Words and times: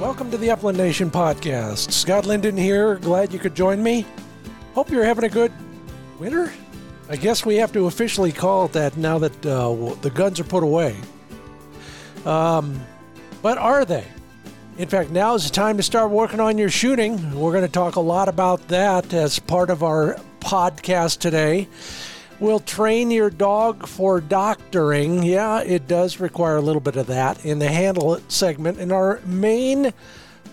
Welcome 0.00 0.30
to 0.30 0.36
the 0.36 0.50
Upland 0.50 0.76
Nation 0.76 1.10
podcast. 1.10 1.90
Scott 1.90 2.26
Linden 2.26 2.54
here. 2.54 2.96
Glad 2.96 3.32
you 3.32 3.38
could 3.38 3.54
join 3.54 3.82
me. 3.82 4.04
Hope 4.74 4.90
you're 4.90 5.06
having 5.06 5.24
a 5.24 5.28
good 5.28 5.50
winter. 6.18 6.52
I 7.08 7.16
guess 7.16 7.46
we 7.46 7.56
have 7.56 7.72
to 7.72 7.86
officially 7.86 8.30
call 8.30 8.66
it 8.66 8.72
that 8.72 8.98
now 8.98 9.18
that 9.18 9.46
uh, 9.46 9.94
the 10.02 10.10
guns 10.10 10.38
are 10.38 10.44
put 10.44 10.62
away. 10.62 10.96
Um, 12.26 12.78
but 13.40 13.56
are 13.56 13.86
they? 13.86 14.04
In 14.76 14.86
fact, 14.86 15.10
now 15.10 15.34
is 15.34 15.44
the 15.44 15.50
time 15.50 15.78
to 15.78 15.82
start 15.82 16.10
working 16.10 16.40
on 16.40 16.58
your 16.58 16.68
shooting. 16.68 17.34
We're 17.34 17.52
going 17.52 17.64
to 17.64 17.72
talk 17.72 17.96
a 17.96 18.00
lot 18.00 18.28
about 18.28 18.68
that 18.68 19.14
as 19.14 19.38
part 19.38 19.70
of 19.70 19.82
our 19.82 20.16
podcast 20.40 21.20
today. 21.20 21.68
We'll 22.38 22.60
train 22.60 23.10
your 23.10 23.30
dog 23.30 23.86
for 23.86 24.20
doctoring. 24.20 25.22
Yeah, 25.22 25.62
it 25.62 25.88
does 25.88 26.20
require 26.20 26.56
a 26.56 26.60
little 26.60 26.82
bit 26.82 26.96
of 26.96 27.06
that 27.06 27.42
in 27.46 27.58
the 27.58 27.68
handle 27.68 28.14
it 28.14 28.30
segment. 28.30 28.78
And 28.78 28.92
our 28.92 29.20
main 29.24 29.94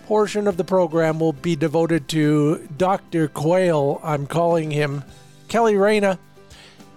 portion 0.06 0.48
of 0.48 0.56
the 0.56 0.64
program 0.64 1.20
will 1.20 1.34
be 1.34 1.56
devoted 1.56 2.08
to 2.08 2.66
Dr. 2.78 3.28
Quail. 3.28 4.00
I'm 4.02 4.26
calling 4.26 4.70
him 4.70 5.04
Kelly 5.48 5.76
Reyna. 5.76 6.18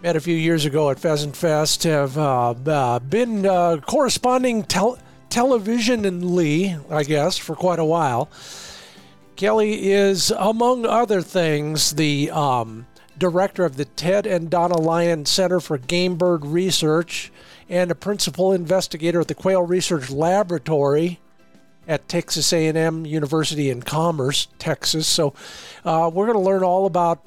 Met 0.04 0.16
a 0.16 0.22
few 0.22 0.36
years 0.36 0.64
ago 0.64 0.90
at 0.90 1.00
Pheasant 1.00 1.36
Fest. 1.36 1.84
Have 1.84 2.18
uh, 2.18 2.52
uh, 2.52 3.00
been 3.00 3.46
uh, 3.46 3.78
corresponding 3.86 4.64
tel- 4.64 5.00
televisionally, 5.30 6.80
I 6.90 7.04
guess, 7.04 7.38
for 7.38 7.56
quite 7.56 7.80
a 7.80 7.86
while. 7.86 8.30
Kelly 9.36 9.92
is, 9.92 10.32
among 10.32 10.86
other 10.86 11.22
things, 11.22 11.92
the 11.92 12.32
um, 12.32 12.88
director 13.20 13.66
of 13.66 13.78
the 13.78 13.86
Ted 13.86 14.26
and 14.26 14.50
Donna 14.50 14.78
Lyon 14.78 15.26
Center 15.26 15.60
for 15.60 15.78
Game 15.78 16.16
Bird 16.16 16.46
Research 16.46 17.32
and 17.70 17.92
a 17.92 17.96
principal 17.96 18.54
investigator 18.54 19.22
at 19.22 19.28
the 19.28 19.36
Quail 19.36 19.62
Research 19.62 20.10
Laboratory 20.10 21.20
at 21.88 22.08
Texas 22.08 22.52
A&M 22.52 23.06
University 23.06 23.70
in 23.70 23.82
Commerce, 23.82 24.48
Texas. 24.60 25.08
So 25.08 25.34
uh, 25.86 26.10
we're 26.14 26.26
going 26.26 26.38
to 26.38 26.44
learn 26.44 26.64
all 26.64 26.86
about 26.86 27.26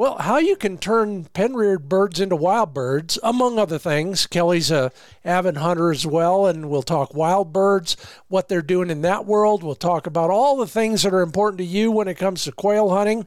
well, 0.00 0.16
how 0.16 0.38
you 0.38 0.56
can 0.56 0.78
turn 0.78 1.26
pen-reared 1.34 1.86
birds 1.86 2.20
into 2.20 2.34
wild 2.34 2.72
birds, 2.72 3.18
among 3.22 3.58
other 3.58 3.78
things. 3.78 4.26
Kelly's 4.26 4.70
a 4.70 4.92
avid 5.26 5.58
hunter 5.58 5.90
as 5.90 6.06
well, 6.06 6.46
and 6.46 6.70
we'll 6.70 6.80
talk 6.80 7.12
wild 7.12 7.52
birds, 7.52 7.98
what 8.28 8.48
they're 8.48 8.62
doing 8.62 8.88
in 8.88 9.02
that 9.02 9.26
world. 9.26 9.62
We'll 9.62 9.74
talk 9.74 10.06
about 10.06 10.30
all 10.30 10.56
the 10.56 10.66
things 10.66 11.02
that 11.02 11.12
are 11.12 11.20
important 11.20 11.58
to 11.58 11.66
you 11.66 11.90
when 11.90 12.08
it 12.08 12.14
comes 12.14 12.44
to 12.44 12.52
quail 12.52 12.88
hunting 12.88 13.26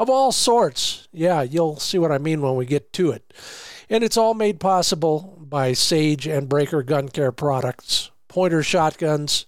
of 0.00 0.10
all 0.10 0.32
sorts. 0.32 1.06
Yeah, 1.12 1.42
you'll 1.42 1.76
see 1.76 1.98
what 1.98 2.10
I 2.10 2.16
mean 2.16 2.40
when 2.40 2.56
we 2.56 2.64
get 2.64 2.90
to 2.94 3.10
it. 3.10 3.34
And 3.90 4.02
it's 4.02 4.16
all 4.16 4.32
made 4.32 4.58
possible 4.58 5.36
by 5.38 5.74
Sage 5.74 6.26
and 6.26 6.48
Braker 6.48 6.82
Gun 6.84 7.10
Care 7.10 7.32
products, 7.32 8.10
Pointer 8.26 8.62
shotguns, 8.62 9.44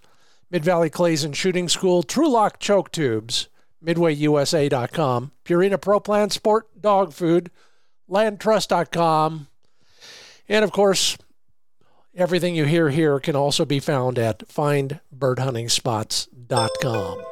Mid 0.50 0.62
Valley 0.62 0.90
Clays 0.90 1.24
and 1.24 1.34
Shooting 1.34 1.70
School, 1.70 2.02
Trulock 2.02 2.58
choke 2.58 2.92
tubes, 2.92 3.48
MidwayUSA.com, 3.82 5.32
Purina 5.46 5.80
Pro 5.80 6.00
Plan 6.00 6.28
Sport 6.28 6.68
Dog 6.78 7.14
Food, 7.14 7.50
LandTrust.com, 8.10 9.46
and 10.48 10.64
of 10.64 10.72
course, 10.72 11.16
everything 12.14 12.54
you 12.54 12.66
hear 12.66 12.90
here 12.90 13.18
can 13.20 13.34
also 13.34 13.64
be 13.64 13.80
found 13.80 14.18
at 14.18 14.40
FindBirdHuntingSpots.com. 14.40 17.31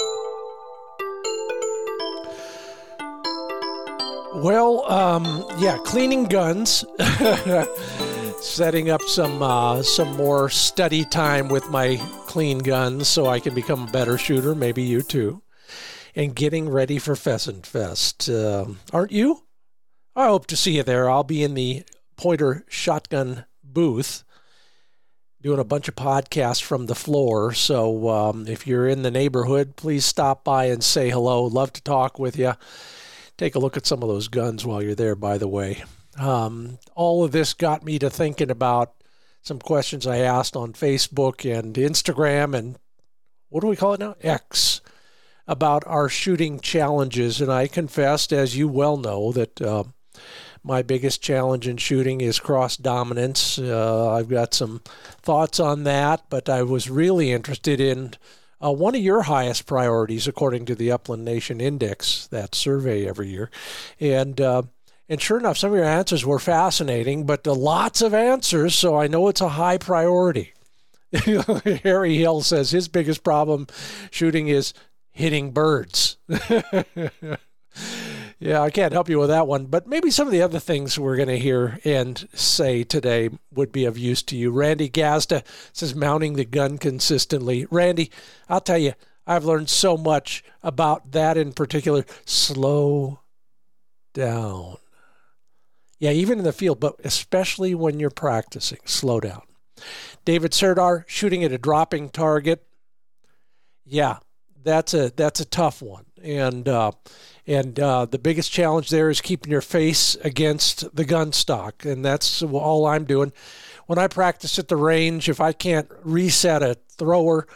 Well, 4.33 4.91
um, 4.91 5.45
yeah, 5.59 5.79
cleaning 5.79 6.25
guns, 6.25 6.85
setting 8.41 8.89
up 8.89 9.03
some 9.03 9.43
uh, 9.43 9.83
some 9.83 10.17
more 10.17 10.49
study 10.49 11.05
time 11.05 11.49
with 11.49 11.69
my 11.69 11.97
clean 12.27 12.59
guns 12.59 13.09
so 13.09 13.27
I 13.27 13.41
can 13.41 13.55
become 13.57 13.89
a 13.89 13.91
better 13.91 14.17
shooter. 14.17 14.55
Maybe 14.55 14.83
you 14.83 15.03
too, 15.03 15.43
and 16.15 16.35
getting 16.35 16.69
ready 16.69 16.99
for 16.99 17.17
Pheasant 17.17 17.67
Fest. 17.67 18.31
Uh, 18.31 18.67
aren't 18.93 19.11
you? 19.11 19.43
I 20.15 20.27
hope 20.27 20.47
to 20.47 20.57
see 20.57 20.77
you 20.77 20.85
there. 20.85 21.11
I'll 21.11 21.25
be 21.25 21.43
in 21.43 21.55
the 21.55 21.83
Pointer 22.17 22.65
Shotgun 22.69 23.47
booth 23.65 24.23
doing 25.43 25.59
a 25.59 25.65
bunch 25.65 25.89
of 25.89 25.97
podcasts 25.97 26.63
from 26.63 26.87
the 26.87 26.95
floor. 26.95 27.53
So 27.53 28.09
um, 28.09 28.47
if 28.47 28.65
you're 28.65 28.87
in 28.87 29.03
the 29.03 29.11
neighborhood, 29.11 29.75
please 29.75 30.05
stop 30.05 30.45
by 30.45 30.67
and 30.67 30.85
say 30.85 31.11
hello. 31.11 31.45
Love 31.45 31.73
to 31.73 31.83
talk 31.83 32.19
with 32.19 32.39
you 32.39 32.55
take 33.41 33.55
a 33.55 33.59
look 33.59 33.79
at 33.79 33.87
some 33.87 34.03
of 34.03 34.09
those 34.11 34.29
guns 34.29 34.67
while 34.67 34.83
you're 34.83 34.95
there, 34.95 35.17
by 35.17 35.39
the 35.39 35.49
way. 35.49 35.83
Um, 36.19 36.79
all 36.95 37.25
of 37.25 37.33
this 37.33 37.55
got 37.55 37.83
me 37.83 37.99
to 37.99 38.11
thinking 38.11 38.51
about 38.51 38.93
some 39.41 39.59
questions 39.59 40.07
I 40.07 40.19
asked 40.19 40.57
on 40.57 40.75
Facebook 40.75 41.51
and 41.51 41.75
Instagram 41.75 42.55
and 42.55 42.79
what 43.49 43.63
do 43.63 43.67
we 43.67 43.77
call 43.77 43.95
it 43.95 44.01
now? 44.01 44.15
X 44.21 44.83
about 45.49 45.83
our 45.87 46.11
shooting 46.11 46.61
challenges. 46.61 47.41
And 47.41 47.51
I 47.51 47.67
confessed, 47.67 48.31
as 48.31 48.59
you 48.59 48.69
well 48.69 48.99
know, 48.99 49.33
that 49.33 49.61
uh, 49.63 49.85
my 50.63 50.83
biggest 50.83 51.23
challenge 51.23 51.67
in 51.67 51.79
shooting 51.79 52.21
is 52.21 52.39
cross 52.39 52.77
dominance. 52.77 53.59
Uh, 53.59 54.13
I've 54.13 54.29
got 54.29 54.53
some 54.53 54.83
thoughts 55.23 55.59
on 55.59 55.85
that, 55.85 56.25
but 56.29 56.51
I 56.51 56.63
was 56.63 56.91
really 56.91 57.33
interested 57.33 57.81
in 57.81 58.13
uh, 58.63 58.73
one 58.73 58.95
of 58.95 59.01
your 59.01 59.23
highest 59.23 59.67
priorities, 59.67 60.27
according 60.27 60.67
to 60.67 60.75
the 60.75 60.91
Upland 60.91 61.25
Nation 61.25 61.61
Index, 61.61 62.27
that 62.29 62.55
survey 62.55 63.07
every 63.07 63.29
year. 63.29 63.51
And, 63.99 64.41
uh, 64.41 64.63
and 65.09 65.21
sure 65.21 65.39
enough, 65.39 65.59
some 65.59 65.71
of 65.71 65.77
your 65.77 65.85
answers 65.85 66.25
were 66.25 66.39
fascinating, 66.39 67.25
but 67.27 67.47
lots 67.47 68.03
of 68.03 68.15
answers, 68.15 68.75
so 68.75 68.97
I 68.97 69.07
know 69.07 69.29
it's 69.29 69.41
a 69.41 69.49
high 69.51 69.79
priority. 69.79 70.53
Harry 71.83 72.17
Hill 72.17 72.43
says 72.43 72.71
his 72.71 72.87
biggest 72.87 73.25
problem 73.25 73.67
shooting 74.11 74.49
is 74.49 74.73
hitting 75.11 75.51
birds. 75.51 76.19
Yeah, 78.43 78.63
I 78.63 78.71
can't 78.71 78.95
help 78.95 79.11
you 79.11 79.19
with 79.19 79.29
that 79.29 79.47
one, 79.47 79.67
but 79.67 79.87
maybe 79.87 80.11
some 80.11 80.27
of 80.27 80.33
the 80.33 80.41
other 80.41 80.59
things 80.59 80.99
we're 80.99 81.17
going 81.17 81.29
to 81.29 81.39
hear 81.39 81.79
and 81.85 82.27
say 82.33 82.85
today 82.85 83.29
would 83.53 83.71
be 83.71 83.85
of 83.85 83.99
use 83.99 84.23
to 84.25 84.37
you. 84.37 84.51
Randy 84.51 84.89
Gazda 84.89 85.45
says 85.75 85.95
mounting 85.95 86.33
the 86.33 86.47
gun 86.47 86.79
consistently. 86.79 87.67
Randy, 87.71 88.11
I'll 88.49 88.63
tell 88.63 88.79
you, 88.79 88.95
I've 89.27 89.45
learned 89.45 89.69
so 89.69 89.99
much 89.99 90.43
about 90.63 91.13
that 91.13 91.37
in 91.37 91.53
particular. 91.53 92.07
Slow 92.25 93.21
down. 94.15 94.79
Yeah, 95.99 96.13
even 96.13 96.39
in 96.39 96.45
the 96.45 96.55
field, 96.55 96.81
but 96.81 96.97
especially 97.05 97.75
when 97.75 98.01
you're 98.01 98.09
practicing, 98.09 98.81
slow 98.87 99.21
down. 99.21 99.43
David 100.25 100.55
Serdar 100.55 101.05
shooting 101.07 101.45
at 101.45 101.53
a 101.53 101.59
dropping 101.59 102.09
target. 102.09 102.67
Yeah, 103.85 104.21
that's 104.63 104.95
a 104.95 105.11
that's 105.15 105.41
a 105.41 105.45
tough 105.45 105.83
one, 105.83 106.07
and 106.23 106.67
uh, 106.67 106.93
and 107.51 107.81
uh, 107.81 108.05
the 108.05 108.19
biggest 108.19 108.53
challenge 108.53 108.91
there 108.91 109.11
is 109.11 109.21
keeping 109.21 109.51
your 109.51 109.61
face 109.61 110.15
against 110.23 110.95
the 110.95 111.05
gun 111.05 111.33
stock. 111.33 111.85
And 111.85 112.05
that's 112.05 112.45
all 112.45 112.87
I'm 112.87 113.05
doing. 113.05 113.33
When 113.87 113.99
I 113.99 114.07
practice 114.07 114.57
at 114.61 114.69
the 114.69 114.77
range, 114.77 115.29
if 115.29 115.41
I 115.41 115.53
can't 115.53 115.91
reset 116.05 116.63
a 116.63 116.77
thrower, 116.97 117.49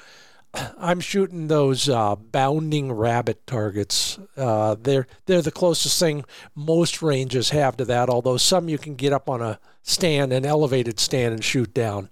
I'm 0.79 0.99
shooting 0.99 1.47
those 1.47 1.89
uh, 1.89 2.17
bounding 2.17 2.91
rabbit 2.91 3.47
targets. 3.47 4.19
Uh, 4.37 4.75
they're 4.81 5.07
they're 5.27 5.43
the 5.43 5.53
closest 5.53 6.01
thing 6.01 6.25
most 6.57 7.01
ranges 7.01 7.51
have 7.51 7.77
to 7.77 7.85
that. 7.85 8.09
Although 8.09 8.37
some 8.37 8.69
you 8.69 8.79
can 8.79 8.97
get 8.97 9.13
up 9.13 9.29
on 9.29 9.41
a 9.43 9.61
stand, 9.85 10.33
an 10.33 10.45
elevated 10.45 10.99
stand, 10.99 11.35
and 11.35 11.45
shoot 11.45 11.73
down. 11.73 12.09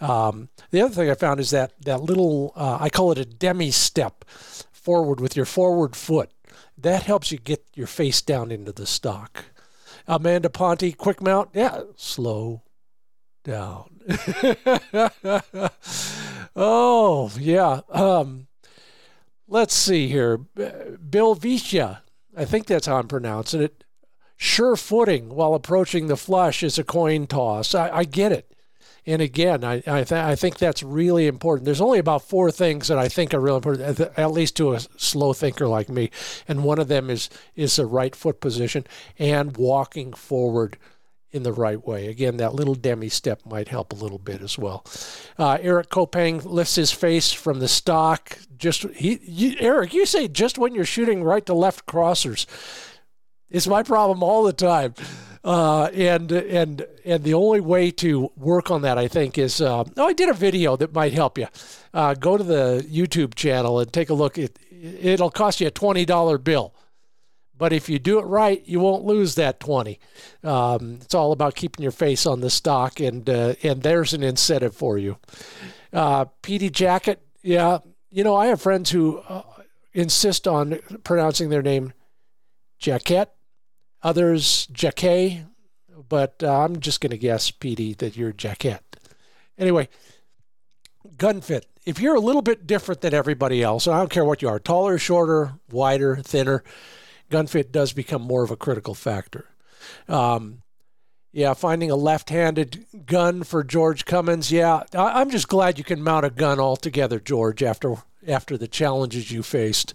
Um, 0.00 0.48
the 0.70 0.80
other 0.80 0.94
thing 0.94 1.10
I 1.10 1.14
found 1.14 1.40
is 1.40 1.50
that 1.50 1.72
that 1.82 2.00
little 2.00 2.54
uh, 2.56 2.78
I 2.80 2.88
call 2.88 3.12
it 3.12 3.18
a 3.18 3.26
demi 3.26 3.70
step 3.70 4.24
forward 4.72 5.20
with 5.20 5.36
your 5.36 5.44
forward 5.44 5.94
foot 5.94 6.30
that 6.82 7.02
helps 7.02 7.32
you 7.32 7.38
get 7.38 7.64
your 7.74 7.86
face 7.86 8.22
down 8.22 8.50
into 8.50 8.72
the 8.72 8.86
stock. 8.86 9.46
Amanda 10.06 10.48
Ponte, 10.48 10.96
quick 10.96 11.20
mount, 11.20 11.50
yeah, 11.52 11.82
slow 11.96 12.62
down. 13.44 14.00
oh, 16.56 17.30
yeah. 17.38 17.80
Um, 17.90 18.46
let's 19.46 19.74
see 19.74 20.08
here. 20.08 20.38
Bill 20.38 21.34
Vicia, 21.34 22.02
I 22.36 22.44
think 22.44 22.66
that's 22.66 22.86
how 22.86 22.96
I'm 22.96 23.08
pronouncing 23.08 23.62
it. 23.62 23.84
Sure 24.36 24.76
footing 24.76 25.30
while 25.30 25.54
approaching 25.54 26.06
the 26.06 26.16
flush 26.16 26.62
is 26.62 26.78
a 26.78 26.84
coin 26.84 27.26
toss. 27.26 27.74
I, 27.74 27.90
I 27.90 28.04
get 28.04 28.30
it. 28.32 28.54
And 29.08 29.22
again, 29.22 29.64
I 29.64 29.76
I, 29.86 30.04
th- 30.04 30.12
I, 30.12 30.34
think 30.34 30.58
that's 30.58 30.82
really 30.82 31.26
important. 31.26 31.64
There's 31.64 31.80
only 31.80 31.98
about 31.98 32.22
four 32.22 32.50
things 32.50 32.88
that 32.88 32.98
I 32.98 33.08
think 33.08 33.32
are 33.32 33.40
really 33.40 33.56
important, 33.56 34.18
at 34.18 34.32
least 34.32 34.54
to 34.56 34.74
a 34.74 34.80
slow 34.98 35.32
thinker 35.32 35.66
like 35.66 35.88
me. 35.88 36.10
And 36.46 36.62
one 36.62 36.78
of 36.78 36.88
them 36.88 37.08
is 37.08 37.30
is 37.56 37.76
the 37.76 37.86
right 37.86 38.14
foot 38.14 38.40
position 38.40 38.86
and 39.18 39.56
walking 39.56 40.12
forward 40.12 40.76
in 41.30 41.42
the 41.42 41.54
right 41.54 41.86
way. 41.86 42.08
Again, 42.08 42.36
that 42.36 42.54
little 42.54 42.74
demi 42.74 43.08
step 43.08 43.40
might 43.46 43.68
help 43.68 43.94
a 43.94 43.96
little 43.96 44.18
bit 44.18 44.42
as 44.42 44.58
well. 44.58 44.84
Uh, 45.38 45.56
Eric 45.60 45.88
Kopang 45.88 46.44
lifts 46.44 46.74
his 46.74 46.92
face 46.92 47.32
from 47.32 47.60
the 47.60 47.68
stock. 47.68 48.38
Just 48.58 48.82
he, 48.90 49.20
you, 49.22 49.56
Eric, 49.58 49.94
you 49.94 50.04
say 50.04 50.28
just 50.28 50.58
when 50.58 50.74
you're 50.74 50.84
shooting 50.84 51.24
right 51.24 51.46
to 51.46 51.54
left 51.54 51.86
crossers. 51.86 52.44
It's 53.50 53.66
my 53.66 53.82
problem 53.82 54.22
all 54.22 54.42
the 54.44 54.52
time. 54.52 54.94
Uh, 55.44 55.84
and 55.94 56.30
and 56.32 56.86
and 57.04 57.24
the 57.24 57.32
only 57.32 57.60
way 57.60 57.90
to 57.90 58.30
work 58.36 58.70
on 58.70 58.82
that, 58.82 58.98
I 58.98 59.08
think, 59.08 59.38
is 59.38 59.60
uh, 59.60 59.84
oh, 59.96 60.06
I 60.06 60.12
did 60.12 60.28
a 60.28 60.34
video 60.34 60.76
that 60.76 60.92
might 60.92 61.12
help 61.12 61.38
you. 61.38 61.46
Uh, 61.94 62.14
go 62.14 62.36
to 62.36 62.44
the 62.44 62.86
YouTube 62.90 63.34
channel 63.34 63.78
and 63.78 63.90
take 63.92 64.10
a 64.10 64.14
look. 64.14 64.36
It 64.36 64.58
it'll 64.70 65.30
cost 65.30 65.60
you 65.60 65.68
a 65.68 65.70
twenty 65.70 66.04
dollar 66.04 66.38
bill, 66.38 66.74
but 67.56 67.72
if 67.72 67.88
you 67.88 67.98
do 67.98 68.18
it 68.18 68.24
right, 68.24 68.62
you 68.66 68.80
won't 68.80 69.04
lose 69.04 69.36
that 69.36 69.60
twenty. 69.60 70.00
Um, 70.42 70.98
it's 71.00 71.14
all 71.14 71.32
about 71.32 71.54
keeping 71.54 71.82
your 71.82 71.92
face 71.92 72.26
on 72.26 72.40
the 72.40 72.50
stock, 72.50 73.00
and 73.00 73.30
uh, 73.30 73.54
and 73.62 73.82
there's 73.82 74.12
an 74.12 74.22
incentive 74.22 74.74
for 74.74 74.98
you. 74.98 75.16
Uh, 75.92 76.26
PD 76.42 76.70
Jacket, 76.70 77.22
yeah, 77.42 77.78
you 78.10 78.24
know 78.24 78.34
I 78.34 78.46
have 78.48 78.60
friends 78.60 78.90
who 78.90 79.18
uh, 79.20 79.44
insist 79.94 80.46
on 80.46 80.80
pronouncing 81.04 81.48
their 81.48 81.62
name 81.62 81.94
Jacket 82.78 83.30
others 84.02 84.66
Jacquet, 84.72 85.44
but 86.08 86.42
uh, 86.42 86.64
I'm 86.64 86.80
just 86.80 87.00
going 87.00 87.10
to 87.10 87.18
guess, 87.18 87.50
Petey, 87.50 87.94
that 87.94 88.16
you're 88.16 88.32
Jacket. 88.32 88.82
Anyway, 89.58 89.88
gun 91.16 91.40
fit. 91.40 91.66
If 91.84 92.00
you're 92.00 92.14
a 92.14 92.20
little 92.20 92.42
bit 92.42 92.66
different 92.66 93.00
than 93.00 93.14
everybody 93.14 93.62
else, 93.62 93.88
I 93.88 93.98
don't 93.98 94.10
care 94.10 94.24
what 94.24 94.42
you 94.42 94.48
are, 94.48 94.58
taller, 94.58 94.98
shorter, 94.98 95.54
wider, 95.70 96.16
thinner, 96.16 96.62
gun 97.30 97.46
fit 97.46 97.72
does 97.72 97.92
become 97.92 98.22
more 98.22 98.44
of 98.44 98.50
a 98.50 98.56
critical 98.56 98.94
factor. 98.94 99.46
Um, 100.08 100.62
yeah, 101.32 101.54
finding 101.54 101.90
a 101.90 101.96
left-handed 101.96 102.86
gun 103.06 103.42
for 103.42 103.62
George 103.62 104.04
Cummins. 104.04 104.50
Yeah, 104.50 104.82
I'm 104.94 105.30
just 105.30 105.48
glad 105.48 105.78
you 105.78 105.84
can 105.84 106.02
mount 106.02 106.26
a 106.26 106.30
gun 106.30 106.58
altogether, 106.58 107.20
George, 107.20 107.62
after 107.62 107.96
after 108.28 108.56
the 108.56 108.68
challenges 108.68 109.30
you 109.30 109.42
faced. 109.42 109.94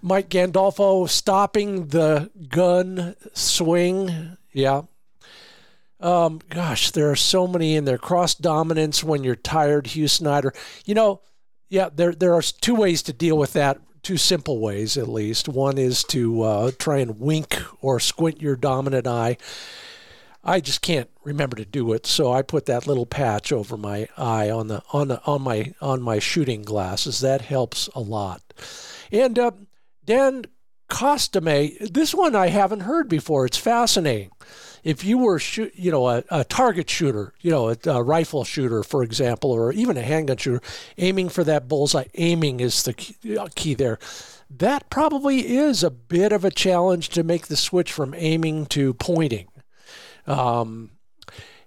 Mike 0.00 0.28
Gandolfo 0.28 1.08
stopping 1.08 1.88
the 1.88 2.30
gun 2.48 3.16
swing. 3.32 4.36
Yeah. 4.52 4.82
Um, 6.00 6.40
gosh, 6.50 6.90
there 6.90 7.10
are 7.10 7.16
so 7.16 7.46
many 7.46 7.76
in 7.76 7.84
there. 7.84 7.98
Cross 7.98 8.36
dominance 8.36 9.02
when 9.02 9.24
you're 9.24 9.36
tired, 9.36 9.88
Hugh 9.88 10.08
Snyder. 10.08 10.52
You 10.84 10.94
know, 10.94 11.22
yeah, 11.68 11.88
there 11.94 12.12
there 12.12 12.34
are 12.34 12.42
two 12.42 12.74
ways 12.74 13.02
to 13.04 13.12
deal 13.12 13.38
with 13.38 13.54
that. 13.54 13.78
Two 14.02 14.18
simple 14.18 14.60
ways, 14.60 14.98
at 14.98 15.08
least. 15.08 15.48
One 15.48 15.78
is 15.78 16.04
to 16.04 16.42
uh, 16.42 16.70
try 16.78 16.98
and 16.98 17.18
wink 17.18 17.58
or 17.80 17.98
squint 17.98 18.42
your 18.42 18.54
dominant 18.54 19.06
eye. 19.06 19.38
I 20.44 20.60
just 20.60 20.82
can't 20.82 21.08
remember 21.24 21.56
to 21.56 21.64
do 21.64 21.92
it, 21.94 22.06
so 22.06 22.30
I 22.30 22.42
put 22.42 22.66
that 22.66 22.86
little 22.86 23.06
patch 23.06 23.50
over 23.50 23.78
my 23.78 24.08
eye 24.16 24.50
on 24.50 24.68
the 24.68 24.82
on 24.92 25.08
the 25.08 25.22
on 25.24 25.40
my 25.40 25.72
on 25.80 26.02
my 26.02 26.18
shooting 26.18 26.62
glasses. 26.62 27.20
That 27.20 27.40
helps 27.40 27.88
a 27.94 28.00
lot. 28.00 28.42
And 29.10 29.38
uh, 29.38 29.52
Dan 30.04 30.44
Costame, 30.90 31.90
this 31.92 32.14
one 32.14 32.36
I 32.36 32.48
haven't 32.48 32.80
heard 32.80 33.08
before. 33.08 33.46
It's 33.46 33.56
fascinating. 33.56 34.30
If 34.82 35.02
you 35.02 35.16
were 35.16 35.38
shoot, 35.38 35.72
you 35.74 35.90
know, 35.90 36.08
a, 36.08 36.22
a 36.30 36.44
target 36.44 36.90
shooter, 36.90 37.32
you 37.40 37.50
know, 37.50 37.70
a, 37.70 37.76
a, 37.86 38.02
rifle 38.02 38.44
shooter, 38.44 38.82
for 38.82 39.02
example, 39.02 39.50
or 39.50 39.72
even 39.72 39.96
a 39.96 40.02
handgun 40.02 40.36
shooter, 40.36 40.60
aiming 40.98 41.30
for 41.30 41.42
that 41.44 41.68
bullseye, 41.68 42.04
aiming 42.14 42.60
is 42.60 42.82
the 42.82 42.92
key, 42.92 43.38
uh, 43.38 43.48
key 43.54 43.72
there. 43.72 43.98
That 44.50 44.90
probably 44.90 45.56
is 45.56 45.82
a 45.82 45.90
bit 45.90 46.32
of 46.32 46.44
a 46.44 46.50
challenge 46.50 47.08
to 47.10 47.22
make 47.22 47.46
the 47.46 47.56
switch 47.56 47.90
from 47.90 48.14
aiming 48.14 48.66
to 48.66 48.92
pointing. 48.92 49.48
Um, 50.26 50.90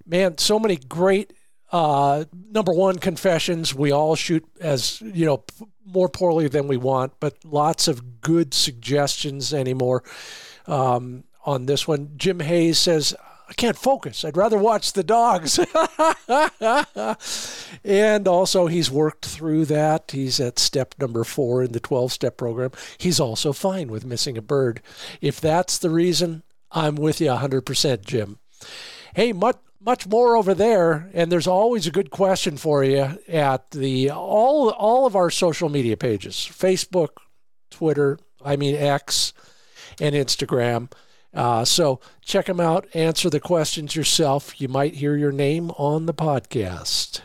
man, 0.06 0.38
so 0.38 0.60
many 0.60 0.78
great 0.78 1.34
uh, 1.72 2.26
number 2.52 2.72
one 2.72 2.98
confessions. 2.98 3.76
We 3.76 3.92
all 3.92 4.16
shoot 4.16 4.46
as 4.60 5.02
you 5.02 5.26
know 5.26 5.44
more 5.86 6.10
poorly 6.10 6.48
than 6.48 6.68
we 6.68 6.78
want, 6.78 7.14
but 7.20 7.44
lots 7.46 7.88
of 7.88 8.22
good 8.22 8.54
suggestions 8.54 9.54
anymore 9.54 10.04
um, 10.66 11.26
on 11.46 11.66
this 11.66 11.88
one. 11.88 12.12
Jim 12.18 12.40
Hayes 12.40 12.78
says. 12.78 13.16
I 13.50 13.54
can't 13.54 13.78
focus. 13.78 14.26
I'd 14.26 14.36
rather 14.36 14.58
watch 14.58 14.92
the 14.92 15.06
dogs. 15.06 15.58
and 17.86 18.28
also, 18.28 18.68
he's 18.68 18.92
worked 18.92 19.26
through 19.26 19.64
that. 19.68 20.12
He's 20.12 20.42
at 20.42 20.60
step 20.60 20.96
number 21.00 21.24
four 21.24 21.64
in 21.64 21.72
the 21.72 21.80
12 21.80 22.12
step 22.12 22.36
program. 22.36 22.72
He's 22.98 23.22
also 23.22 23.54
fine 23.54 23.88
with 23.88 24.06
missing 24.06 24.38
a 24.38 24.42
bird. 24.42 24.82
If 25.22 25.40
that's 25.40 25.78
the 25.78 25.90
reason, 25.90 26.44
I'm 26.72 26.96
with 26.96 27.22
you 27.22 27.30
100%, 27.30 28.04
Jim. 28.04 28.40
Hey, 29.16 29.34
much 29.34 29.58
much 29.80 30.08
more 30.08 30.36
over 30.36 30.54
there, 30.54 31.10
and 31.14 31.32
there's 31.32 31.48
always 31.48 31.88
a 31.88 31.92
good 31.92 32.10
question 32.10 32.58
for 32.58 32.84
you 32.84 33.18
at 33.28 33.72
the 33.72 34.10
all 34.10 34.70
all 34.72 35.06
of 35.06 35.16
our 35.16 35.30
social 35.30 35.70
media 35.70 35.96
pages: 35.96 36.36
Facebook, 36.36 37.10
Twitter, 37.70 38.18
I 38.44 38.56
mean 38.56 38.76
X, 38.76 39.34
and 40.00 40.16
Instagram. 40.16 40.92
Uh, 41.34 41.66
so 41.66 42.00
check 42.22 42.48
them 42.48 42.60
out. 42.60 42.88
Answer 42.94 43.30
the 43.30 43.40
questions 43.40 43.96
yourself. 43.96 44.60
You 44.60 44.68
might 44.68 44.96
hear 44.96 45.16
your 45.16 45.32
name 45.32 45.70
on 45.72 46.08
the 46.08 46.14
podcast. 46.14 47.22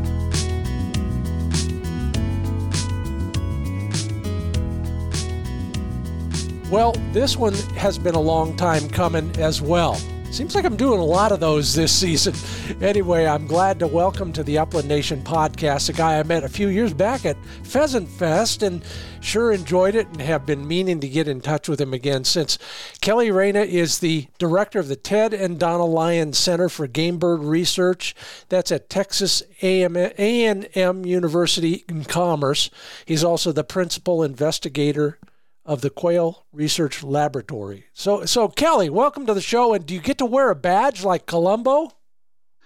Well, 6.70 6.92
this 7.10 7.36
one 7.36 7.54
has 7.74 7.98
been 7.98 8.14
a 8.14 8.20
long 8.20 8.56
time 8.56 8.88
coming 8.90 9.34
as 9.40 9.60
well. 9.60 9.96
Seems 10.30 10.54
like 10.54 10.64
I'm 10.64 10.76
doing 10.76 11.00
a 11.00 11.04
lot 11.04 11.32
of 11.32 11.40
those 11.40 11.74
this 11.74 11.90
season. 12.00 12.32
Anyway, 12.80 13.26
I'm 13.26 13.48
glad 13.48 13.80
to 13.80 13.88
welcome 13.88 14.32
to 14.34 14.44
the 14.44 14.58
Upland 14.58 14.86
Nation 14.86 15.20
podcast 15.20 15.88
a 15.88 15.92
guy 15.92 16.20
I 16.20 16.22
met 16.22 16.44
a 16.44 16.48
few 16.48 16.68
years 16.68 16.94
back 16.94 17.26
at 17.26 17.36
Pheasant 17.64 18.08
Fest 18.08 18.62
and 18.62 18.84
sure 19.20 19.50
enjoyed 19.50 19.96
it 19.96 20.06
and 20.06 20.20
have 20.20 20.46
been 20.46 20.68
meaning 20.68 21.00
to 21.00 21.08
get 21.08 21.26
in 21.26 21.40
touch 21.40 21.68
with 21.68 21.80
him 21.80 21.92
again 21.92 22.22
since. 22.22 22.56
Kelly 23.00 23.32
Reyna 23.32 23.62
is 23.62 23.98
the 23.98 24.28
director 24.38 24.78
of 24.78 24.86
the 24.86 24.94
Ted 24.94 25.34
and 25.34 25.58
Donna 25.58 25.86
Lyon 25.86 26.32
Center 26.34 26.68
for 26.68 26.86
Game 26.86 27.18
Bird 27.18 27.42
Research. 27.42 28.14
That's 28.48 28.70
at 28.70 28.88
Texas 28.88 29.42
A&M 29.60 31.04
University 31.04 31.84
in 31.88 32.04
Commerce. 32.04 32.70
He's 33.04 33.24
also 33.24 33.50
the 33.50 33.64
principal 33.64 34.22
investigator 34.22 35.18
of 35.64 35.80
the 35.80 35.90
Quail 35.90 36.46
Research 36.52 37.02
Laboratory. 37.02 37.86
So, 37.92 38.24
so 38.24 38.48
Kelly, 38.48 38.90
welcome 38.90 39.26
to 39.26 39.34
the 39.34 39.40
show. 39.40 39.74
And 39.74 39.86
do 39.86 39.94
you 39.94 40.00
get 40.00 40.18
to 40.18 40.26
wear 40.26 40.50
a 40.50 40.56
badge 40.56 41.04
like 41.04 41.26
Columbo? 41.26 41.92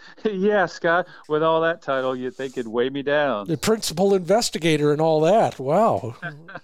yeah, 0.25 0.67
Scott. 0.67 1.07
With 1.29 1.43
all 1.43 1.61
that 1.63 1.83
title, 1.83 2.17
you'd 2.17 2.35
think 2.35 2.57
it'd 2.57 2.71
weigh 2.71 2.91
me 2.91 3.03
down. 3.03 3.47
The 3.47 3.57
principal 3.57 4.15
investigator 4.15 4.93
and 4.93 5.01
all 5.01 5.21
that. 5.23 5.59
Wow. 5.59 6.17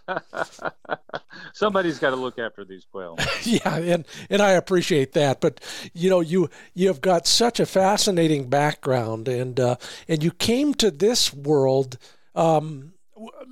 Somebody's 1.52 1.99
got 1.99 2.10
to 2.10 2.16
look 2.16 2.38
after 2.38 2.64
these 2.64 2.87
quail. 2.90 3.18
yeah, 3.42 3.76
and 3.76 4.04
and 4.28 4.42
I 4.42 4.50
appreciate 4.50 5.12
that. 5.12 5.40
But 5.40 5.60
you 5.92 6.10
know, 6.10 6.20
you 6.20 6.50
you 6.75 6.88
have 6.88 7.00
got 7.00 7.26
such 7.26 7.60
a 7.60 7.66
fascinating 7.66 8.49
background, 8.49 9.28
and 9.28 9.58
uh, 9.58 9.76
and 10.08 10.22
you 10.22 10.30
came 10.30 10.75
to 10.75 10.90
this 10.90 11.32
world. 11.32 11.99
Um, 12.34 12.92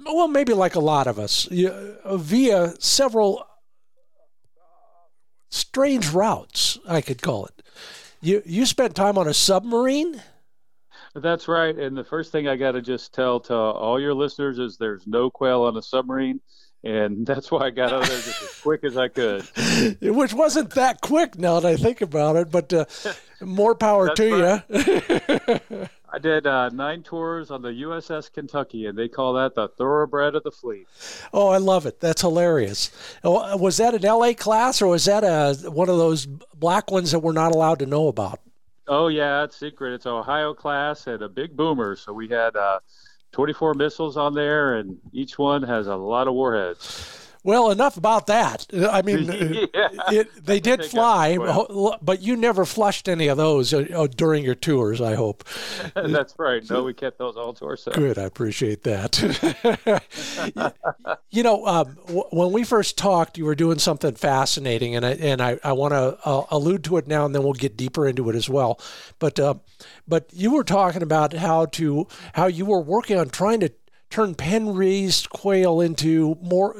well, 0.04 0.28
maybe 0.28 0.54
like 0.54 0.74
a 0.74 0.80
lot 0.80 1.06
of 1.06 1.18
us, 1.18 1.48
via 1.50 2.74
several 2.78 3.44
strange 5.50 6.10
routes, 6.10 6.78
I 6.88 7.00
could 7.00 7.22
call 7.22 7.46
it. 7.46 7.62
You 8.20 8.42
you 8.44 8.66
spent 8.66 8.94
time 8.94 9.16
on 9.18 9.28
a 9.28 9.34
submarine. 9.34 10.22
That's 11.14 11.48
right. 11.48 11.76
And 11.76 11.96
the 11.96 12.04
first 12.04 12.32
thing 12.32 12.48
I 12.48 12.56
got 12.56 12.72
to 12.72 12.82
just 12.82 13.14
tell 13.14 13.40
to 13.40 13.54
all 13.54 14.00
your 14.00 14.14
listeners 14.14 14.58
is 14.58 14.76
there's 14.76 15.06
no 15.06 15.30
quail 15.30 15.62
on 15.62 15.76
a 15.76 15.82
submarine. 15.82 16.40
And 16.84 17.26
that's 17.26 17.50
why 17.50 17.66
I 17.66 17.70
got 17.70 17.92
out 17.92 18.02
of 18.02 18.08
there 18.08 18.20
just 18.20 18.42
as 18.42 18.60
quick 18.60 18.84
as 18.84 18.96
I 18.96 19.08
could. 19.08 19.42
Which 20.02 20.34
wasn't 20.34 20.70
that 20.70 21.00
quick 21.00 21.38
now 21.38 21.60
that 21.60 21.68
I 21.68 21.76
think 21.76 22.00
about 22.00 22.36
it, 22.36 22.50
but 22.50 22.72
uh, 22.72 22.84
more 23.40 23.74
power 23.74 24.14
to 24.14 24.42
right. 24.42 25.60
you. 25.70 25.88
I 26.10 26.18
did 26.18 26.46
uh, 26.46 26.70
nine 26.70 27.02
tours 27.02 27.50
on 27.50 27.60
the 27.60 27.68
USS 27.68 28.32
Kentucky, 28.32 28.86
and 28.86 28.96
they 28.96 29.08
call 29.08 29.34
that 29.34 29.54
the 29.54 29.68
thoroughbred 29.68 30.34
of 30.34 30.42
the 30.42 30.50
fleet. 30.50 30.86
Oh, 31.32 31.48
I 31.48 31.58
love 31.58 31.84
it. 31.84 32.00
That's 32.00 32.22
hilarious. 32.22 32.90
Oh, 33.22 33.56
was 33.56 33.76
that 33.76 33.94
an 33.94 34.02
LA 34.02 34.32
class, 34.32 34.80
or 34.80 34.86
was 34.88 35.04
that 35.04 35.22
a 35.22 35.70
one 35.70 35.90
of 35.90 35.98
those 35.98 36.24
black 36.26 36.90
ones 36.90 37.12
that 37.12 37.18
we're 37.18 37.32
not 37.32 37.52
allowed 37.52 37.78
to 37.80 37.86
know 37.86 38.08
about? 38.08 38.40
Oh 38.86 39.08
yeah, 39.08 39.44
it's 39.44 39.56
secret. 39.56 39.92
It's 39.92 40.06
Ohio 40.06 40.54
class 40.54 41.06
and 41.06 41.22
a 41.22 41.28
big 41.28 41.54
boomer. 41.54 41.94
So 41.94 42.14
we 42.14 42.28
had 42.28 42.56
uh, 42.56 42.80
24 43.32 43.74
missiles 43.74 44.16
on 44.16 44.34
there, 44.34 44.76
and 44.76 44.98
each 45.12 45.38
one 45.38 45.62
has 45.62 45.88
a 45.88 45.96
lot 45.96 46.26
of 46.26 46.34
warheads. 46.34 47.17
Well, 47.44 47.70
enough 47.70 47.96
about 47.96 48.26
that. 48.26 48.66
I 48.74 49.02
mean, 49.02 49.24
yeah. 49.74 49.88
it, 50.10 50.44
they 50.44 50.60
did 50.60 50.84
fly, 50.84 51.38
but 52.02 52.20
you 52.20 52.36
never 52.36 52.64
flushed 52.64 53.08
any 53.08 53.28
of 53.28 53.36
those 53.36 53.72
uh, 53.72 53.86
uh, 53.94 54.06
during 54.08 54.44
your 54.44 54.54
tours, 54.54 55.00
I 55.00 55.14
hope. 55.14 55.44
That's 55.94 56.34
right. 56.38 56.68
No, 56.68 56.82
we 56.82 56.94
kept 56.94 57.18
those 57.18 57.36
all 57.36 57.54
to 57.54 57.64
ourselves. 57.64 57.98
Good. 57.98 58.18
I 58.18 58.24
appreciate 58.24 58.82
that. 58.84 59.18
you 61.30 61.42
know, 61.42 61.64
um, 61.66 61.96
w- 62.06 62.24
when 62.30 62.52
we 62.52 62.64
first 62.64 62.98
talked, 62.98 63.38
you 63.38 63.44
were 63.44 63.54
doing 63.54 63.78
something 63.78 64.14
fascinating, 64.14 64.96
and 64.96 65.06
I, 65.06 65.10
and 65.12 65.40
I, 65.40 65.58
I 65.62 65.72
want 65.72 65.92
to 65.92 66.18
uh, 66.24 66.44
allude 66.50 66.84
to 66.84 66.96
it 66.96 67.06
now, 67.06 67.24
and 67.24 67.34
then 67.34 67.42
we'll 67.42 67.52
get 67.52 67.76
deeper 67.76 68.06
into 68.06 68.28
it 68.30 68.36
as 68.36 68.48
well. 68.48 68.80
But 69.18 69.38
uh, 69.38 69.54
but 70.06 70.28
you 70.32 70.52
were 70.52 70.64
talking 70.64 71.02
about 71.02 71.32
how 71.32 71.66
to 71.66 72.06
how 72.34 72.46
you 72.46 72.66
were 72.66 72.80
working 72.80 73.18
on 73.18 73.28
trying 73.28 73.60
to 73.60 73.72
turn 74.10 74.34
pen 74.34 74.74
raised 74.74 75.28
quail 75.28 75.80
into 75.80 76.36
more 76.40 76.74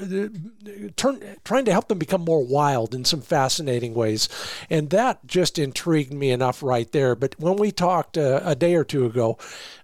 turn 0.97 1.23
trying 1.45 1.65
to 1.65 1.73
help 1.73 1.89
them 1.89 1.99
become 1.99 2.23
more 2.23 2.45
wild 2.45 2.95
in 2.95 3.05
some 3.05 3.21
fascinating 3.21 3.95
ways. 3.95 4.29
And 4.71 4.91
that 4.91 5.27
just 5.27 5.59
intrigued 5.59 6.13
me 6.13 6.31
enough 6.31 6.63
right 6.63 6.91
there. 6.93 7.15
But 7.15 7.39
when 7.39 7.57
we 7.57 7.71
talked 7.71 8.17
uh, 8.17 8.41
a 8.45 8.55
day 8.55 8.75
or 8.75 8.85
two 8.85 9.05
ago 9.05 9.37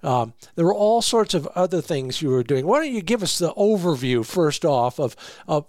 um, 0.03 0.33
there 0.55 0.65
were 0.65 0.75
all 0.75 1.03
sorts 1.03 1.35
of 1.35 1.47
other 1.49 1.81
things 1.81 2.23
you 2.23 2.31
were 2.31 2.43
doing. 2.43 2.67
Why 2.67 2.79
don't 2.79 2.95
you 2.95 3.03
give 3.03 3.23
us 3.23 3.39
the 3.39 3.53
overview 3.55 4.25
first 4.25 4.65
off 4.65 4.99
of, 4.99 5.17
of 5.47 5.67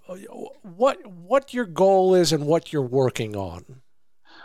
what 0.61 1.05
what 1.05 1.53
your 1.53 1.65
goal 1.65 2.15
is 2.15 2.31
and 2.31 2.45
what 2.45 2.71
you're 2.71 2.81
working 2.81 3.35
on? 3.35 3.81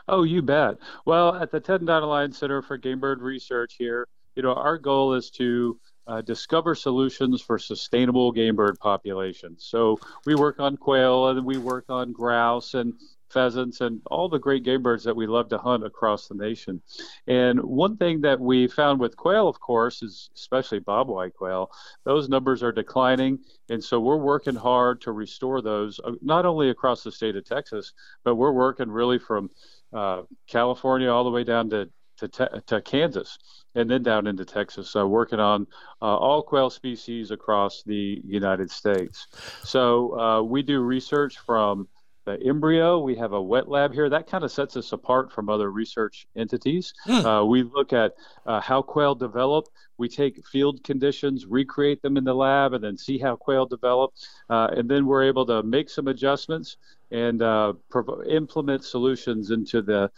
Oh 0.09 0.25
you 0.25 0.43
bet. 0.43 0.79
Well 1.05 1.35
at 1.37 1.53
the 1.53 1.61
ted 1.61 1.81
and 1.81 1.87
donna 1.87 2.07
lyons 2.07 2.39
center 2.39 2.61
for 2.63 2.77
game 2.77 2.99
bird 2.99 3.23
research 3.23 3.77
here 3.79 4.07
you 4.35 4.43
know 4.43 4.55
our 4.55 4.79
goal 4.79 5.15
is 5.15 5.31
to 5.31 5.79
uh, 6.11 6.21
discover 6.23 6.75
solutions 6.75 7.41
for 7.41 7.57
sustainable 7.57 8.33
game 8.33 8.57
bird 8.57 8.77
populations. 8.81 9.65
So 9.65 9.99
we 10.27 10.35
work 10.35 10.59
on 10.59 10.77
quail 10.77 11.29
and 11.29 11.47
we 11.47 11.57
work 11.57 11.85
on 11.89 12.13
grouse 12.13 12.75
and 12.75 12.95
pheasants 13.29 13.81
and 13.81 14.01
all 14.07 14.29
the 14.29 14.41
great 14.41 14.65
game 14.65 14.83
birds 14.83 15.05
that 15.05 15.15
we 15.15 15.29
love 15.29 15.49
to 15.51 15.59
hunt 15.59 15.87
across 15.87 16.27
the 16.27 16.35
nation. 16.35 16.83
And 17.29 17.61
one 17.61 17.97
thing 17.97 18.21
that 18.23 18.41
we 18.41 18.67
found 18.67 18.99
with 18.99 19.17
quail, 19.17 19.47
of 19.47 19.61
course, 19.61 20.03
is 20.03 20.31
especially 20.35 20.81
bobwhite 20.81 21.35
quail, 21.35 21.71
those 22.05 22.29
numbers 22.29 22.65
are 22.65 22.73
declining. 22.73 23.39
And 23.69 23.83
so 23.83 24.01
we're 24.01 24.17
working 24.17 24.57
hard 24.57 25.01
to 25.03 25.13
restore 25.13 25.63
those, 25.63 26.01
uh, 26.03 26.13
not 26.21 26.45
only 26.45 26.71
across 26.71 27.05
the 27.05 27.13
state 27.13 27.37
of 27.37 27.45
Texas, 27.45 27.93
but 28.25 28.35
we're 28.35 28.51
working 28.51 28.91
really 28.91 29.21
from 29.21 29.49
uh, 29.93 30.23
California 30.49 31.09
all 31.09 31.23
the 31.23 31.31
way 31.31 31.45
down 31.45 31.71
to, 31.71 31.89
to, 32.19 32.63
to 32.67 32.81
Kansas 32.83 33.39
and 33.75 33.91
then 33.91 34.03
down 34.03 34.27
into 34.27 34.45
Texas, 34.45 34.95
uh, 34.97 35.07
working 35.07 35.41
on 35.41 35.67
uh, 36.03 36.17
all 36.17 36.43
quail 36.43 36.71
species 36.71 37.31
across 37.31 37.83
the 37.85 38.21
United 38.25 38.71
States. 38.71 39.29
So 39.63 40.19
uh, 40.19 40.43
we 40.43 40.63
do 40.63 40.81
research 40.81 41.39
from 41.39 41.89
the 42.27 42.39
embryo. 42.43 42.99
We 42.99 43.17
have 43.17 43.33
a 43.33 43.41
wet 43.41 43.69
lab 43.69 43.93
here. 43.93 44.11
That 44.11 44.27
kind 44.27 44.45
of 44.45 44.53
sets 44.53 44.77
us 44.77 44.93
apart 44.93 45.33
from 45.33 45.49
other 45.49 45.71
research 45.71 46.27
entities. 46.37 46.93
Uh, 47.25 47.45
we 47.45 47.63
look 47.63 47.93
at 47.93 48.13
uh, 48.47 48.61
how 48.61 48.83
quail 48.83 49.15
develop. 49.15 49.67
We 49.97 50.09
take 50.09 50.47
field 50.47 50.83
conditions, 50.85 51.47
recreate 51.47 52.03
them 52.03 52.17
in 52.17 52.25
the 52.25 52.35
lab, 52.35 52.75
and 52.75 52.83
then 52.85 52.97
see 52.97 53.19
how 53.19 53.37
quail 53.37 53.67
develop. 53.67 54.13
Uh, 54.49 54.69
and 54.77 54.89
then 54.89 55.07
we're 55.07 55.25
able 55.25 55.47
to 55.47 55.63
make 55.63 55.89
some 55.89 56.09
adjustments 56.09 56.77
and 57.11 57.41
prov- 57.89 58.27
implement 58.29 58.85
solutions 58.85 59.51
into 59.51 59.83
the 59.83 60.11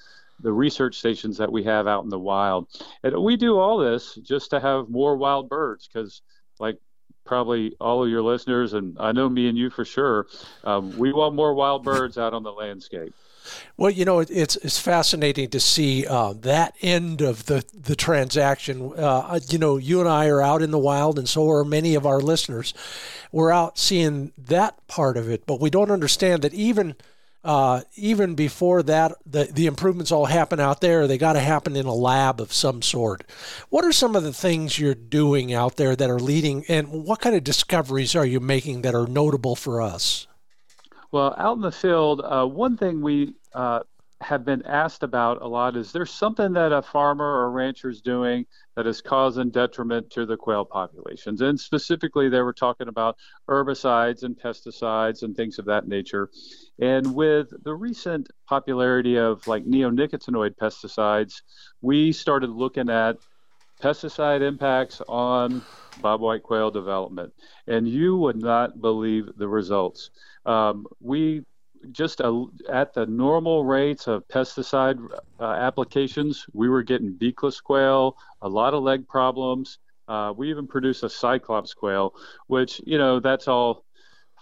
the 0.42 0.52
research 0.52 0.98
stations 0.98 1.38
that 1.38 1.50
we 1.50 1.62
have 1.64 1.86
out 1.86 2.04
in 2.04 2.10
the 2.10 2.18
wild. 2.18 2.68
And 3.02 3.22
we 3.22 3.36
do 3.36 3.58
all 3.58 3.78
this 3.78 4.16
just 4.16 4.50
to 4.50 4.60
have 4.60 4.88
more 4.88 5.16
wild 5.16 5.48
birds 5.48 5.88
because, 5.88 6.22
like 6.58 6.78
probably 7.24 7.76
all 7.80 8.02
of 8.04 8.10
your 8.10 8.22
listeners, 8.22 8.74
and 8.74 8.96
I 8.98 9.12
know 9.12 9.28
me 9.28 9.48
and 9.48 9.56
you 9.56 9.70
for 9.70 9.84
sure, 9.84 10.26
um, 10.64 10.96
we 10.98 11.12
want 11.12 11.34
more 11.34 11.54
wild 11.54 11.84
birds 11.84 12.18
out 12.18 12.34
on 12.34 12.42
the 12.42 12.52
landscape. 12.52 13.14
Well, 13.76 13.90
you 13.90 14.04
know, 14.04 14.20
it's 14.20 14.56
it's 14.56 14.78
fascinating 14.78 15.50
to 15.50 15.60
see 15.60 16.06
uh, 16.06 16.34
that 16.40 16.74
end 16.80 17.20
of 17.20 17.46
the 17.46 17.64
the 17.74 17.96
transaction. 17.96 18.92
Uh, 18.96 19.40
you 19.48 19.58
know, 19.58 19.76
you 19.76 20.00
and 20.00 20.08
I 20.08 20.28
are 20.28 20.40
out 20.42 20.62
in 20.62 20.70
the 20.70 20.78
wild, 20.78 21.18
and 21.18 21.28
so 21.28 21.50
are 21.50 21.64
many 21.64 21.94
of 21.94 22.06
our 22.06 22.20
listeners. 22.20 22.72
We're 23.32 23.50
out 23.50 23.78
seeing 23.78 24.32
that 24.38 24.86
part 24.86 25.16
of 25.16 25.28
it, 25.28 25.44
but 25.46 25.60
we 25.60 25.70
don't 25.70 25.90
understand 25.90 26.42
that 26.42 26.54
even 26.54 26.94
uh, 27.44 27.82
even 27.96 28.34
before 28.34 28.82
that, 28.84 29.12
the, 29.26 29.44
the 29.44 29.66
improvements 29.66 30.12
all 30.12 30.26
happen 30.26 30.60
out 30.60 30.80
there. 30.80 31.06
They 31.06 31.18
got 31.18 31.32
to 31.32 31.40
happen 31.40 31.74
in 31.74 31.86
a 31.86 31.94
lab 31.94 32.40
of 32.40 32.52
some 32.52 32.82
sort. 32.82 33.24
What 33.68 33.84
are 33.84 33.92
some 33.92 34.14
of 34.14 34.22
the 34.22 34.32
things 34.32 34.78
you're 34.78 34.94
doing 34.94 35.52
out 35.52 35.76
there 35.76 35.96
that 35.96 36.10
are 36.10 36.20
leading, 36.20 36.64
and 36.68 36.88
what 36.88 37.20
kind 37.20 37.34
of 37.34 37.42
discoveries 37.42 38.14
are 38.14 38.26
you 38.26 38.40
making 38.40 38.82
that 38.82 38.94
are 38.94 39.06
notable 39.06 39.56
for 39.56 39.80
us? 39.82 40.26
Well, 41.10 41.34
out 41.36 41.56
in 41.56 41.62
the 41.62 41.72
field, 41.72 42.22
uh, 42.24 42.46
one 42.46 42.76
thing 42.76 43.02
we 43.02 43.34
uh, 43.54 43.80
have 44.22 44.44
been 44.44 44.64
asked 44.66 45.02
about 45.02 45.42
a 45.42 45.46
lot 45.46 45.76
is 45.76 45.92
there 45.92 46.06
something 46.06 46.52
that 46.52 46.72
a 46.72 46.80
farmer 46.80 47.24
or 47.24 47.50
rancher 47.50 47.90
is 47.90 48.00
doing 48.00 48.46
that 48.76 48.86
is 48.86 49.00
causing 49.00 49.50
detriment 49.50 50.10
to 50.10 50.24
the 50.24 50.36
quail 50.36 50.64
populations? 50.64 51.40
And 51.40 51.58
specifically, 51.58 52.28
they 52.28 52.40
were 52.40 52.52
talking 52.52 52.88
about 52.88 53.16
herbicides 53.48 54.22
and 54.22 54.38
pesticides 54.38 55.22
and 55.22 55.36
things 55.36 55.58
of 55.58 55.66
that 55.66 55.88
nature. 55.88 56.30
And 56.80 57.14
with 57.14 57.52
the 57.64 57.74
recent 57.74 58.28
popularity 58.48 59.18
of 59.18 59.46
like 59.46 59.64
neonicotinoid 59.64 60.56
pesticides, 60.56 61.42
we 61.80 62.12
started 62.12 62.50
looking 62.50 62.88
at 62.88 63.16
pesticide 63.82 64.42
impacts 64.42 65.02
on 65.08 65.62
bobwhite 66.00 66.42
quail 66.42 66.70
development. 66.70 67.32
And 67.66 67.88
you 67.88 68.16
would 68.16 68.36
not 68.36 68.80
believe 68.80 69.30
the 69.36 69.48
results. 69.48 70.10
Um, 70.46 70.86
we 71.00 71.42
just 71.90 72.20
a, 72.20 72.46
at 72.70 72.94
the 72.94 73.06
normal 73.06 73.64
rates 73.64 74.06
of 74.06 74.26
pesticide 74.28 74.98
uh, 75.40 75.44
applications, 75.44 76.46
we 76.52 76.68
were 76.68 76.82
getting 76.82 77.12
beakless 77.14 77.62
quail, 77.62 78.16
a 78.40 78.48
lot 78.48 78.74
of 78.74 78.82
leg 78.82 79.08
problems. 79.08 79.78
Uh, 80.08 80.32
we 80.36 80.50
even 80.50 80.66
produced 80.66 81.02
a 81.02 81.08
cyclops 81.08 81.74
quail, 81.74 82.14
which 82.46 82.80
you 82.84 82.98
know 82.98 83.20
that's 83.20 83.48
all 83.48 83.84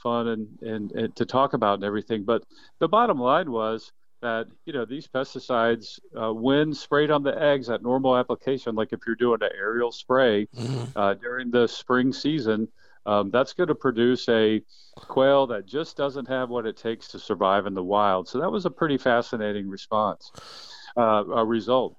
fun 0.02 0.28
and, 0.28 0.49
and, 0.62 0.92
and 0.92 1.16
to 1.16 1.26
talk 1.26 1.52
about 1.52 1.75
and 1.75 1.85
everything. 1.85 2.25
But 2.25 2.42
the 2.78 2.88
bottom 2.88 3.18
line 3.18 3.50
was 3.50 3.92
that 4.23 4.47
you 4.64 4.73
know 4.73 4.85
these 4.85 5.06
pesticides, 5.06 5.99
uh, 6.16 6.32
when 6.32 6.75
sprayed 6.75 7.11
on 7.11 7.23
the 7.23 7.40
eggs 7.40 7.70
at 7.70 7.82
normal 7.82 8.16
application, 8.16 8.75
like 8.75 8.92
if 8.92 9.00
you're 9.06 9.16
doing 9.16 9.38
an 9.42 9.50
aerial 9.56 9.92
spray 9.92 10.47
mm-hmm. 10.56 10.99
uh, 10.99 11.14
during 11.14 11.50
the 11.50 11.66
spring 11.66 12.12
season, 12.12 12.68
um, 13.07 13.30
that's 13.30 13.52
going 13.52 13.69
to 13.69 13.75
produce 13.75 14.28
a 14.28 14.62
quail 14.97 15.47
that 15.49 15.66
just 15.66 15.97
doesn't 15.97 16.28
have 16.28 16.50
what 16.50 16.66
it 16.66 16.76
takes 16.76 17.09
to 17.09 17.19
survive 17.19 17.66
in 17.66 17.75
the 17.75 17.83
wild. 17.83 18.28
So 18.28 18.40
that 18.40 18.50
was 18.50 18.66
a 18.66 18.71
pretty 18.71 18.99
fascinating 18.99 19.69
response, 19.69 20.30
uh, 20.97 21.25
a 21.35 21.45
result. 21.45 21.97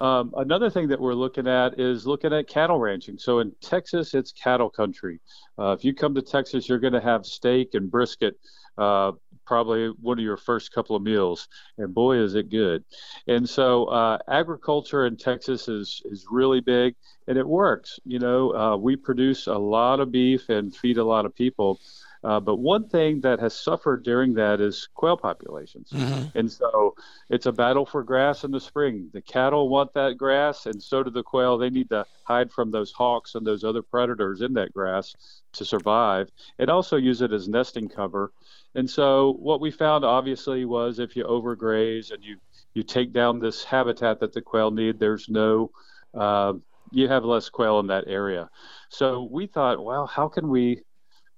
Um, 0.00 0.32
another 0.36 0.70
thing 0.70 0.88
that 0.88 1.00
we're 1.00 1.14
looking 1.14 1.46
at 1.46 1.78
is 1.78 2.06
looking 2.06 2.32
at 2.32 2.48
cattle 2.48 2.78
ranching. 2.78 3.18
So 3.18 3.40
in 3.40 3.52
Texas, 3.60 4.14
it's 4.14 4.32
cattle 4.32 4.70
country. 4.70 5.20
Uh, 5.58 5.72
if 5.72 5.84
you 5.84 5.94
come 5.94 6.14
to 6.14 6.22
Texas, 6.22 6.68
you're 6.68 6.78
going 6.78 6.92
to 6.92 7.00
have 7.00 7.26
steak 7.26 7.74
and 7.74 7.90
brisket 7.90 8.36
uh, 8.76 9.12
probably 9.48 9.88
one 10.02 10.18
of 10.18 10.24
your 10.24 10.36
first 10.36 10.72
couple 10.72 10.94
of 10.94 11.02
meals, 11.02 11.48
and 11.78 11.94
boy, 11.94 12.18
is 12.18 12.34
it 12.34 12.50
good. 12.50 12.84
And 13.26 13.48
so, 13.48 13.86
uh, 13.86 14.18
agriculture 14.28 15.06
in 15.06 15.16
Texas 15.16 15.68
is 15.68 16.02
is 16.04 16.26
really 16.30 16.60
big, 16.60 16.94
and 17.26 17.38
it 17.38 17.48
works. 17.48 17.98
You 18.04 18.18
know, 18.18 18.54
uh, 18.54 18.76
we 18.76 18.94
produce 18.94 19.46
a 19.46 19.58
lot 19.58 20.00
of 20.00 20.12
beef 20.12 20.50
and 20.50 20.76
feed 20.76 20.98
a 20.98 21.04
lot 21.04 21.24
of 21.24 21.34
people. 21.34 21.80
Uh, 22.24 22.40
but 22.40 22.56
one 22.56 22.88
thing 22.88 23.20
that 23.20 23.38
has 23.38 23.54
suffered 23.54 24.02
during 24.02 24.34
that 24.34 24.60
is 24.60 24.88
quail 24.94 25.16
populations. 25.16 25.90
Mm-hmm. 25.90 26.36
And 26.36 26.50
so 26.50 26.94
it's 27.30 27.46
a 27.46 27.52
battle 27.52 27.86
for 27.86 28.02
grass 28.02 28.44
in 28.44 28.50
the 28.50 28.60
spring. 28.60 29.08
The 29.12 29.22
cattle 29.22 29.68
want 29.68 29.94
that 29.94 30.18
grass, 30.18 30.66
and 30.66 30.82
so 30.82 31.02
do 31.02 31.10
the 31.10 31.22
quail. 31.22 31.58
They 31.58 31.70
need 31.70 31.90
to 31.90 32.04
hide 32.24 32.50
from 32.50 32.70
those 32.70 32.92
hawks 32.92 33.34
and 33.34 33.46
those 33.46 33.64
other 33.64 33.82
predators 33.82 34.40
in 34.40 34.52
that 34.54 34.72
grass 34.72 35.14
to 35.52 35.64
survive, 35.64 36.28
and 36.58 36.68
also 36.68 36.96
use 36.96 37.22
it 37.22 37.32
as 37.32 37.48
nesting 37.48 37.88
cover. 37.88 38.32
And 38.74 38.88
so 38.88 39.34
what 39.38 39.60
we 39.60 39.70
found 39.70 40.04
obviously 40.04 40.64
was 40.64 40.98
if 40.98 41.16
you 41.16 41.24
overgraze 41.24 42.12
and 42.12 42.22
you 42.22 42.36
you 42.74 42.82
take 42.82 43.12
down 43.12 43.40
this 43.40 43.64
habitat 43.64 44.20
that 44.20 44.32
the 44.32 44.42
quail 44.42 44.70
need, 44.70 44.98
there's 44.98 45.28
no 45.28 45.70
uh, 46.14 46.52
you 46.90 47.08
have 47.08 47.24
less 47.24 47.48
quail 47.48 47.80
in 47.80 47.86
that 47.88 48.04
area. 48.06 48.48
So 48.88 49.28
we 49.30 49.46
thought, 49.46 49.82
well, 49.82 50.06
how 50.06 50.28
can 50.28 50.48
we 50.48 50.82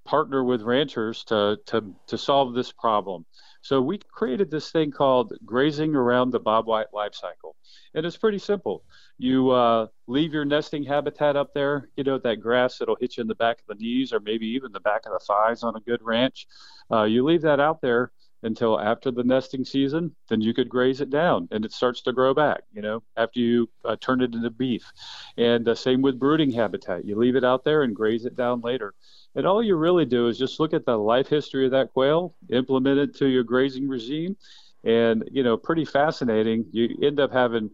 partner 0.04 0.45
with 0.45 0.62
ranchers 0.62 1.25
to 1.25 1.59
to 1.66 1.95
to 2.07 2.19
solve 2.19 2.54
this 2.54 2.73
problem? 2.73 3.26
So 3.62 3.83
we 3.83 3.99
created 3.99 4.50
this 4.50 4.71
thing 4.71 4.90
called 4.90 5.35
grazing 5.45 5.95
around 5.95 6.30
the 6.30 6.40
bobwhite 6.40 6.92
life 6.95 7.14
cycle, 7.14 7.57
and 7.95 8.07
it's 8.07 8.16
pretty 8.16 8.38
simple. 8.38 8.85
You 9.19 9.50
uh, 9.50 9.88
leave 10.07 10.33
your 10.33 10.47
nesting 10.47 10.85
habitat 10.85 11.37
up 11.37 11.52
there, 11.52 11.90
you 11.97 12.04
know, 12.04 12.19
that 12.19 12.40
grass 12.40 12.78
that'll 12.78 12.97
hit 12.99 13.19
you 13.19 13.21
in 13.21 13.28
the 13.28 13.35
back 13.35 13.59
of 13.61 13.66
the 13.66 13.83
knees 13.83 14.14
or 14.14 14.21
maybe 14.21 14.47
even 14.47 14.73
the 14.73 14.80
back 14.80 15.02
of 15.04 15.12
the 15.12 15.19
thighs 15.19 15.62
on 15.62 15.76
a 15.76 15.80
good 15.80 16.00
ranch. 16.02 16.47
Uh, 16.90 17.04
you 17.04 17.23
leave 17.23 17.42
that 17.42 17.61
out 17.61 17.83
there 17.83 18.12
until 18.42 18.80
after 18.80 19.11
the 19.11 19.23
nesting 19.25 19.64
season, 19.64 20.14
then 20.28 20.40
you 20.40 20.54
could 20.54 20.68
graze 20.68 21.00
it 21.00 21.11
down 21.11 21.49
and 21.50 21.64
it 21.64 21.73
starts 21.73 22.00
to 22.02 22.12
grow 22.12 22.32
back, 22.32 22.62
you 22.73 22.82
know, 22.82 23.02
after 23.16 23.40
you 23.40 23.68
uh, 23.85 23.97
turn 24.00 24.20
it 24.20 24.35
into 24.35 24.50
beef. 24.50 24.85
And 25.37 25.68
uh, 25.68 25.75
same 25.75 26.02
with 26.02 26.18
brooding 26.18 26.50
habitat. 26.50 27.04
You 27.04 27.16
leave 27.16 27.37
it 27.37 27.44
out 27.44 27.64
there 27.64 27.82
and 27.82 27.94
graze 27.94 28.25
it 28.25 28.37
down 28.37 28.61
later. 28.61 28.94
And 29.35 29.47
all 29.47 29.62
you 29.62 29.76
really 29.76 30.06
do 30.06 30.28
is 30.28 30.38
just 30.38 30.59
look 30.59 30.73
at 30.73 30.87
the 30.87 30.97
life 30.97 31.28
history 31.28 31.66
of 31.66 31.73
that 31.73 31.92
quail, 31.92 32.35
implement 32.50 32.99
it 32.99 33.16
to 33.16 33.26
your 33.26 33.44
grazing 33.44 33.88
regime, 33.88 34.37
and, 34.85 35.28
you 35.30 35.42
know, 35.42 35.56
pretty 35.56 35.85
fascinating. 35.85 36.64
You 36.73 36.97
end 37.02 37.20
up 37.20 37.32
having 37.32 37.70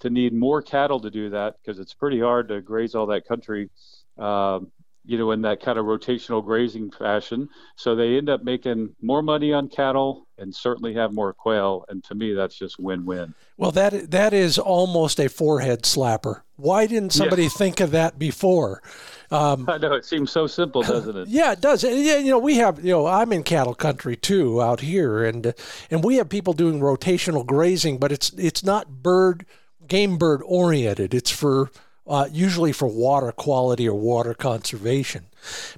to 0.00 0.10
need 0.10 0.32
more 0.34 0.60
cattle 0.60 1.00
to 1.00 1.10
do 1.10 1.30
that 1.30 1.56
because 1.60 1.78
it's 1.78 1.94
pretty 1.94 2.20
hard 2.20 2.48
to 2.48 2.60
graze 2.60 2.94
all 2.94 3.06
that 3.06 3.26
country, 3.26 3.70
uh, 4.18 4.60
you 5.04 5.18
know, 5.18 5.30
in 5.30 5.42
that 5.42 5.60
kind 5.60 5.78
of 5.78 5.86
rotational 5.86 6.44
grazing 6.44 6.90
fashion. 6.90 7.48
So 7.76 7.94
they 7.94 8.16
end 8.16 8.28
up 8.28 8.42
making 8.42 8.94
more 9.00 9.22
money 9.22 9.52
on 9.52 9.68
cattle 9.68 10.26
and 10.38 10.54
certainly 10.54 10.94
have 10.94 11.12
more 11.12 11.32
quail. 11.32 11.84
And 11.88 12.04
to 12.04 12.14
me, 12.14 12.34
that's 12.34 12.54
just 12.54 12.78
win-win. 12.78 13.34
Well, 13.56 13.70
that 13.72 14.10
that 14.10 14.32
is 14.32 14.58
almost 14.58 15.18
a 15.18 15.28
forehead 15.28 15.82
slapper. 15.82 16.42
Why 16.56 16.86
didn't 16.86 17.10
somebody 17.10 17.44
yeah. 17.44 17.48
think 17.50 17.80
of 17.80 17.90
that 17.92 18.18
before? 18.18 18.82
Um, 19.30 19.66
I 19.68 19.78
know 19.78 19.94
it 19.94 20.04
seems 20.04 20.30
so 20.30 20.46
simple, 20.46 20.82
doesn't 20.82 21.16
it? 21.16 21.28
Yeah, 21.28 21.52
it 21.52 21.60
does. 21.60 21.84
yeah, 21.84 22.18
you 22.18 22.30
know, 22.30 22.38
we 22.38 22.56
have, 22.56 22.84
you 22.84 22.90
know, 22.90 23.06
I'm 23.06 23.32
in 23.32 23.42
cattle 23.42 23.74
country 23.74 24.16
too 24.16 24.60
out 24.60 24.80
here, 24.80 25.24
and 25.24 25.54
and 25.90 26.04
we 26.04 26.16
have 26.16 26.28
people 26.28 26.52
doing 26.52 26.80
rotational 26.80 27.46
grazing, 27.46 27.98
but 27.98 28.12
it's 28.12 28.30
it's 28.34 28.64
not 28.64 29.02
bird 29.02 29.46
game 29.86 30.18
bird 30.18 30.42
oriented. 30.44 31.14
It's 31.14 31.30
for 31.30 31.70
uh, 32.06 32.28
usually 32.30 32.72
for 32.72 32.88
water 32.88 33.32
quality 33.32 33.88
or 33.88 33.94
water 33.94 34.34
conservation. 34.34 35.26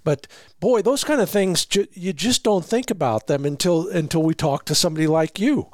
But 0.02 0.26
boy, 0.60 0.82
those 0.82 1.04
kind 1.04 1.20
of 1.20 1.30
things 1.30 1.64
ju- 1.64 1.86
you 1.92 2.12
just 2.12 2.42
don't 2.42 2.64
think 2.64 2.90
about 2.90 3.26
them 3.26 3.44
until 3.44 3.88
until 3.88 4.22
we 4.22 4.34
talk 4.34 4.64
to 4.66 4.74
somebody 4.74 5.06
like 5.06 5.38
you. 5.38 5.68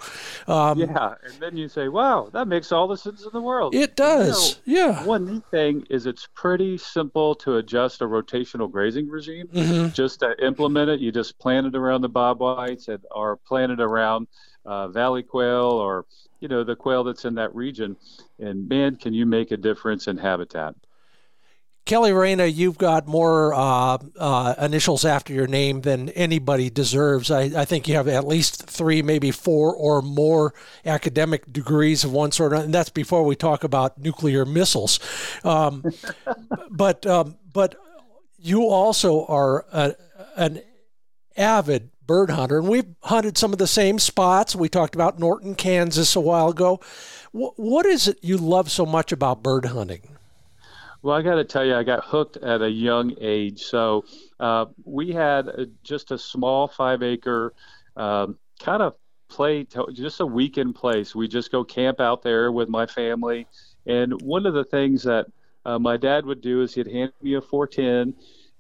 Um, 0.46 0.80
yeah, 0.80 1.14
and 1.24 1.34
then 1.40 1.56
you 1.56 1.68
say, 1.68 1.88
"Wow, 1.88 2.28
that 2.32 2.48
makes 2.48 2.72
all 2.72 2.88
the 2.88 2.96
sense 2.96 3.24
in 3.24 3.30
the 3.32 3.40
world." 3.40 3.74
It 3.74 3.96
does. 3.96 4.61
You 4.64 4.76
know, 4.76 4.80
yeah. 4.80 5.04
One 5.04 5.26
neat 5.26 5.44
thing 5.50 5.87
is 5.90 6.06
it's 6.06 6.28
pretty 6.34 6.76
simple 6.76 7.34
to 7.37 7.56
adjust 7.56 8.02
a 8.02 8.04
rotational 8.04 8.70
grazing 8.70 9.08
regime. 9.08 9.48
Mm-hmm. 9.48 9.88
Just 9.94 10.20
to 10.20 10.34
implement 10.44 10.90
it, 10.90 11.00
you 11.00 11.12
just 11.12 11.38
plant 11.38 11.66
it 11.66 11.76
around 11.76 12.02
the 12.02 12.11
bobwhites 12.11 12.88
and 12.88 13.02
or 13.11 13.37
plant 13.37 13.72
it 13.72 13.80
around 13.80 14.28
uh, 14.64 14.88
valley 14.88 15.22
quail 15.22 15.70
or 15.70 16.04
you 16.40 16.48
know 16.48 16.64
the 16.64 16.77
quail 16.77 17.05
that's 17.05 17.24
in 17.24 17.35
that 17.35 17.55
region. 17.55 17.96
And 18.38 18.68
man 18.68 18.96
can 18.96 19.14
you 19.14 19.27
make 19.27 19.51
a 19.51 19.57
difference 19.57 20.07
in 20.09 20.16
habitat. 20.18 20.74
Kelly 21.88 22.12
reyna 22.12 22.44
you've 22.44 22.77
got 22.77 23.07
more 23.07 23.55
uh, 23.55 23.96
uh, 24.18 24.55
initials 24.61 25.07
after 25.07 25.33
your 25.33 25.46
name 25.46 25.81
than 25.81 26.11
anybody 26.11 26.68
deserves. 26.68 27.31
I, 27.31 27.44
I, 27.44 27.64
think 27.64 27.88
you 27.88 27.94
have 27.94 28.07
at 28.09 28.27
least 28.27 28.64
three 28.64 29.01
maybe 29.01 29.31
four 29.31 29.74
or 29.74 30.03
more 30.03 30.53
academic 30.85 31.51
degrees 31.51 32.05
of 32.05 32.12
one 32.12 32.31
sort. 32.31 32.53
Or 32.53 32.57
and 32.57 32.74
that's 32.74 32.90
before 32.90 33.24
we 33.24 33.37
talk 33.37 33.64
about 33.64 33.96
nuclear 33.96 34.44
missiles. 34.44 35.01
Um, 35.44 35.83
but 36.70 37.07
um, 37.07 37.38
but 37.55 37.74
you 38.38 38.68
also 38.68 39.24
are 39.24 39.64
a, 39.72 39.94
an 40.37 40.61
avid 41.38 41.90
bird 42.08 42.30
hunter, 42.30 42.58
and 42.58 42.68
we've 42.68 42.96
hunted 43.02 43.38
some 43.38 43.52
of 43.52 43.58
the 43.58 43.68
same 43.68 44.00
spots. 44.00 44.56
We 44.56 44.68
talked 44.68 44.96
about 44.96 45.20
Norton, 45.20 45.54
Kansas 45.54 46.16
a 46.16 46.20
while 46.20 46.48
ago. 46.48 46.80
what 47.30 47.86
is 47.86 48.08
it 48.08 48.18
you 48.22 48.36
love 48.36 48.70
so 48.70 48.84
much 48.84 49.12
about 49.12 49.44
bird 49.44 49.66
hunting? 49.66 50.16
Well, 51.02 51.16
I 51.16 51.22
got 51.22 51.36
to 51.36 51.44
tell 51.44 51.64
you, 51.64 51.76
I 51.76 51.84
got 51.84 52.04
hooked 52.04 52.38
at 52.38 52.60
a 52.62 52.68
young 52.68 53.14
age. 53.20 53.62
So 53.62 54.04
uh, 54.40 54.66
we 54.84 55.12
had 55.12 55.46
a, 55.46 55.66
just 55.84 56.10
a 56.10 56.18
small 56.18 56.66
five 56.66 57.04
acre 57.04 57.54
um, 57.96 58.36
kind 58.58 58.82
of 58.82 58.94
play, 59.28 59.66
just 59.92 60.20
a 60.20 60.26
weekend 60.26 60.74
place. 60.74 61.14
We 61.14 61.28
just 61.28 61.52
go 61.52 61.62
camp 61.62 62.00
out 62.00 62.22
there 62.22 62.50
with 62.50 62.68
my 62.68 62.86
family. 62.86 63.46
And 63.86 64.20
one 64.22 64.46
of 64.46 64.54
the 64.54 64.64
things 64.64 65.04
that 65.04 65.26
uh, 65.64 65.78
my 65.78 65.96
dad 65.96 66.26
would 66.26 66.40
do 66.40 66.62
is 66.62 66.74
he'd 66.74 66.88
hand 66.88 67.12
me 67.22 67.34
a 67.34 67.40
410 67.40 68.14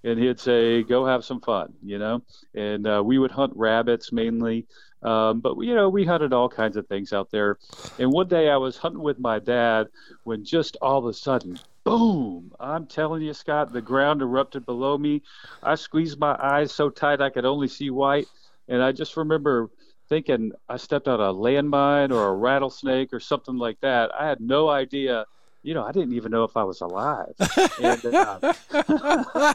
and 0.04 0.18
he'd 0.18 0.40
say, 0.40 0.82
"Go 0.82 1.06
have 1.06 1.24
some 1.24 1.40
fun," 1.40 1.72
you 1.82 1.98
know. 1.98 2.22
And 2.54 2.86
uh, 2.86 3.02
we 3.04 3.18
would 3.18 3.30
hunt 3.30 3.52
rabbits 3.56 4.12
mainly, 4.12 4.66
um, 5.02 5.40
but 5.40 5.56
you 5.60 5.74
know 5.74 5.88
we 5.88 6.04
hunted 6.04 6.32
all 6.32 6.48
kinds 6.48 6.76
of 6.76 6.86
things 6.86 7.12
out 7.12 7.30
there. 7.30 7.58
And 7.98 8.12
one 8.12 8.28
day 8.28 8.48
I 8.50 8.56
was 8.56 8.76
hunting 8.76 9.02
with 9.02 9.18
my 9.18 9.38
dad 9.38 9.88
when 10.24 10.44
just 10.44 10.76
all 10.80 10.98
of 10.98 11.06
a 11.06 11.14
sudden, 11.14 11.58
boom! 11.84 12.52
I'm 12.60 12.86
telling 12.86 13.22
you, 13.22 13.34
Scott, 13.34 13.72
the 13.72 13.82
ground 13.82 14.22
erupted 14.22 14.64
below 14.66 14.96
me. 14.96 15.22
I 15.62 15.74
squeezed 15.74 16.18
my 16.18 16.36
eyes 16.40 16.72
so 16.72 16.90
tight 16.90 17.20
I 17.20 17.30
could 17.30 17.44
only 17.44 17.68
see 17.68 17.90
white, 17.90 18.28
and 18.68 18.82
I 18.82 18.92
just 18.92 19.16
remember 19.16 19.70
thinking 20.08 20.52
I 20.68 20.78
stepped 20.78 21.06
on 21.06 21.20
a 21.20 21.34
landmine 21.34 22.12
or 22.12 22.28
a 22.28 22.34
rattlesnake 22.34 23.12
or 23.12 23.20
something 23.20 23.56
like 23.56 23.78
that. 23.80 24.10
I 24.18 24.26
had 24.26 24.40
no 24.40 24.68
idea 24.68 25.26
you 25.62 25.74
know, 25.74 25.84
I 25.84 25.92
didn't 25.92 26.14
even 26.14 26.30
know 26.30 26.44
if 26.44 26.56
I 26.56 26.64
was 26.64 26.80
alive. 26.80 27.34
and, 27.82 28.04
uh, 28.06 29.54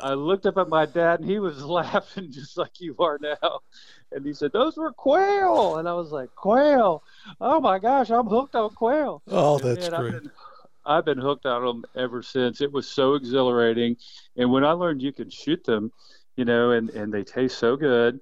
I 0.00 0.14
looked 0.14 0.46
up 0.46 0.56
at 0.56 0.68
my 0.68 0.86
dad 0.86 1.20
and 1.20 1.28
he 1.28 1.38
was 1.38 1.64
laughing 1.64 2.32
just 2.32 2.56
like 2.56 2.80
you 2.80 2.96
are 2.98 3.18
now. 3.20 3.60
And 4.10 4.24
he 4.24 4.32
said, 4.32 4.52
Those 4.52 4.76
were 4.76 4.92
quail. 4.92 5.76
And 5.76 5.88
I 5.88 5.94
was 5.94 6.12
like, 6.12 6.34
Quail. 6.34 7.02
Oh 7.40 7.60
my 7.60 7.78
gosh, 7.78 8.10
I'm 8.10 8.26
hooked 8.26 8.54
on 8.54 8.70
quail. 8.70 9.22
Oh, 9.28 9.58
that's 9.58 9.86
and 9.86 9.96
great. 9.96 10.14
I've 10.14 10.22
been, 10.22 10.30
I've 10.84 11.04
been 11.04 11.18
hooked 11.18 11.46
on 11.46 11.64
them 11.64 11.84
ever 11.96 12.22
since. 12.22 12.60
It 12.60 12.72
was 12.72 12.88
so 12.88 13.14
exhilarating. 13.14 13.96
And 14.36 14.50
when 14.50 14.64
I 14.64 14.72
learned 14.72 15.02
you 15.02 15.12
can 15.12 15.30
shoot 15.30 15.64
them, 15.64 15.92
you 16.36 16.44
know, 16.44 16.72
and, 16.72 16.90
and 16.90 17.12
they 17.12 17.24
taste 17.24 17.58
so 17.58 17.76
good, 17.76 18.20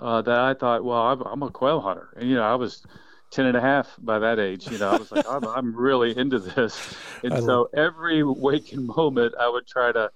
uh, 0.00 0.22
that 0.22 0.38
I 0.38 0.54
thought, 0.54 0.84
well, 0.84 1.02
I'm, 1.02 1.20
I'm 1.22 1.42
a 1.42 1.50
quail 1.50 1.80
hunter. 1.80 2.08
And, 2.16 2.28
you 2.28 2.36
know, 2.36 2.42
I 2.42 2.54
was 2.54 2.84
10 3.30 3.46
and 3.46 3.56
a 3.56 3.60
half 3.60 3.94
by 3.98 4.18
that 4.20 4.38
age. 4.38 4.70
You 4.70 4.78
know, 4.78 4.90
I 4.90 4.96
was 4.96 5.12
like, 5.12 5.26
I'm, 5.28 5.44
I'm 5.44 5.76
really 5.76 6.16
into 6.16 6.38
this. 6.38 6.96
And 7.24 7.42
so 7.42 7.70
every 7.72 8.22
waking 8.22 8.84
moment, 8.96 9.34
I 9.40 9.48
would 9.48 9.66
try 9.66 9.92
to 9.92 10.10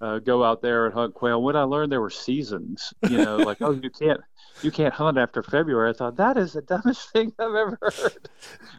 uh, 0.00 0.18
go 0.18 0.42
out 0.42 0.62
there 0.62 0.86
and 0.86 0.94
hunt 0.94 1.14
quail. 1.14 1.42
When 1.42 1.56
I 1.56 1.62
learned 1.62 1.92
there 1.92 2.00
were 2.00 2.10
seasons, 2.10 2.92
you 3.08 3.18
know, 3.18 3.36
like 3.36 3.58
oh, 3.60 3.72
you 3.72 3.90
can't 3.90 4.20
you 4.62 4.70
can't 4.70 4.94
hunt 4.94 5.18
after 5.18 5.42
February. 5.42 5.90
I 5.90 5.92
thought 5.92 6.16
that 6.16 6.36
is 6.36 6.52
the 6.52 6.62
dumbest 6.62 7.10
thing 7.12 7.32
I've 7.38 7.54
ever 7.54 7.78
heard. 7.80 8.28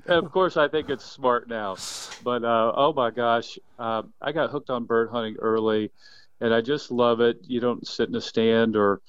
and 0.07 0.25
of 0.25 0.31
course, 0.31 0.57
I 0.57 0.67
think 0.67 0.89
it's 0.89 1.05
smart 1.05 1.47
now. 1.47 1.77
But 2.23 2.43
uh, 2.43 2.73
oh 2.75 2.93
my 2.93 3.11
gosh, 3.11 3.57
uh, 3.79 4.03
I 4.21 4.31
got 4.31 4.51
hooked 4.51 4.69
on 4.69 4.85
bird 4.85 5.09
hunting 5.09 5.37
early, 5.39 5.91
and 6.39 6.53
I 6.53 6.61
just 6.61 6.91
love 6.91 7.21
it. 7.21 7.37
You 7.43 7.59
don't 7.59 7.87
sit 7.87 8.09
in 8.09 8.15
a 8.15 8.21
stand 8.21 8.75
or, 8.75 9.01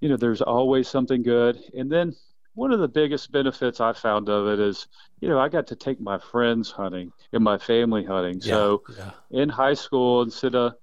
you 0.00 0.08
know, 0.08 0.16
there's 0.16 0.42
always 0.42 0.88
something 0.88 1.22
good. 1.22 1.58
And 1.76 1.90
then 1.90 2.14
one 2.54 2.72
of 2.72 2.80
the 2.80 2.88
biggest 2.88 3.32
benefits 3.32 3.80
I 3.80 3.92
found 3.92 4.28
of 4.28 4.46
it 4.46 4.60
is, 4.60 4.86
you 5.20 5.28
know, 5.28 5.38
I 5.38 5.48
got 5.48 5.66
to 5.68 5.76
take 5.76 6.00
my 6.00 6.18
friends 6.18 6.70
hunting 6.70 7.12
and 7.32 7.42
my 7.42 7.58
family 7.58 8.04
hunting. 8.04 8.40
Yeah, 8.40 8.54
so 8.54 8.82
yeah. 8.96 9.10
in 9.30 9.48
high 9.48 9.74
school, 9.74 10.22
instead 10.22 10.54
of, 10.54 10.74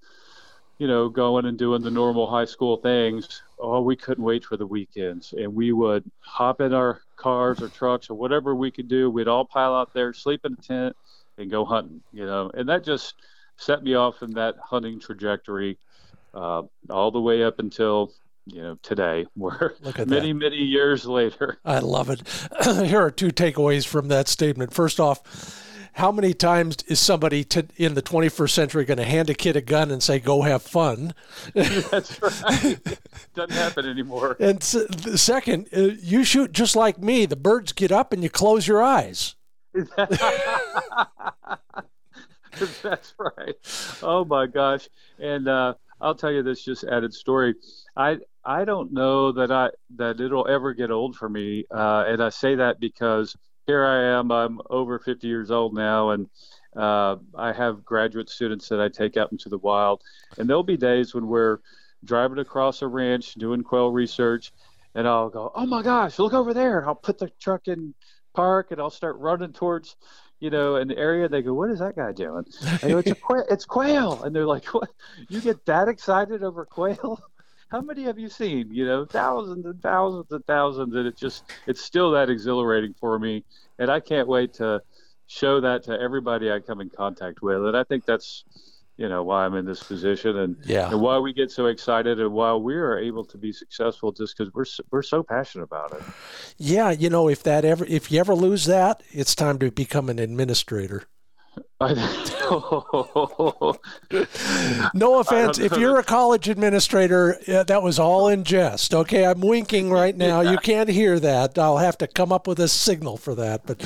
you 0.79 0.87
know, 0.87 1.09
going 1.09 1.45
and 1.45 1.57
doing 1.57 1.81
the 1.81 1.91
normal 1.91 2.25
high 2.25 2.45
school 2.45 2.77
things, 2.77 3.41
oh, 3.59 3.81
we 3.81 3.95
couldn't 3.95 4.23
wait 4.23 4.43
for 4.43 4.57
the 4.57 4.65
weekends. 4.65 5.33
And 5.37 5.53
we 5.53 5.73
would 5.73 6.09
hop 6.21 6.61
in 6.61 6.73
our 6.73 7.01
cars 7.17 7.61
or 7.61 7.67
trucks 7.67 8.09
or 8.09 8.15
whatever 8.15 8.55
we 8.55 8.71
could 8.71 8.87
do. 8.87 9.09
We'd 9.09 9.27
all 9.27 9.45
pile 9.45 9.75
out 9.75 9.93
there, 9.93 10.13
sleep 10.13 10.45
in 10.45 10.53
a 10.53 10.61
tent, 10.61 10.95
and 11.37 11.51
go 11.51 11.65
hunting, 11.65 12.01
you 12.13 12.25
know. 12.25 12.49
And 12.53 12.67
that 12.69 12.85
just 12.85 13.15
set 13.57 13.83
me 13.83 13.93
off 13.93 14.23
in 14.23 14.31
that 14.31 14.55
hunting 14.63 14.99
trajectory 15.01 15.77
uh, 16.33 16.63
all 16.89 17.11
the 17.11 17.19
way 17.19 17.43
up 17.43 17.59
until 17.59 18.13
you 18.45 18.61
know 18.61 18.79
today 18.81 19.25
we're 19.35 19.73
many 19.83 20.31
that. 20.31 20.33
many 20.33 20.57
years 20.57 21.05
later 21.05 21.59
i 21.65 21.77
love 21.77 22.09
it 22.09 22.21
here 22.87 22.99
are 22.99 23.11
two 23.11 23.29
takeaways 23.29 23.85
from 23.85 24.07
that 24.07 24.27
statement 24.27 24.73
first 24.73 24.99
off 24.99 25.68
how 25.99 26.11
many 26.11 26.33
times 26.33 26.77
is 26.87 26.99
somebody 26.99 27.43
to, 27.43 27.67
in 27.75 27.93
the 27.93 28.01
21st 28.01 28.49
century 28.49 28.85
going 28.85 28.97
to 28.97 29.03
hand 29.03 29.29
a 29.29 29.33
kid 29.33 29.55
a 29.55 29.61
gun 29.61 29.91
and 29.91 30.01
say 30.01 30.19
go 30.19 30.41
have 30.41 30.61
fun? 30.61 31.13
That's 31.53 32.21
right. 32.21 32.79
Doesn't 33.35 33.55
happen 33.55 33.85
anymore. 33.85 34.37
And 34.39 34.59
the 34.59 35.17
second 35.17 35.67
uh, 35.75 35.95
you 36.01 36.23
shoot 36.23 36.51
just 36.51 36.75
like 36.75 36.99
me 36.99 37.25
the 37.25 37.35
birds 37.35 37.73
get 37.73 37.91
up 37.91 38.13
and 38.13 38.23
you 38.23 38.29
close 38.29 38.67
your 38.67 38.81
eyes. 38.81 39.35
That's 42.81 43.13
right. 43.19 43.55
Oh 44.01 44.25
my 44.25 44.47
gosh. 44.47 44.89
And 45.19 45.47
uh, 45.47 45.73
I'll 46.01 46.15
tell 46.15 46.31
you 46.31 46.43
this 46.43 46.63
just 46.63 46.83
added 46.85 47.13
story. 47.13 47.55
I 47.95 48.17
I 48.43 48.65
don't 48.65 48.93
know 48.93 49.31
that 49.33 49.51
I 49.51 49.69
that 49.97 50.19
it'll 50.19 50.47
ever 50.47 50.73
get 50.73 50.91
old 50.91 51.15
for 51.15 51.29
me, 51.29 51.65
uh, 51.71 52.05
and 52.07 52.23
I 52.23 52.29
say 52.29 52.55
that 52.55 52.79
because 52.79 53.35
here 53.69 53.85
I 53.85 54.17
am. 54.17 54.31
I'm 54.31 54.59
over 54.71 54.97
50 54.97 55.27
years 55.27 55.51
old 55.51 55.75
now, 55.75 56.09
and 56.09 56.27
uh, 56.75 57.17
I 57.35 57.53
have 57.53 57.85
graduate 57.85 58.27
students 58.27 58.67
that 58.69 58.81
I 58.81 58.89
take 58.89 59.15
out 59.15 59.31
into 59.31 59.47
the 59.47 59.59
wild, 59.59 60.01
and 60.39 60.49
there'll 60.49 60.63
be 60.63 60.75
days 60.75 61.13
when 61.13 61.27
we're 61.27 61.59
driving 62.03 62.39
across 62.39 62.81
a 62.81 62.87
ranch 62.87 63.35
doing 63.35 63.61
quail 63.61 63.91
research, 63.91 64.53
and 64.95 65.07
I'll 65.07 65.29
go, 65.29 65.51
"Oh 65.53 65.67
my 65.67 65.83
gosh, 65.83 66.17
look 66.17 66.33
over 66.33 66.51
there!" 66.51 66.87
I'll 66.87 66.95
put 66.95 67.19
the 67.19 67.29
truck 67.39 67.67
in 67.67 67.93
park, 68.33 68.71
and 68.71 68.81
I'll 68.81 68.89
start 68.89 69.17
running 69.19 69.53
towards 69.53 69.97
you 70.39 70.49
know, 70.49 70.77
an 70.77 70.91
area. 70.93 71.29
They 71.29 71.43
go, 71.43 71.53
"What 71.53 71.69
is 71.69 71.77
that 71.77 71.95
guy 71.95 72.11
doing?" 72.11 72.45
I 72.81 72.87
go, 72.87 72.97
"It's 72.97 73.11
a 73.11 73.15
quail. 73.15 73.43
It's 73.51 73.65
quail." 73.65 74.23
And 74.23 74.35
they're 74.35 74.47
like, 74.47 74.65
"What? 74.73 74.89
You 75.27 75.41
get 75.41 75.63
that 75.67 75.87
excited 75.87 76.41
over 76.43 76.65
quail?" 76.65 77.19
How 77.69 77.81
many 77.81 78.03
have 78.03 78.17
you 78.17 78.29
seen? 78.29 78.69
You 78.71 78.85
know, 78.85 79.05
thousands 79.05 79.65
and 79.65 79.81
thousands 79.81 80.31
and 80.31 80.45
thousands, 80.45 80.95
and 80.95 81.07
it 81.07 81.15
just 81.15 81.43
it's 81.67 81.81
still 81.81 82.11
that 82.11 82.29
exhilarating 82.29 82.95
for 82.99 83.19
me, 83.19 83.43
and 83.77 83.91
I 83.91 83.99
can't 83.99 84.27
wait 84.27 84.53
to 84.55 84.81
show 85.27 85.61
that 85.61 85.83
to 85.83 85.99
everybody 85.99 86.51
I 86.51 86.59
come 86.59 86.81
in 86.81 86.89
contact 86.89 87.43
with. 87.43 87.63
And 87.65 87.77
I 87.77 87.83
think 87.83 88.05
that's 88.05 88.43
you 88.97 89.07
know 89.07 89.23
why 89.23 89.45
I'm 89.45 89.55
in 89.55 89.65
this 89.65 89.81
position 89.81 90.37
and, 90.37 90.57
yeah. 90.65 90.89
and 90.89 90.99
why 90.99 91.19
we 91.19 91.31
get 91.31 91.51
so 91.51 91.67
excited 91.67 92.19
and 92.19 92.33
why 92.33 92.53
we 92.55 92.75
are 92.75 92.97
able 92.97 93.23
to 93.25 93.37
be 93.37 93.53
successful 93.53 94.11
just 94.11 94.35
because 94.37 94.53
we're 94.53 94.65
we're 94.91 95.03
so 95.03 95.21
passionate 95.21 95.63
about 95.63 95.93
it. 95.93 96.01
Yeah, 96.57 96.89
you 96.89 97.09
know, 97.09 97.29
if 97.29 97.43
that 97.43 97.65
ever 97.65 97.85
if 97.85 98.11
you 98.11 98.19
ever 98.19 98.33
lose 98.33 98.65
that, 98.65 99.03
it's 99.11 99.35
time 99.35 99.59
to 99.59 99.71
become 99.71 100.09
an 100.09 100.17
administrator. 100.17 101.05
no 104.93 105.19
offense. 105.19 105.59
If 105.59 105.77
you're 105.77 105.97
a 105.97 106.03
college 106.03 106.49
administrator, 106.49 107.39
yeah, 107.47 107.63
that 107.63 107.81
was 107.81 107.97
all 107.97 108.27
in 108.27 108.43
jest. 108.43 108.93
Okay, 108.93 109.25
I'm 109.25 109.39
winking 109.39 109.89
right 109.89 110.15
now. 110.27 110.41
Yeah. 110.41 110.51
You 110.51 110.57
can't 110.57 110.89
hear 110.89 111.21
that. 111.21 111.57
I'll 111.57 111.77
have 111.77 111.97
to 111.99 112.07
come 112.07 112.33
up 112.33 112.47
with 112.47 112.59
a 112.59 112.67
signal 112.67 113.15
for 113.15 113.33
that. 113.35 113.65
But, 113.65 113.79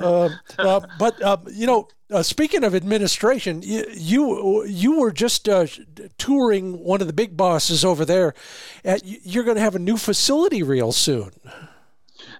uh, 0.00 0.28
uh, 0.58 0.80
but 0.96 1.20
uh, 1.22 1.38
you 1.50 1.66
know, 1.66 1.88
uh, 2.12 2.22
speaking 2.22 2.62
of 2.62 2.74
administration, 2.76 3.62
you 3.62 3.84
you, 3.92 4.64
you 4.66 5.00
were 5.00 5.10
just 5.10 5.48
uh, 5.48 5.66
touring 6.18 6.84
one 6.84 7.00
of 7.00 7.08
the 7.08 7.12
big 7.12 7.36
bosses 7.36 7.84
over 7.84 8.04
there. 8.04 8.32
At, 8.84 9.02
you're 9.04 9.44
going 9.44 9.56
to 9.56 9.62
have 9.62 9.74
a 9.74 9.80
new 9.80 9.96
facility 9.96 10.62
real 10.62 10.92
soon. 10.92 11.32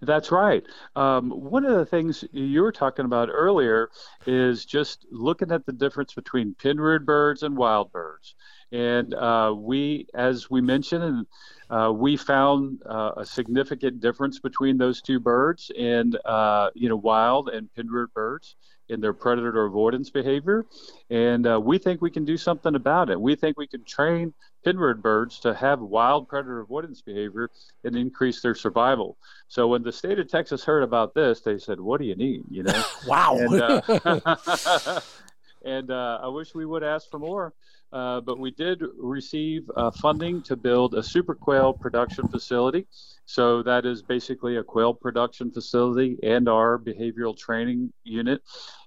That's 0.03 0.33
right. 0.33 0.63
Um, 0.97 1.31
one 1.31 1.65
of 1.67 1.77
the 1.77 1.85
things 1.85 2.25
you 2.33 2.63
were 2.63 2.73
talking 2.73 3.05
about 3.05 3.29
earlier 3.31 3.91
is 4.27 4.65
just 4.65 5.07
looking 5.11 5.53
at 5.53 5.67
the 5.67 5.73
difference 5.73 6.15
between 6.15 6.55
pin-reared 6.55 7.05
birds 7.05 7.43
and 7.43 7.57
wild 7.57 7.93
birds. 7.93 8.35
And 8.73 9.13
uh, 9.15 9.55
we, 9.57 10.07
as 10.15 10.49
we 10.49 10.63
mentioned, 10.63 11.27
uh, 11.69 11.93
we 11.95 12.17
found 12.17 12.81
uh, 12.89 13.13
a 13.19 13.27
significant 13.27 14.01
difference 14.01 14.39
between 14.39 14.79
those 14.79 15.03
two 15.03 15.21
birds 15.21 15.71
and, 15.79 16.17
uh, 16.25 16.71
you 16.75 16.89
know, 16.89 16.97
wild 16.97 17.51
and 17.51 17.73
pin-reared 17.75 18.15
birds 18.15 18.57
in 18.89 19.01
their 19.01 19.13
predator 19.13 19.67
avoidance 19.67 20.11
behavior. 20.11 20.65
And 21.11 21.47
uh, 21.47 21.61
we 21.61 21.79
think 21.79 22.01
we 22.01 22.11
can 22.11 22.25
do 22.25 22.37
something 22.37 22.75
about 22.75 23.11
it. 23.11 23.21
We 23.21 23.37
think 23.37 23.59
we 23.59 23.67
can 23.69 23.85
train 23.85 24.33
pinreared 24.65 25.03
birds 25.03 25.39
to 25.41 25.55
have 25.55 25.81
wild 25.81 26.29
predator 26.29 26.61
avoidance 26.61 27.01
behavior 27.01 27.51
and 27.85 27.97
increase 27.97 28.41
their 28.41 28.55
survival. 28.55 29.17
So 29.49 29.69
when 29.69 29.83
the 29.83 29.93
state 29.93 30.19
of 30.19 30.29
Texas 30.29 30.65
heard 30.65 30.83
about 30.83 31.15
this, 31.15 31.41
they 31.41 31.59
said, 31.59 31.81
"What 31.81 32.01
do 32.01 32.07
you 32.07 32.17
need?" 32.17 32.45
You 32.51 32.65
know. 32.65 32.85
wow. 33.07 33.37
And, 33.37 33.61
uh, 33.61 35.01
and 35.65 35.91
uh, 35.91 36.21
I 36.23 36.29
wish 36.29 36.55
we 36.55 36.67
would 36.67 36.83
ask 36.83 37.11
for 37.11 37.19
more. 37.19 37.53
Uh, 37.93 38.21
but 38.21 38.39
we 38.39 38.53
did 38.53 38.83
receive 38.97 39.69
uh, 39.77 39.91
funding 39.91 40.41
to 40.43 40.57
build 40.57 40.95
a 40.95 41.03
super 41.03 41.35
quail 41.35 41.73
production 41.73 42.29
facility. 42.29 42.87
So 43.27 43.63
that 43.65 43.85
is 43.85 44.03
basically 44.03 44.57
a 44.57 44.63
quail 44.63 44.95
production 44.95 45.51
facility 45.51 46.17
and 46.23 46.49
our 46.49 46.79
behavioral 46.79 47.37
training 47.37 47.93
unit. 48.05 48.43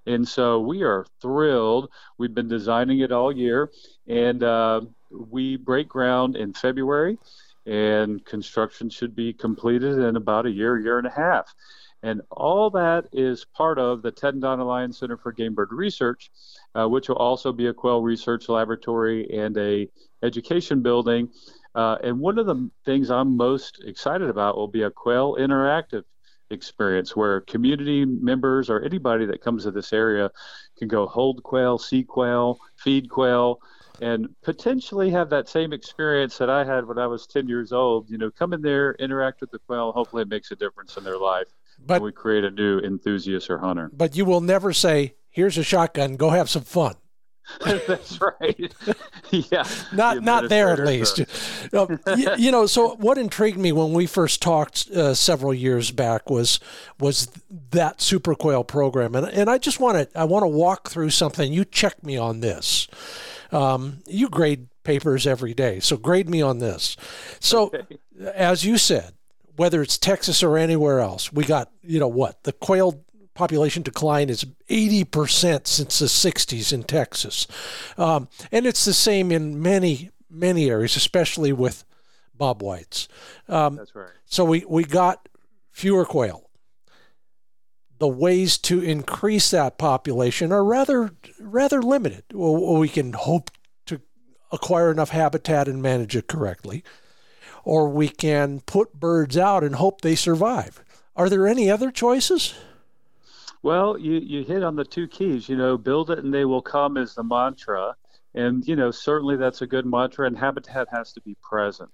And 0.06 0.26
so 0.26 0.60
we 0.60 0.82
are 0.82 1.06
thrilled. 1.20 1.90
We've 2.18 2.34
been 2.34 2.48
designing 2.48 3.00
it 3.00 3.12
all 3.12 3.32
year, 3.32 3.70
and 4.06 4.42
uh, 4.42 4.82
we 5.10 5.56
break 5.56 5.88
ground 5.88 6.36
in 6.36 6.52
February, 6.52 7.18
and 7.66 8.24
construction 8.24 8.90
should 8.90 9.14
be 9.14 9.32
completed 9.32 9.98
in 9.98 10.16
about 10.16 10.46
a 10.46 10.50
year, 10.50 10.78
year 10.78 10.98
and 10.98 11.06
a 11.06 11.10
half. 11.10 11.54
And 12.04 12.20
all 12.30 12.68
that 12.70 13.06
is 13.12 13.46
part 13.46 13.78
of 13.78 14.02
the 14.02 14.10
Ted 14.10 14.34
and 14.34 14.42
Donna 14.42 14.62
Lyons 14.62 14.98
Center 14.98 15.16
for 15.16 15.32
Game 15.32 15.54
Bird 15.54 15.72
Research, 15.72 16.30
uh, 16.74 16.86
which 16.86 17.08
will 17.08 17.16
also 17.16 17.50
be 17.50 17.68
a 17.68 17.72
quail 17.72 18.02
research 18.02 18.50
laboratory 18.50 19.26
and 19.30 19.56
a 19.56 19.88
education 20.22 20.82
building. 20.82 21.30
Uh, 21.74 21.96
and 22.04 22.20
one 22.20 22.38
of 22.38 22.44
the 22.44 22.70
things 22.84 23.10
I'm 23.10 23.38
most 23.38 23.82
excited 23.86 24.28
about 24.28 24.54
will 24.54 24.68
be 24.68 24.82
a 24.82 24.90
quail 24.90 25.36
interactive 25.40 26.04
experience 26.50 27.16
where 27.16 27.40
community 27.40 28.04
members 28.04 28.68
or 28.68 28.82
anybody 28.82 29.24
that 29.24 29.40
comes 29.40 29.62
to 29.62 29.70
this 29.70 29.94
area 29.94 30.30
can 30.76 30.88
go 30.88 31.06
hold 31.06 31.42
quail, 31.42 31.78
see 31.78 32.04
quail, 32.04 32.58
feed 32.76 33.08
quail, 33.08 33.60
and 34.02 34.28
potentially 34.42 35.08
have 35.08 35.30
that 35.30 35.48
same 35.48 35.72
experience 35.72 36.36
that 36.36 36.50
I 36.50 36.64
had 36.64 36.86
when 36.86 36.98
I 36.98 37.06
was 37.06 37.26
10 37.26 37.48
years 37.48 37.72
old. 37.72 38.10
You 38.10 38.18
know, 38.18 38.30
come 38.30 38.52
in 38.52 38.60
there, 38.60 38.92
interact 38.98 39.40
with 39.40 39.52
the 39.52 39.58
quail, 39.60 39.90
hopefully 39.92 40.20
it 40.20 40.28
makes 40.28 40.50
a 40.50 40.56
difference 40.56 40.98
in 40.98 41.04
their 41.04 41.16
life. 41.16 41.48
But 41.78 42.02
we 42.02 42.12
create 42.12 42.44
a 42.44 42.50
new 42.50 42.78
enthusiast 42.78 43.50
or 43.50 43.58
hunter. 43.58 43.90
But 43.92 44.16
you 44.16 44.24
will 44.24 44.40
never 44.40 44.72
say, 44.72 45.14
"Here's 45.30 45.58
a 45.58 45.62
shotgun, 45.62 46.16
go 46.16 46.30
have 46.30 46.48
some 46.50 46.62
fun." 46.62 46.94
That's 47.64 48.18
right. 48.20 48.74
yeah. 49.30 49.64
Not 49.92 50.22
not 50.22 50.48
there 50.48 50.70
at 50.70 50.80
least. 50.80 51.20
uh, 51.72 51.86
you, 52.16 52.30
you, 52.38 52.50
know, 52.50 52.66
so 52.66 52.94
what 52.96 53.18
intrigued 53.18 53.58
me 53.58 53.70
when 53.70 53.92
we 53.92 54.06
first 54.06 54.40
talked 54.40 54.88
uh, 54.90 55.14
several 55.14 55.52
years 55.52 55.90
back 55.90 56.30
was 56.30 56.58
was 56.98 57.30
that 57.70 58.00
super 58.00 58.34
quail 58.34 58.64
program, 58.64 59.14
and 59.14 59.26
and 59.26 59.50
I 59.50 59.58
just 59.58 59.78
want 59.78 60.10
to 60.10 60.18
I 60.18 60.24
want 60.24 60.42
to 60.42 60.48
walk 60.48 60.88
through 60.88 61.10
something. 61.10 61.52
You 61.52 61.64
check 61.64 62.02
me 62.02 62.16
on 62.16 62.40
this. 62.40 62.88
Um, 63.52 63.98
you 64.06 64.30
grade 64.30 64.68
papers 64.82 65.26
every 65.26 65.54
day, 65.54 65.80
so 65.80 65.96
grade 65.96 66.28
me 66.28 66.40
on 66.40 66.58
this. 66.58 66.96
So, 67.40 67.66
okay. 67.66 67.98
as 68.34 68.64
you 68.64 68.78
said, 68.78 69.12
whether 69.56 69.82
it's 69.82 69.98
Texas 69.98 70.42
or 70.42 70.56
anywhere 70.56 71.00
else. 71.00 71.32
We 71.32 71.44
got, 71.44 71.70
you 71.82 71.98
know, 71.98 72.08
what? 72.08 72.42
The 72.44 72.52
quail 72.52 73.04
population 73.34 73.82
decline 73.82 74.30
is 74.30 74.44
80% 74.68 75.66
since 75.66 75.98
the 75.98 76.06
60s 76.06 76.72
in 76.72 76.84
Texas. 76.84 77.46
Um, 77.98 78.28
and 78.52 78.66
it's 78.66 78.84
the 78.84 78.94
same 78.94 79.30
in 79.30 79.60
many, 79.60 80.10
many 80.30 80.70
areas, 80.70 80.96
especially 80.96 81.52
with 81.52 81.84
bob 82.34 82.62
whites. 82.62 83.08
Um, 83.48 83.76
That's 83.76 83.94
right. 83.94 84.10
So 84.24 84.44
we, 84.44 84.64
we 84.68 84.84
got 84.84 85.28
fewer 85.70 86.04
quail. 86.04 86.48
The 87.98 88.08
ways 88.08 88.58
to 88.58 88.80
increase 88.80 89.50
that 89.50 89.78
population 89.78 90.52
are 90.52 90.64
rather 90.64 91.12
rather 91.38 91.80
limited. 91.80 92.24
Well, 92.32 92.76
we 92.76 92.88
can 92.88 93.12
hope 93.12 93.52
to 93.86 94.00
acquire 94.50 94.90
enough 94.90 95.10
habitat 95.10 95.68
and 95.68 95.80
manage 95.80 96.16
it 96.16 96.26
correctly 96.26 96.82
or 97.64 97.88
we 97.88 98.08
can 98.08 98.60
put 98.60 98.92
birds 98.94 99.36
out 99.36 99.64
and 99.64 99.76
hope 99.76 100.00
they 100.00 100.14
survive. 100.14 100.82
Are 101.16 101.28
there 101.28 101.46
any 101.46 101.70
other 101.70 101.90
choices? 101.90 102.54
Well, 103.62 103.98
you, 103.98 104.14
you 104.14 104.44
hit 104.44 104.62
on 104.62 104.76
the 104.76 104.84
two 104.84 105.08
keys. 105.08 105.48
You 105.48 105.56
know, 105.56 105.78
build 105.78 106.10
it 106.10 106.18
and 106.18 106.32
they 106.32 106.44
will 106.44 106.62
come 106.62 106.96
is 106.96 107.14
the 107.14 107.24
mantra. 107.24 107.96
And, 108.34 108.66
you 108.66 108.76
know, 108.76 108.90
certainly 108.90 109.36
that's 109.36 109.62
a 109.62 109.66
good 109.66 109.86
mantra, 109.86 110.26
and 110.26 110.36
habitat 110.36 110.88
has 110.90 111.12
to 111.12 111.20
be 111.20 111.36
present. 111.40 111.90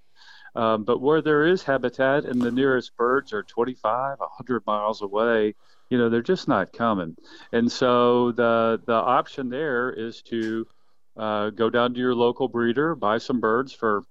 Um, 0.57 0.85
but 0.85 1.01
where 1.01 1.23
there 1.23 1.47
is 1.47 1.63
habitat 1.63 2.25
and 2.25 2.41
the 2.41 2.51
nearest 2.51 2.97
birds 2.97 3.33
are 3.33 3.43
25, 3.43 4.19
100 4.19 4.67
miles 4.67 5.03
away, 5.03 5.55
you 5.91 5.99
know, 5.99 6.09
they're 6.09 6.23
just 6.23 6.49
not 6.49 6.73
coming. 6.73 7.17
And 7.53 7.71
so 7.71 8.33
the 8.33 8.81
the 8.87 8.95
option 8.95 9.49
there 9.49 9.93
is 9.93 10.23
to 10.23 10.67
uh, 11.17 11.51
go 11.51 11.71
down 11.71 11.95
to 11.95 12.01
your 12.01 12.15
local 12.15 12.49
breeder, 12.49 12.95
buy 12.95 13.19
some 13.19 13.41
birds 13.41 13.73
for 13.73 14.03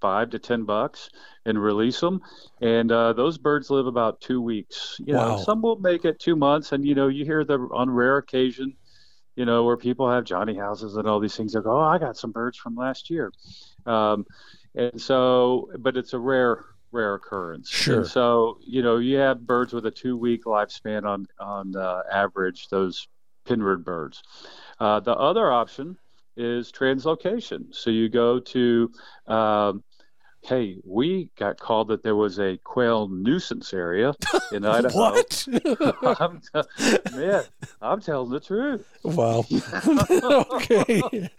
five 0.00 0.30
to 0.30 0.38
ten 0.38 0.64
bucks, 0.64 1.08
and 1.46 1.62
release 1.62 2.00
them. 2.00 2.20
And 2.60 2.90
uh, 2.90 3.12
those 3.12 3.38
birds 3.38 3.70
live 3.70 3.86
about 3.86 4.20
two 4.20 4.40
weeks. 4.40 5.00
You 5.04 5.14
wow. 5.14 5.36
know, 5.36 5.42
some 5.42 5.62
will 5.62 5.76
make 5.76 6.04
it 6.04 6.18
two 6.18 6.36
months, 6.36 6.72
and 6.72 6.84
you 6.84 6.94
know, 6.94 7.08
you 7.08 7.24
hear 7.24 7.44
the 7.44 7.58
on 7.72 7.90
rare 7.90 8.18
occasion, 8.18 8.74
you 9.36 9.44
know, 9.44 9.64
where 9.64 9.76
people 9.76 10.10
have 10.10 10.24
Johnny 10.24 10.56
houses 10.56 10.96
and 10.96 11.08
all 11.08 11.20
these 11.20 11.36
things. 11.36 11.52
They 11.52 11.60
go, 11.60 11.78
"Oh, 11.78 11.80
I 11.80 11.98
got 11.98 12.16
some 12.16 12.32
birds 12.32 12.58
from 12.58 12.74
last 12.74 13.10
year," 13.10 13.32
um, 13.86 14.26
and 14.74 15.00
so, 15.00 15.70
but 15.78 15.96
it's 15.96 16.12
a 16.12 16.18
rare 16.18 16.64
rare 16.92 17.14
occurrence. 17.14 17.68
Sure. 17.68 18.00
And 18.00 18.06
so, 18.06 18.58
you 18.60 18.82
know, 18.82 18.98
you 18.98 19.16
have 19.16 19.46
birds 19.46 19.72
with 19.72 19.84
a 19.84 19.90
two 19.90 20.16
week 20.16 20.44
lifespan 20.44 21.04
on 21.04 21.26
on 21.38 21.76
uh, 21.76 22.02
average. 22.10 22.68
Those 22.68 23.08
pinred 23.46 23.84
birds. 23.84 24.22
Uh, 24.80 25.00
the 25.00 25.14
other 25.14 25.52
option 25.52 25.98
is 26.36 26.72
translocation. 26.72 27.74
So 27.74 27.90
you 27.90 28.08
go 28.08 28.40
to 28.40 28.90
um, 29.26 29.84
hey, 30.44 30.76
we 30.84 31.30
got 31.38 31.58
called 31.58 31.88
that 31.88 32.02
there 32.02 32.16
was 32.16 32.38
a 32.38 32.58
quail 32.58 33.08
nuisance 33.08 33.72
area 33.72 34.12
in 34.52 34.64
Idaho. 34.64 34.96
what? 34.98 35.46
I'm 36.20 36.40
t- 36.40 37.16
man, 37.16 37.44
I'm 37.80 38.00
telling 38.00 38.30
the 38.30 38.40
truth. 38.40 38.86
Wow. 39.02 39.44
okay. 40.54 41.30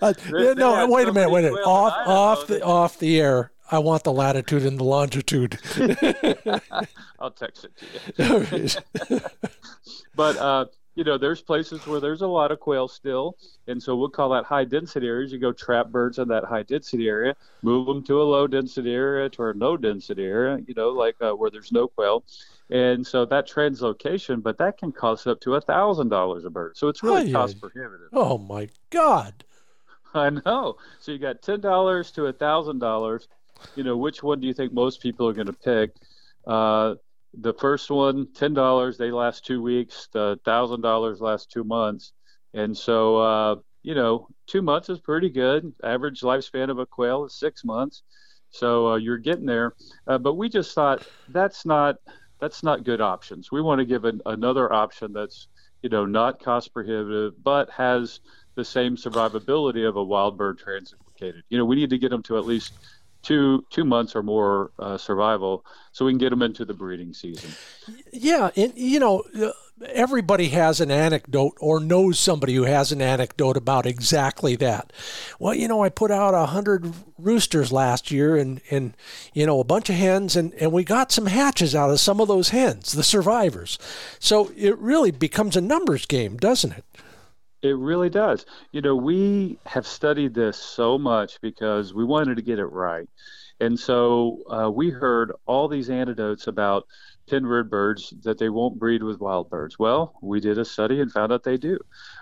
Uh, 0.00 0.12
no, 0.54 0.88
wait 0.88 1.08
a 1.08 1.12
minute. 1.12 1.30
Wait 1.30 1.44
a 1.44 1.50
minute. 1.50 1.66
Off, 1.66 1.94
off 2.06 2.46
the 2.46 2.62
off 2.62 2.98
the 2.98 3.20
air. 3.20 3.50
I 3.70 3.78
want 3.78 4.04
the 4.04 4.12
latitude 4.12 4.66
and 4.66 4.78
the 4.78 4.84
longitude. 4.84 5.58
I'll 7.18 7.30
text 7.30 7.64
it 7.64 7.76
to 8.16 8.80
you. 9.10 9.20
but 10.14 10.36
uh, 10.36 10.66
you 10.94 11.04
know, 11.04 11.18
there's 11.18 11.42
places 11.42 11.86
where 11.86 12.00
there's 12.00 12.22
a 12.22 12.26
lot 12.26 12.52
of 12.52 12.60
quail 12.60 12.88
still, 12.88 13.36
and 13.66 13.82
so 13.82 13.96
we'll 13.96 14.08
call 14.08 14.30
that 14.30 14.44
high 14.44 14.64
density 14.64 15.06
areas. 15.08 15.32
You 15.32 15.38
go 15.38 15.52
trap 15.52 15.88
birds 15.88 16.18
in 16.18 16.28
that 16.28 16.44
high 16.44 16.62
density 16.62 17.08
area, 17.08 17.34
move 17.62 17.86
them 17.86 18.04
to 18.04 18.20
a 18.20 18.24
low 18.24 18.46
density 18.46 18.92
area 18.92 19.28
to 19.30 19.44
a 19.44 19.54
no 19.54 19.76
density 19.76 20.24
area, 20.24 20.58
you 20.66 20.74
know, 20.74 20.90
like 20.90 21.16
uh, 21.20 21.32
where 21.32 21.50
there's 21.50 21.72
no 21.72 21.88
quail, 21.88 22.24
and 22.70 23.06
so 23.06 23.24
that 23.26 23.48
translocation, 23.48 24.42
but 24.42 24.58
that 24.58 24.78
can 24.78 24.92
cost 24.92 25.26
up 25.26 25.40
to 25.40 25.54
a 25.54 25.60
thousand 25.60 26.08
dollars 26.08 26.44
a 26.44 26.50
bird. 26.50 26.76
So 26.76 26.88
it's 26.88 27.02
really 27.02 27.28
Oh, 27.28 27.32
cost 27.32 27.60
prohibitive. 27.60 28.08
Oh 28.12 28.38
my 28.38 28.68
God. 28.90 29.44
I 30.14 30.30
know. 30.30 30.76
So 31.00 31.12
you 31.12 31.18
got 31.18 31.42
ten 31.42 31.60
dollars 31.60 32.10
to 32.12 32.26
a 32.26 32.32
thousand 32.32 32.78
dollars. 32.78 33.28
You 33.76 33.82
know, 33.82 33.96
which 33.96 34.22
one 34.22 34.40
do 34.40 34.46
you 34.46 34.54
think 34.54 34.72
most 34.72 35.00
people 35.02 35.28
are 35.28 35.32
going 35.32 35.46
to 35.48 35.52
pick? 35.52 35.90
Uh, 36.46 36.94
the 37.40 37.54
first 37.54 37.90
one, 37.90 38.28
ten 38.34 38.54
dollars. 38.54 38.96
They 38.96 39.10
last 39.10 39.44
two 39.44 39.62
weeks. 39.62 40.08
The 40.12 40.38
thousand 40.44 40.80
dollars 40.80 41.20
lasts 41.20 41.46
two 41.46 41.64
months. 41.64 42.12
And 42.52 42.76
so, 42.76 43.16
uh, 43.16 43.56
you 43.82 43.94
know, 43.94 44.28
two 44.46 44.62
months 44.62 44.88
is 44.88 45.00
pretty 45.00 45.28
good. 45.28 45.72
Average 45.82 46.20
lifespan 46.20 46.70
of 46.70 46.78
a 46.78 46.86
quail 46.86 47.24
is 47.24 47.34
six 47.34 47.64
months. 47.64 48.02
So 48.50 48.92
uh, 48.92 48.96
you're 48.96 49.18
getting 49.18 49.46
there. 49.46 49.74
Uh, 50.06 50.18
but 50.18 50.34
we 50.34 50.48
just 50.48 50.74
thought 50.74 51.06
that's 51.28 51.66
not 51.66 51.96
that's 52.40 52.62
not 52.62 52.84
good 52.84 53.00
options. 53.00 53.50
We 53.50 53.62
want 53.62 53.80
to 53.80 53.84
give 53.84 54.04
an, 54.04 54.20
another 54.26 54.72
option 54.72 55.12
that's 55.12 55.48
you 55.82 55.88
know 55.88 56.04
not 56.04 56.42
cost 56.42 56.72
prohibitive, 56.72 57.42
but 57.42 57.70
has 57.70 58.20
the 58.54 58.64
same 58.64 58.96
survivability 58.96 59.88
of 59.88 59.96
a 59.96 60.04
wild 60.04 60.38
bird 60.38 60.60
translocated. 60.64 61.42
You 61.48 61.58
know, 61.58 61.64
we 61.64 61.76
need 61.76 61.90
to 61.90 61.98
get 61.98 62.10
them 62.10 62.22
to 62.24 62.38
at 62.38 62.44
least 62.44 62.74
two 63.24 63.64
two 63.70 63.84
months 63.84 64.14
or 64.14 64.22
more 64.22 64.70
uh, 64.78 64.96
survival, 64.96 65.64
so 65.92 66.04
we 66.04 66.12
can 66.12 66.18
get 66.18 66.30
them 66.30 66.42
into 66.42 66.64
the 66.64 66.74
breeding 66.74 67.12
season. 67.12 67.50
Yeah, 68.12 68.50
and 68.56 68.72
you 68.76 69.00
know, 69.00 69.24
uh, 69.40 69.50
everybody 69.86 70.48
has 70.48 70.80
an 70.80 70.90
anecdote 70.90 71.54
or 71.60 71.80
knows 71.80 72.18
somebody 72.18 72.54
who 72.54 72.64
has 72.64 72.92
an 72.92 73.02
anecdote 73.02 73.56
about 73.56 73.86
exactly 73.86 74.54
that. 74.56 74.92
Well, 75.38 75.54
you 75.54 75.66
know, 75.66 75.82
I 75.82 75.88
put 75.88 76.10
out 76.10 76.34
a 76.34 76.46
hundred 76.46 76.92
roosters 77.18 77.72
last 77.72 78.10
year, 78.10 78.36
and 78.36 78.60
and 78.70 78.96
you 79.32 79.46
know, 79.46 79.60
a 79.60 79.64
bunch 79.64 79.90
of 79.90 79.96
hens, 79.96 80.36
and 80.36 80.54
and 80.54 80.70
we 80.70 80.84
got 80.84 81.10
some 81.10 81.26
hatches 81.26 81.74
out 81.74 81.90
of 81.90 82.00
some 82.00 82.20
of 82.20 82.28
those 82.28 82.50
hens, 82.50 82.92
the 82.92 83.02
survivors. 83.02 83.78
So 84.18 84.52
it 84.56 84.78
really 84.78 85.10
becomes 85.10 85.56
a 85.56 85.60
numbers 85.60 86.06
game, 86.06 86.36
doesn't 86.36 86.72
it? 86.72 86.84
It 87.64 87.78
really 87.78 88.10
does. 88.10 88.44
You 88.72 88.82
know, 88.82 88.94
we 88.94 89.58
have 89.64 89.86
studied 89.86 90.34
this 90.34 90.58
so 90.58 90.98
much 90.98 91.40
because 91.40 91.94
we 91.94 92.04
wanted 92.04 92.36
to 92.36 92.42
get 92.42 92.58
it 92.58 92.66
right. 92.66 93.08
And 93.58 93.80
so 93.80 94.42
uh, 94.50 94.70
we 94.70 94.90
heard 94.90 95.32
all 95.46 95.66
these 95.66 95.88
anecdotes 95.88 96.46
about 96.46 96.86
pinred 97.26 97.70
birds 97.70 98.12
that 98.22 98.36
they 98.36 98.50
won't 98.50 98.78
breed 98.78 99.02
with 99.02 99.18
wild 99.18 99.48
birds. 99.48 99.78
Well, 99.78 100.14
we 100.20 100.40
did 100.40 100.58
a 100.58 100.64
study 100.64 101.00
and 101.00 101.10
found 101.10 101.32
out 101.32 101.42
they 101.42 101.56
do. 101.56 101.78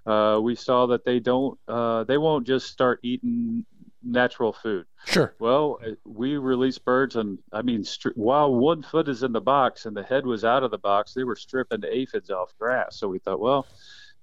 Uh, 0.07 0.39
we 0.41 0.55
saw 0.55 0.87
that 0.87 1.05
they 1.05 1.19
don't, 1.19 1.59
uh, 1.67 2.05
they 2.05 2.19
won't 2.19 2.47
just 2.47 2.69
start 2.69 3.01
eating 3.03 3.67
natural 4.01 4.53
food. 4.53 4.87
Sure. 5.07 5.35
Well, 5.41 5.81
uh, 5.85 5.93
we 6.05 6.37
released 6.37 6.85
birds, 6.85 7.17
and 7.17 7.39
I 7.53 7.63
mean, 7.63 7.83
stri- 7.83 8.17
while 8.17 8.55
one 8.55 8.83
foot 8.85 9.09
is 9.09 9.25
in 9.25 9.33
the 9.33 9.41
box 9.41 9.87
and 9.87 9.97
the 9.97 10.05
head 10.05 10.25
was 10.25 10.45
out 10.45 10.63
of 10.63 10.71
the 10.71 10.79
box, 10.79 11.15
they 11.15 11.25
were 11.25 11.35
stripping 11.35 11.81
the 11.81 11.93
aphids 11.93 12.31
off 12.31 12.53
grass. 12.61 12.97
So 12.97 13.09
we 13.09 13.19
thought, 13.19 13.41
well, 13.41 13.67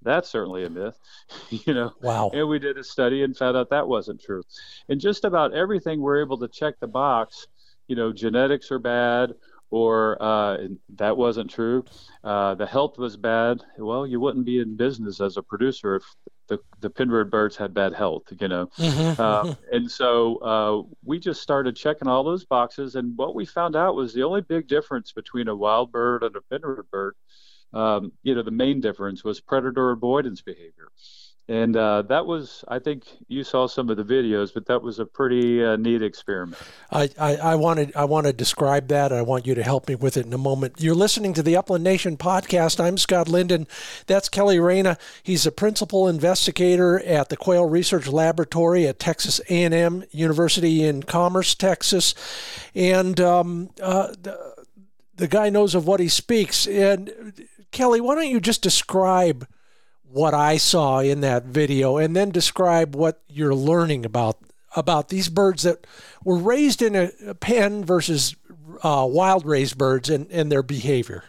that's 0.02 0.30
certainly 0.30 0.66
a 0.66 0.70
myth, 0.70 0.98
you 1.50 1.74
know. 1.74 1.94
Wow. 2.02 2.32
And 2.34 2.48
we 2.48 2.60
did 2.60 2.78
a 2.78 2.84
study 2.84 3.24
and 3.24 3.36
found 3.36 3.58
out 3.58 3.70
that 3.70 3.88
wasn't 3.88 4.22
true. 4.22 4.44
And 4.88 5.00
just 5.00 5.26
about 5.26 5.54
everything 5.54 6.02
we're 6.02 6.22
able 6.22 6.38
to 6.40 6.48
check 6.48 6.80
the 6.80 6.88
box, 6.88 7.48
you 7.88 7.96
know, 7.96 8.12
genetics 8.14 8.72
are 8.72 8.80
bad, 8.80 9.34
or 9.72 10.18
uh, 10.22 10.58
that 10.96 11.16
wasn't 11.16 11.50
true. 11.50 11.84
Uh, 12.24 12.56
the 12.56 12.66
health 12.66 12.98
was 12.98 13.18
bad. 13.18 13.62
Well, 13.78 14.06
you 14.08 14.20
wouldn't 14.20 14.46
be 14.46 14.60
in 14.60 14.76
business 14.76 15.22
as 15.22 15.38
a 15.38 15.44
producer 15.44 15.96
if 15.96 16.04
the 16.48 16.58
the 16.80 16.90
pinred 16.90 17.30
birds 17.30 17.56
had 17.56 17.74
bad 17.76 17.94
health, 17.94 18.24
you 18.40 18.48
know. 18.48 18.68
Mhm, 18.78 19.20
Uh, 19.20 19.44
mhm. 19.44 19.58
and 19.72 19.92
so 19.92 20.38
uh, 20.38 20.96
we 21.04 21.20
just 21.20 21.42
started 21.44 21.76
checking 21.76 22.08
all 22.08 22.24
those 22.24 22.46
boxes, 22.46 22.96
and 22.96 23.16
what 23.18 23.36
we 23.36 23.46
found 23.46 23.76
out 23.76 23.96
was 23.96 24.14
the 24.14 24.24
only 24.24 24.42
big 24.42 24.68
difference 24.68 25.12
between 25.12 25.48
a 25.48 25.56
wild 25.56 25.92
bird 25.92 26.24
and 26.24 26.36
a 26.36 26.42
pinred 26.52 26.90
bird, 26.90 27.16
um, 27.74 28.12
you 28.24 28.36
know, 28.36 28.44
the 28.44 28.52
main 28.52 28.82
difference 28.82 29.24
was 29.24 29.40
predator 29.40 29.92
avoidance 29.92 30.42
behavior. 30.42 30.90
And 31.50 31.76
uh, 31.76 32.04
that 32.04 32.28
was, 32.28 32.64
I 32.68 32.78
think 32.78 33.06
you 33.28 33.44
saw 33.44 33.66
some 33.66 33.90
of 33.90 33.98
the 33.98 34.04
videos, 34.04 34.54
but 34.54 34.68
that 34.68 34.84
was 34.84 35.00
a 35.00 35.06
pretty 35.06 35.66
uh, 35.66 35.78
neat 35.78 36.04
experiment. 36.04 36.62
I, 36.92 37.10
I, 37.20 37.36
I 37.38 37.56
wanted 37.56 37.96
I 37.96 38.06
want 38.06 38.28
to 38.28 38.34
describe 38.34 38.88
that. 38.90 39.12
I 39.12 39.24
want 39.24 39.48
you 39.48 39.56
to 39.56 39.64
help 39.64 39.88
me 39.88 39.96
with 39.96 40.16
it 40.16 40.28
in 40.28 40.34
a 40.34 40.38
moment. 40.38 40.76
You're 40.78 40.94
listening 40.94 41.34
to 41.34 41.42
the 41.42 41.58
Upland 41.58 41.84
Nation 41.84 42.18
podcast. 42.18 42.80
I'm 42.80 43.00
Scott 43.00 43.28
Linden. 43.28 43.66
That's 44.06 44.30
Kelly 44.30 44.60
Reyna. 44.60 45.00
He's 45.24 45.48
a 45.48 45.52
principal 45.52 46.08
investigator 46.08 47.00
at 47.00 47.30
the 47.30 47.38
Quail 47.38 47.66
Research 47.66 48.08
Laboratory 48.08 48.86
at 48.86 49.00
Texas 49.00 49.42
A&M 49.50 50.04
University 50.12 50.84
in 50.84 51.02
Commerce, 51.02 51.56
Texas, 51.56 52.14
and 52.76 53.20
um, 53.20 53.72
uh, 53.82 54.14
the 55.20 55.28
guy 55.28 55.50
knows 55.50 55.76
of 55.76 55.86
what 55.86 56.00
he 56.00 56.08
speaks. 56.08 56.66
And 56.66 57.34
Kelly, 57.72 58.02
why 58.02 58.16
don't 58.16 58.30
you 58.30 58.40
just 58.40 58.62
describe 58.62 59.48
what 60.04 60.34
I 60.34 60.58
saw 60.58 61.00
in 61.00 61.22
that 61.22 61.46
video 61.46 61.98
and 61.98 62.16
then 62.16 62.32
describe 62.32 62.96
what 62.96 63.22
you're 63.28 63.54
learning 63.54 64.06
about 64.06 64.38
about 64.76 65.10
these 65.10 65.30
birds 65.30 65.64
that 65.64 65.86
were 66.24 66.38
raised 66.38 66.82
in 66.82 66.96
a, 66.96 67.12
a 67.28 67.36
pen 67.36 67.84
versus 67.84 68.36
uh, 68.84 69.06
wild 69.10 69.46
raised 69.46 69.78
birds 69.78 70.10
and, 70.10 70.30
and 70.32 70.52
their 70.52 70.62
behavior. 70.64 71.24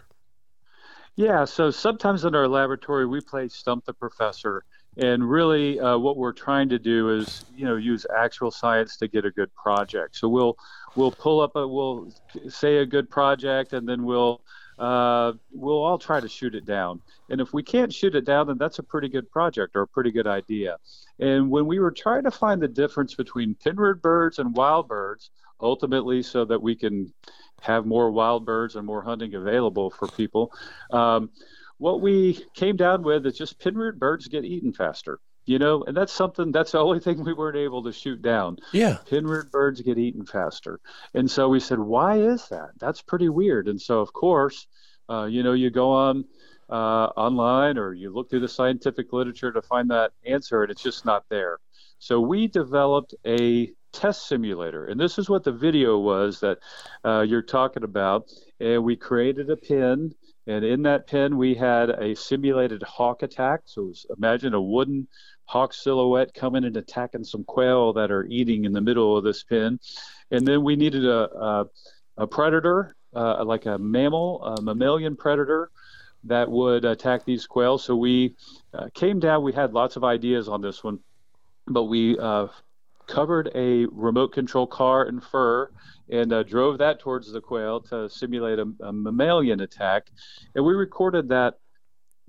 Yeah, 1.15 1.45
so 1.45 1.71
sometimes 1.71 2.23
in 2.23 2.35
our 2.35 2.47
laboratory 2.47 3.05
we 3.05 3.19
play 3.19 3.47
Stump 3.49 3.85
the 3.85 3.93
Professor, 3.93 4.63
and 4.97 5.27
really 5.27 5.79
uh, 5.79 5.97
what 5.97 6.17
we're 6.17 6.33
trying 6.33 6.69
to 6.69 6.79
do 6.79 7.09
is, 7.09 7.45
you 7.55 7.65
know, 7.65 7.75
use 7.77 8.05
actual 8.15 8.51
science 8.51 8.95
to 8.97 9.07
get 9.07 9.25
a 9.25 9.31
good 9.31 9.53
project. 9.55 10.15
So 10.15 10.29
we'll 10.29 10.57
we'll 10.95 11.11
pull 11.11 11.41
up 11.41 11.55
a 11.55 11.67
we'll 11.67 12.11
say 12.49 12.77
a 12.77 12.85
good 12.85 13.09
project, 13.09 13.73
and 13.73 13.87
then 13.87 14.03
we'll 14.03 14.41
uh, 14.79 15.33
we'll 15.51 15.83
all 15.83 15.97
try 15.97 16.19
to 16.19 16.27
shoot 16.27 16.55
it 16.55 16.65
down. 16.65 17.01
And 17.29 17.39
if 17.39 17.53
we 17.53 17.61
can't 17.63 17.93
shoot 17.93 18.15
it 18.15 18.25
down, 18.25 18.47
then 18.47 18.57
that's 18.57 18.79
a 18.79 18.83
pretty 18.83 19.09
good 19.09 19.29
project 19.29 19.75
or 19.75 19.83
a 19.83 19.87
pretty 19.87 20.11
good 20.11 20.27
idea. 20.27 20.77
And 21.19 21.51
when 21.51 21.67
we 21.67 21.79
were 21.79 21.91
trying 21.91 22.23
to 22.23 22.31
find 22.31 22.61
the 22.61 22.67
difference 22.67 23.13
between 23.13 23.55
pinred 23.55 24.01
birds 24.01 24.39
and 24.39 24.55
wild 24.55 24.87
birds, 24.87 25.29
ultimately 25.59 26.23
so 26.23 26.45
that 26.45 26.61
we 26.61 26.75
can 26.75 27.13
have 27.61 27.85
more 27.85 28.09
wild 28.09 28.43
birds 28.43 28.75
and 28.75 28.85
more 28.85 29.03
hunting 29.03 29.35
available 29.35 29.91
for 29.91 30.07
people, 30.07 30.51
um, 30.89 31.29
what 31.77 32.01
we 32.01 32.43
came 32.55 32.75
down 32.75 33.03
with 33.03 33.25
is 33.25 33.37
just 33.37 33.59
pinred 33.59 33.99
birds 33.99 34.27
get 34.27 34.45
eaten 34.45 34.73
faster. 34.73 35.19
You 35.45 35.57
know, 35.57 35.83
and 35.83 35.97
that's 35.97 36.13
something 36.13 36.51
that's 36.51 36.73
the 36.73 36.79
only 36.79 36.99
thing 36.99 37.23
we 37.23 37.33
weren't 37.33 37.57
able 37.57 37.83
to 37.83 37.91
shoot 37.91 38.21
down. 38.21 38.57
Yeah. 38.71 38.97
Pinred 39.09 39.49
birds 39.49 39.81
get 39.81 39.97
eaten 39.97 40.25
faster. 40.25 40.79
And 41.13 41.29
so 41.29 41.49
we 41.49 41.59
said, 41.59 41.79
why 41.79 42.19
is 42.19 42.47
that? 42.49 42.69
That's 42.79 43.01
pretty 43.01 43.27
weird. 43.27 43.67
And 43.67 43.81
so, 43.81 43.99
of 43.99 44.13
course, 44.13 44.67
uh, 45.09 45.25
you 45.25 45.41
know, 45.41 45.53
you 45.53 45.71
go 45.71 45.91
on 45.91 46.25
uh, 46.69 47.07
online 47.17 47.77
or 47.77 47.93
you 47.93 48.13
look 48.13 48.29
through 48.29 48.41
the 48.41 48.47
scientific 48.47 49.11
literature 49.11 49.51
to 49.51 49.61
find 49.61 49.89
that 49.89 50.11
answer, 50.25 50.61
and 50.61 50.71
it's 50.71 50.83
just 50.83 51.05
not 51.05 51.25
there. 51.29 51.57
So 51.97 52.19
we 52.21 52.47
developed 52.47 53.15
a 53.25 53.71
test 53.91 54.27
simulator. 54.27 54.85
And 54.85 54.99
this 54.99 55.19
is 55.19 55.29
what 55.29 55.43
the 55.43 55.51
video 55.51 55.99
was 55.99 56.39
that 56.39 56.59
uh, 57.03 57.21
you're 57.21 57.41
talking 57.41 57.83
about. 57.83 58.31
And 58.59 58.83
we 58.83 58.95
created 58.95 59.49
a 59.49 59.57
pin. 59.57 60.15
And 60.47 60.65
in 60.65 60.81
that 60.83 61.07
pen, 61.07 61.37
we 61.37 61.53
had 61.53 61.89
a 61.89 62.15
simulated 62.15 62.81
hawk 62.83 63.21
attack. 63.23 63.61
So 63.65 63.93
imagine 64.17 64.53
a 64.53 64.61
wooden 64.61 65.07
hawk 65.45 65.73
silhouette 65.73 66.33
coming 66.33 66.63
and 66.63 66.75
attacking 66.77 67.23
some 67.23 67.43
quail 67.43 67.93
that 67.93 68.11
are 68.11 68.25
eating 68.25 68.65
in 68.65 68.73
the 68.73 68.81
middle 68.81 69.17
of 69.17 69.23
this 69.23 69.43
pen. 69.43 69.79
And 70.31 70.47
then 70.47 70.63
we 70.63 70.75
needed 70.75 71.05
a, 71.05 71.29
a, 71.29 71.65
a 72.17 72.27
predator, 72.27 72.95
uh, 73.13 73.43
like 73.43 73.65
a 73.65 73.77
mammal, 73.77 74.43
a 74.43 74.61
mammalian 74.61 75.15
predator 75.15 75.69
that 76.23 76.49
would 76.49 76.85
attack 76.85 77.25
these 77.25 77.45
quail. 77.45 77.77
So 77.77 77.95
we 77.95 78.35
uh, 78.73 78.87
came 78.93 79.19
down, 79.19 79.43
we 79.43 79.53
had 79.53 79.73
lots 79.73 79.95
of 79.95 80.03
ideas 80.03 80.47
on 80.47 80.61
this 80.61 80.83
one, 80.83 80.99
but 81.67 81.83
we 81.85 82.17
uh, 82.17 82.47
covered 83.07 83.51
a 83.55 83.85
remote 83.91 84.31
control 84.31 84.67
car 84.67 85.05
in 85.05 85.19
fur 85.19 85.69
and 86.11 86.33
uh, 86.33 86.43
drove 86.43 86.77
that 86.79 86.99
towards 86.99 87.31
the 87.31 87.41
quail 87.41 87.79
to 87.79 88.09
simulate 88.09 88.59
a, 88.59 88.67
a 88.81 88.93
mammalian 88.93 89.61
attack. 89.61 90.11
And 90.53 90.65
we 90.65 90.73
recorded 90.73 91.29
that 91.29 91.55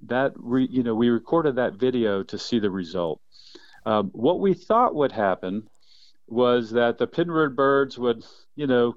that 0.06 0.32
re, 0.36 0.66
you 0.70 0.82
know 0.82 0.94
we 0.94 1.08
recorded 1.10 1.56
that 1.56 1.74
video 1.74 2.22
to 2.24 2.38
see 2.38 2.58
the 2.58 2.70
result. 2.70 3.20
Um, 3.84 4.10
what 4.12 4.40
we 4.40 4.54
thought 4.54 4.94
would 4.94 5.12
happen 5.12 5.68
was 6.28 6.70
that 6.70 6.98
the 6.98 7.06
pen-reared 7.06 7.56
birds 7.56 7.98
would 7.98 8.24
you 8.54 8.66
know 8.66 8.94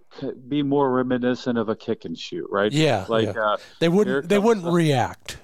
be 0.47 0.63
more 0.63 0.91
reminiscent 0.91 1.57
of 1.57 1.69
a 1.69 1.75
kick 1.75 2.05
and 2.05 2.17
shoot, 2.17 2.47
right? 2.51 2.71
Yeah, 2.71 3.05
like 3.09 3.35
yeah. 3.35 3.53
Uh, 3.53 3.57
they 3.79 3.89
wouldn't 3.89 4.29
they 4.29 4.39
wouldn't 4.39 4.65
the, 4.65 4.71
react. 4.71 5.37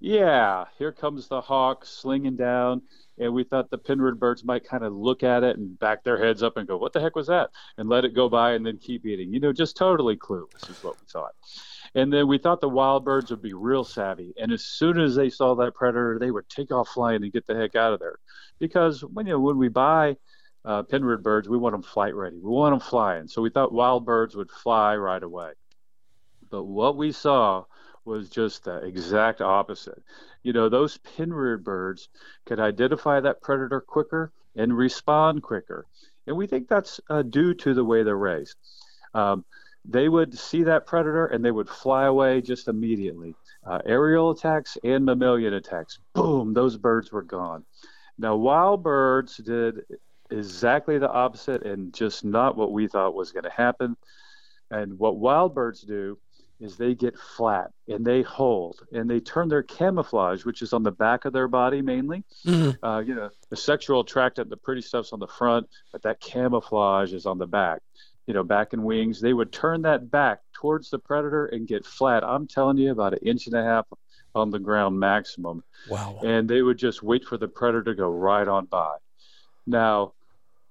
Yeah, 0.00 0.66
here 0.78 0.92
comes 0.92 1.28
the 1.28 1.40
hawk 1.40 1.84
slinging 1.84 2.36
down. 2.36 2.82
And 3.18 3.32
we 3.32 3.44
thought 3.44 3.70
the 3.70 3.78
pen-reared 3.78 4.20
birds 4.20 4.44
might 4.44 4.68
kind 4.68 4.84
of 4.84 4.92
look 4.92 5.22
at 5.22 5.42
it 5.42 5.56
and 5.56 5.78
back 5.78 6.04
their 6.04 6.22
heads 6.22 6.42
up 6.42 6.56
and 6.56 6.68
go, 6.68 6.76
"What 6.76 6.92
the 6.92 7.00
heck 7.00 7.16
was 7.16 7.28
that?" 7.28 7.50
and 7.78 7.88
let 7.88 8.04
it 8.04 8.14
go 8.14 8.28
by 8.28 8.52
and 8.52 8.64
then 8.66 8.78
keep 8.78 9.06
eating. 9.06 9.32
You 9.32 9.40
know, 9.40 9.52
just 9.52 9.76
totally 9.76 10.16
clueless 10.16 10.68
is 10.68 10.82
what 10.82 11.00
we 11.00 11.06
thought. 11.06 11.32
And 11.94 12.12
then 12.12 12.28
we 12.28 12.38
thought 12.38 12.60
the 12.60 12.68
wild 12.68 13.04
birds 13.04 13.30
would 13.30 13.42
be 13.42 13.54
real 13.54 13.84
savvy. 13.84 14.34
And 14.36 14.52
as 14.52 14.64
soon 14.64 15.00
as 15.00 15.14
they 15.14 15.30
saw 15.30 15.54
that 15.54 15.74
predator, 15.74 16.18
they 16.20 16.30
would 16.30 16.48
take 16.48 16.70
off 16.70 16.88
flying 16.88 17.22
and 17.22 17.32
get 17.32 17.46
the 17.46 17.56
heck 17.56 17.74
out 17.74 17.94
of 17.94 18.00
there. 18.00 18.18
Because 18.58 19.02
when 19.02 19.26
you 19.26 19.32
know 19.32 19.40
when 19.40 19.56
we 19.56 19.68
buy 19.68 20.16
uh, 20.64 20.82
birds, 20.82 21.48
we 21.48 21.56
want 21.56 21.72
them 21.72 21.82
flight 21.82 22.14
ready. 22.14 22.36
We 22.36 22.50
want 22.50 22.72
them 22.72 22.86
flying. 22.86 23.28
So 23.28 23.40
we 23.40 23.50
thought 23.50 23.72
wild 23.72 24.04
birds 24.04 24.34
would 24.36 24.50
fly 24.50 24.96
right 24.96 25.22
away. 25.22 25.52
But 26.50 26.64
what 26.64 26.96
we 26.96 27.12
saw 27.12 27.64
was 28.06 28.30
just 28.30 28.64
the 28.64 28.76
exact 28.78 29.40
opposite. 29.40 30.02
You 30.42 30.52
know, 30.52 30.68
those 30.68 30.98
pen-reared 30.98 31.64
birds 31.64 32.08
could 32.46 32.60
identify 32.60 33.20
that 33.20 33.42
predator 33.42 33.80
quicker 33.80 34.32
and 34.54 34.76
respond 34.76 35.42
quicker. 35.42 35.86
And 36.26 36.36
we 36.36 36.46
think 36.46 36.68
that's 36.68 37.00
uh, 37.10 37.22
due 37.22 37.54
to 37.54 37.74
the 37.74 37.84
way 37.84 38.02
they're 38.02 38.16
raised. 38.16 38.56
Um, 39.14 39.44
they 39.84 40.08
would 40.08 40.36
see 40.36 40.64
that 40.64 40.86
predator 40.86 41.26
and 41.26 41.44
they 41.44 41.50
would 41.50 41.68
fly 41.68 42.04
away 42.04 42.40
just 42.40 42.68
immediately. 42.68 43.34
Uh, 43.64 43.80
aerial 43.84 44.30
attacks 44.30 44.76
and 44.82 45.04
mammalian 45.04 45.54
attacks, 45.54 45.98
boom, 46.14 46.54
those 46.54 46.76
birds 46.76 47.12
were 47.12 47.22
gone. 47.22 47.64
Now, 48.18 48.36
wild 48.36 48.82
birds 48.82 49.36
did 49.36 49.82
exactly 50.30 50.98
the 50.98 51.10
opposite 51.10 51.64
and 51.64 51.92
just 51.92 52.24
not 52.24 52.56
what 52.56 52.72
we 52.72 52.88
thought 52.88 53.14
was 53.14 53.32
going 53.32 53.44
to 53.44 53.50
happen. 53.50 53.96
And 54.70 54.98
what 54.98 55.16
wild 55.16 55.54
birds 55.54 55.82
do 55.82 56.18
is 56.60 56.76
they 56.76 56.94
get 56.94 57.18
flat 57.18 57.70
and 57.88 58.04
they 58.04 58.22
hold 58.22 58.80
and 58.92 59.08
they 59.08 59.20
turn 59.20 59.48
their 59.48 59.62
camouflage, 59.62 60.44
which 60.44 60.62
is 60.62 60.72
on 60.72 60.82
the 60.82 60.90
back 60.90 61.24
of 61.24 61.32
their 61.32 61.48
body 61.48 61.82
mainly. 61.82 62.24
Mm-hmm. 62.46 62.84
Uh, 62.84 63.00
you 63.00 63.14
know, 63.14 63.30
the 63.50 63.56
sexual 63.56 64.00
attractant, 64.00 64.48
the 64.48 64.56
pretty 64.56 64.80
stuff's 64.80 65.12
on 65.12 65.20
the 65.20 65.26
front, 65.26 65.68
but 65.92 66.02
that 66.02 66.20
camouflage 66.20 67.12
is 67.12 67.26
on 67.26 67.38
the 67.38 67.46
back 67.46 67.82
you 68.26 68.34
know, 68.34 68.42
back 68.42 68.72
and 68.72 68.82
wings, 68.82 69.20
they 69.20 69.32
would 69.32 69.52
turn 69.52 69.82
that 69.82 70.10
back 70.10 70.40
towards 70.52 70.90
the 70.90 70.98
predator 70.98 71.46
and 71.46 71.68
get 71.68 71.86
flat. 71.86 72.24
I'm 72.24 72.46
telling 72.46 72.76
you, 72.76 72.90
about 72.90 73.12
an 73.12 73.20
inch 73.22 73.46
and 73.46 73.54
a 73.54 73.62
half 73.62 73.86
on 74.34 74.50
the 74.50 74.58
ground 74.58 74.98
maximum. 74.98 75.62
Wow. 75.88 76.20
And 76.24 76.48
they 76.48 76.62
would 76.62 76.78
just 76.78 77.02
wait 77.02 77.24
for 77.24 77.38
the 77.38 77.48
predator 77.48 77.84
to 77.84 77.94
go 77.94 78.08
right 78.08 78.46
on 78.46 78.66
by. 78.66 78.96
Now, 79.66 80.12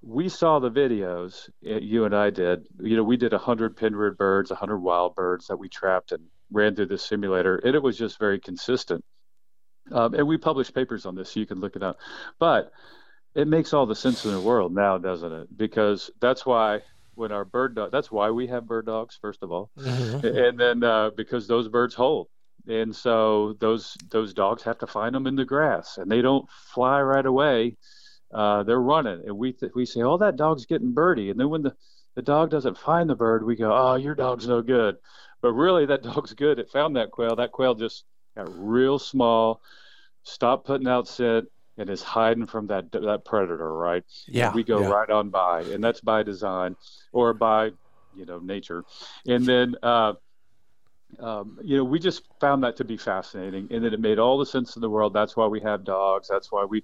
we 0.06 0.28
saw 0.28 0.60
the 0.60 0.70
videos, 0.70 1.48
you 1.60 2.04
and 2.04 2.14
I 2.14 2.30
did. 2.30 2.68
You 2.80 2.96
know, 2.96 3.02
we 3.02 3.16
did 3.16 3.32
100 3.32 3.76
pen-reared 3.76 4.16
birds, 4.16 4.50
100 4.50 4.78
wild 4.78 5.16
birds 5.16 5.48
that 5.48 5.56
we 5.56 5.68
trapped 5.68 6.12
and 6.12 6.22
ran 6.52 6.76
through 6.76 6.86
the 6.86 6.98
simulator, 6.98 7.56
and 7.56 7.74
it 7.74 7.82
was 7.82 7.98
just 7.98 8.18
very 8.20 8.38
consistent. 8.38 9.04
Um, 9.90 10.14
and 10.14 10.26
we 10.26 10.38
published 10.38 10.74
papers 10.74 11.06
on 11.06 11.16
this, 11.16 11.32
so 11.32 11.40
you 11.40 11.46
can 11.46 11.58
look 11.58 11.74
it 11.74 11.82
up. 11.82 11.98
But 12.38 12.70
it 13.34 13.48
makes 13.48 13.72
all 13.72 13.84
the 13.84 13.96
sense 13.96 14.24
in 14.24 14.30
the 14.30 14.40
world 14.40 14.72
now, 14.72 14.96
doesn't 14.96 15.32
it? 15.32 15.56
Because 15.56 16.08
that's 16.20 16.46
why 16.46 16.82
when 17.16 17.32
our 17.32 17.46
bird 17.46 17.74
dog 17.74 17.90
that's 17.90 18.12
why 18.12 18.30
we 18.30 18.46
have 18.46 18.66
bird 18.66 18.84
dogs 18.84 19.18
first 19.22 19.42
of 19.42 19.50
all 19.50 19.70
mm-hmm. 19.78 20.26
and 20.26 20.60
then 20.60 20.84
uh, 20.84 21.08
because 21.16 21.48
those 21.48 21.66
birds 21.66 21.94
hold 21.94 22.28
and 22.68 22.94
so 22.94 23.56
those 23.58 23.96
those 24.10 24.34
dogs 24.34 24.62
have 24.62 24.76
to 24.76 24.86
find 24.86 25.14
them 25.14 25.26
in 25.26 25.34
the 25.34 25.44
grass 25.44 25.96
and 25.96 26.10
they 26.10 26.20
don't 26.20 26.46
fly 26.50 27.00
right 27.00 27.24
away 27.24 27.74
uh, 28.32 28.62
they're 28.62 28.80
running 28.80 29.22
and 29.26 29.36
we 29.36 29.52
th- 29.52 29.72
we 29.74 29.86
say 29.86 30.02
oh 30.02 30.16
that 30.16 30.36
dog's 30.36 30.66
getting 30.66 30.92
birdie 30.92 31.30
and 31.30 31.38
then 31.38 31.48
when 31.48 31.62
the 31.62 31.74
the 32.14 32.22
dog 32.22 32.50
doesn't 32.50 32.78
find 32.78 33.08
the 33.08 33.14
bird 33.14 33.44
we 33.44 33.56
go 33.56 33.72
oh 33.72 33.94
your 33.94 34.14
dog's 34.14 34.48
no 34.48 34.62
good 34.62 34.96
but 35.40 35.52
really 35.52 35.86
that 35.86 36.02
dog's 36.14 36.34
good 36.34 36.58
it 36.58 36.70
found 36.70 36.96
that 36.96 37.10
quail 37.10 37.36
that 37.36 37.52
quail 37.52 37.74
just 37.74 38.04
got 38.36 38.48
real 38.58 38.98
small 38.98 39.60
stopped 40.22 40.66
putting 40.66 40.88
out 40.88 41.06
scent 41.06 41.48
and 41.78 41.90
is 41.90 42.02
hiding 42.02 42.46
from 42.46 42.68
that 42.68 42.90
that 42.92 43.24
predator, 43.24 43.72
right? 43.72 44.04
Yeah. 44.26 44.46
And 44.46 44.54
we 44.54 44.64
go 44.64 44.80
yeah. 44.80 44.88
right 44.88 45.10
on 45.10 45.30
by, 45.30 45.62
and 45.62 45.82
that's 45.82 46.00
by 46.00 46.22
design 46.22 46.76
or 47.12 47.34
by 47.34 47.70
you 48.14 48.26
know 48.26 48.38
nature. 48.38 48.84
And 49.26 49.44
then 49.44 49.74
uh, 49.82 50.14
um, 51.20 51.58
you 51.62 51.76
know 51.76 51.84
we 51.84 51.98
just 51.98 52.22
found 52.40 52.64
that 52.64 52.76
to 52.76 52.84
be 52.84 52.96
fascinating, 52.96 53.68
and 53.70 53.84
that 53.84 53.92
it 53.92 54.00
made 54.00 54.18
all 54.18 54.38
the 54.38 54.46
sense 54.46 54.76
in 54.76 54.82
the 54.82 54.90
world. 54.90 55.12
That's 55.12 55.36
why 55.36 55.46
we 55.46 55.60
have 55.60 55.84
dogs. 55.84 56.28
That's 56.28 56.50
why 56.50 56.64
we 56.64 56.82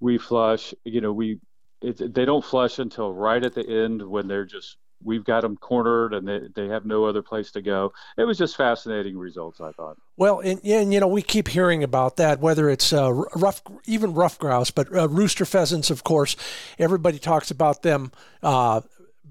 we 0.00 0.18
flush. 0.18 0.74
You 0.84 1.00
know 1.00 1.12
we 1.12 1.38
it, 1.82 2.14
they 2.14 2.24
don't 2.24 2.44
flush 2.44 2.78
until 2.78 3.12
right 3.12 3.42
at 3.42 3.54
the 3.54 3.66
end 3.66 4.02
when 4.02 4.28
they're 4.28 4.44
just 4.44 4.76
we've 5.02 5.24
got 5.24 5.42
them 5.42 5.56
cornered 5.56 6.12
and 6.14 6.28
they, 6.28 6.40
they 6.54 6.68
have 6.68 6.84
no 6.84 7.04
other 7.04 7.22
place 7.22 7.50
to 7.52 7.62
go. 7.62 7.92
It 8.18 8.24
was 8.24 8.38
just 8.38 8.56
fascinating 8.56 9.16
results, 9.16 9.60
I 9.60 9.72
thought. 9.72 9.96
Well, 10.16 10.40
and, 10.40 10.60
and 10.64 10.92
you 10.92 11.00
know, 11.00 11.08
we 11.08 11.22
keep 11.22 11.48
hearing 11.48 11.82
about 11.82 12.16
that, 12.16 12.40
whether 12.40 12.68
it's 12.68 12.92
uh, 12.92 13.12
rough, 13.12 13.62
even 13.86 14.14
ruffed 14.14 14.40
grouse, 14.40 14.70
but 14.70 14.94
uh, 14.94 15.08
rooster 15.08 15.44
pheasants, 15.44 15.90
of 15.90 16.04
course, 16.04 16.36
everybody 16.78 17.18
talks 17.18 17.50
about 17.50 17.82
them. 17.82 18.12
Uh, 18.42 18.82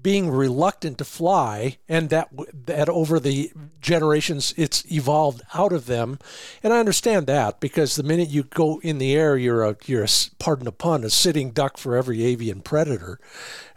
being 0.02 0.30
reluctant 0.30 0.98
to 0.98 1.04
fly, 1.04 1.78
and 1.88 2.10
that 2.10 2.28
that 2.66 2.88
over 2.88 3.20
the 3.20 3.52
generations 3.80 4.54
it's 4.56 4.90
evolved 4.90 5.42
out 5.54 5.72
of 5.72 5.86
them, 5.86 6.18
and 6.62 6.72
I 6.72 6.80
understand 6.80 7.26
that 7.26 7.60
because 7.60 7.96
the 7.96 8.02
minute 8.02 8.28
you 8.28 8.44
go 8.44 8.80
in 8.82 8.98
the 8.98 9.14
air, 9.14 9.36
you're 9.36 9.64
a 9.64 9.76
you're 9.86 10.04
a 10.04 10.08
pardon 10.38 10.64
the 10.64 10.72
pun 10.72 11.04
a 11.04 11.10
sitting 11.10 11.50
duck 11.50 11.76
for 11.76 11.96
every 11.96 12.22
avian 12.24 12.60
predator. 12.60 13.18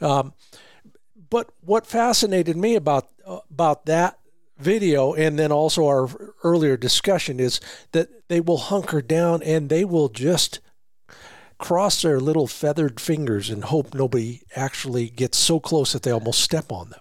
Um, 0.02 0.34
but 1.30 1.50
what 1.62 1.88
fascinated 1.88 2.58
me 2.58 2.76
about 2.76 3.10
about 3.50 3.86
that 3.86 4.20
video 4.58 5.14
and 5.14 5.38
then 5.38 5.52
also 5.52 5.86
our 5.86 6.08
earlier 6.44 6.78
discussion 6.78 7.40
is 7.40 7.60
that 7.92 8.28
they 8.30 8.40
will 8.40 8.58
hunker 8.58 9.02
down 9.02 9.42
and 9.44 9.70
they 9.70 9.84
will 9.84 10.10
just 10.10 10.60
cross 11.64 12.02
their 12.02 12.20
little 12.20 12.46
feathered 12.46 13.00
fingers 13.00 13.50
and 13.50 13.64
hope 13.64 13.94
nobody 13.94 14.42
actually 14.54 15.08
gets 15.10 15.38
so 15.38 15.62
close 15.62 15.94
that 15.94 16.04
they 16.04 16.12
almost 16.12 16.42
step 16.42 16.74
on 16.74 16.90
them. 16.90 17.00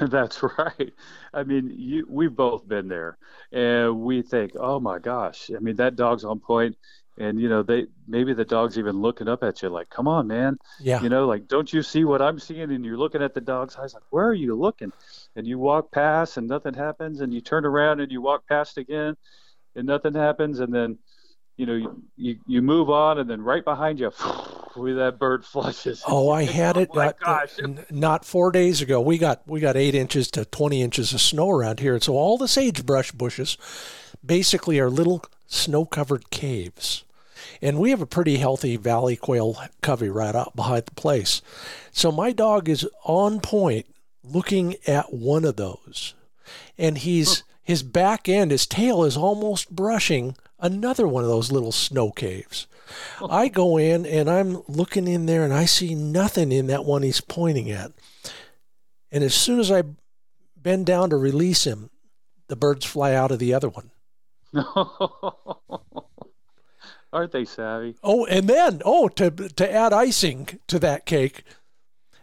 That's 0.08 0.40
right. 0.42 0.92
I 1.34 1.42
mean, 1.42 1.74
you, 1.76 2.06
we've 2.08 2.34
both 2.34 2.68
been 2.68 2.86
there, 2.86 3.18
and 3.50 4.00
we 4.00 4.22
think, 4.22 4.52
"Oh 4.54 4.78
my 4.78 5.00
gosh!" 5.00 5.50
I 5.54 5.58
mean, 5.58 5.74
that 5.76 5.96
dog's 5.96 6.24
on 6.24 6.38
point 6.38 6.76
and 7.18 7.40
you 7.40 7.48
know 7.48 7.62
they 7.62 7.86
maybe 8.06 8.32
the 8.32 8.44
dog's 8.44 8.78
even 8.78 9.02
looking 9.02 9.28
up 9.28 9.42
at 9.42 9.60
you 9.60 9.68
like 9.68 9.90
come 9.90 10.06
on 10.06 10.26
man 10.28 10.56
yeah 10.78 11.02
you 11.02 11.08
know 11.08 11.26
like 11.26 11.48
don't 11.48 11.72
you 11.72 11.82
see 11.82 12.04
what 12.04 12.22
i'm 12.22 12.38
seeing 12.38 12.70
and 12.70 12.84
you're 12.84 12.96
looking 12.96 13.22
at 13.22 13.34
the 13.34 13.40
dog's 13.40 13.76
eyes 13.76 13.92
like 13.92 14.02
where 14.10 14.26
are 14.26 14.32
you 14.32 14.54
looking 14.54 14.92
and 15.34 15.46
you 15.46 15.58
walk 15.58 15.90
past 15.90 16.36
and 16.36 16.48
nothing 16.48 16.72
happens 16.72 17.20
and 17.20 17.34
you 17.34 17.40
turn 17.40 17.66
around 17.66 18.00
and 18.00 18.12
you 18.12 18.22
walk 18.22 18.46
past 18.48 18.78
again 18.78 19.16
and 19.74 19.86
nothing 19.86 20.14
happens 20.14 20.60
and 20.60 20.72
then 20.72 20.96
you 21.56 21.66
know 21.66 21.74
you 21.74 22.02
you, 22.16 22.38
you 22.46 22.62
move 22.62 22.90
on 22.90 23.18
and 23.18 23.28
then 23.28 23.42
right 23.42 23.64
behind 23.64 24.00
you 24.00 24.10
that 24.76 25.16
bird 25.18 25.44
flushes 25.44 26.02
oh 26.06 26.30
i 26.30 26.44
had 26.58 26.76
oh 26.76 26.80
it 26.80 26.90
oh 26.92 26.98
not, 26.98 27.20
gosh. 27.20 27.58
not 27.90 28.24
four 28.24 28.50
days 28.50 28.80
ago 28.80 29.00
we 29.00 29.18
got 29.18 29.46
we 29.46 29.60
got 29.60 29.76
eight 29.76 29.94
inches 29.94 30.30
to 30.30 30.44
20 30.44 30.80
inches 30.80 31.12
of 31.12 31.20
snow 31.20 31.50
around 31.50 31.80
here 31.80 31.94
and 31.94 32.02
so 32.02 32.14
all 32.14 32.38
the 32.38 32.48
sagebrush 32.48 33.12
bushes 33.12 33.58
basically 34.24 34.78
are 34.78 34.88
little 34.88 35.24
snow 35.46 35.84
covered 35.84 36.30
caves 36.30 37.04
and 37.62 37.78
we 37.78 37.90
have 37.90 38.00
a 38.00 38.06
pretty 38.06 38.38
healthy 38.38 38.76
valley 38.76 39.16
quail 39.16 39.56
covey 39.82 40.08
right 40.08 40.34
out 40.34 40.56
behind 40.56 40.86
the 40.86 40.94
place. 40.94 41.42
So 41.92 42.10
my 42.10 42.32
dog 42.32 42.68
is 42.68 42.88
on 43.04 43.40
point 43.40 43.86
looking 44.22 44.76
at 44.86 45.12
one 45.12 45.44
of 45.44 45.56
those. 45.56 46.14
And 46.78 46.98
he's 46.98 47.42
his 47.62 47.82
back 47.82 48.28
end, 48.28 48.50
his 48.50 48.66
tail 48.66 49.04
is 49.04 49.16
almost 49.16 49.70
brushing 49.70 50.36
another 50.60 51.06
one 51.06 51.24
of 51.24 51.30
those 51.30 51.52
little 51.52 51.72
snow 51.72 52.10
caves. 52.10 52.66
Oh. 53.20 53.28
I 53.30 53.48
go 53.48 53.76
in 53.76 54.04
and 54.06 54.28
I'm 54.28 54.62
looking 54.68 55.06
in 55.06 55.26
there 55.26 55.44
and 55.44 55.52
I 55.52 55.64
see 55.64 55.94
nothing 55.94 56.52
in 56.52 56.66
that 56.68 56.84
one 56.84 57.02
he's 57.02 57.20
pointing 57.20 57.70
at. 57.70 57.92
And 59.12 59.24
as 59.24 59.34
soon 59.34 59.60
as 59.60 59.70
I 59.70 59.82
bend 60.56 60.86
down 60.86 61.10
to 61.10 61.16
release 61.16 61.64
him, 61.64 61.90
the 62.48 62.56
birds 62.56 62.84
fly 62.84 63.14
out 63.14 63.30
of 63.30 63.38
the 63.38 63.54
other 63.54 63.68
one. 63.68 63.90
Aren't 67.12 67.32
they 67.32 67.44
savvy? 67.44 67.96
Oh, 68.02 68.24
and 68.26 68.48
then, 68.48 68.82
oh, 68.84 69.08
to, 69.08 69.30
to 69.30 69.72
add 69.72 69.92
icing 69.92 70.60
to 70.68 70.78
that 70.78 71.06
cake, 71.06 71.42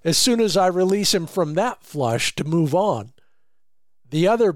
as 0.03 0.17
soon 0.17 0.39
as 0.39 0.55
I 0.55 0.67
release 0.67 1.13
him 1.13 1.27
from 1.27 1.55
that 1.55 1.83
flush 1.83 2.33
to 2.35 2.45
move 2.45 2.73
on, 2.73 3.11
the 4.09 4.27
other 4.27 4.55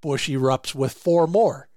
bush 0.00 0.28
erupts 0.28 0.74
with 0.74 0.92
four 0.92 1.26
more. 1.26 1.68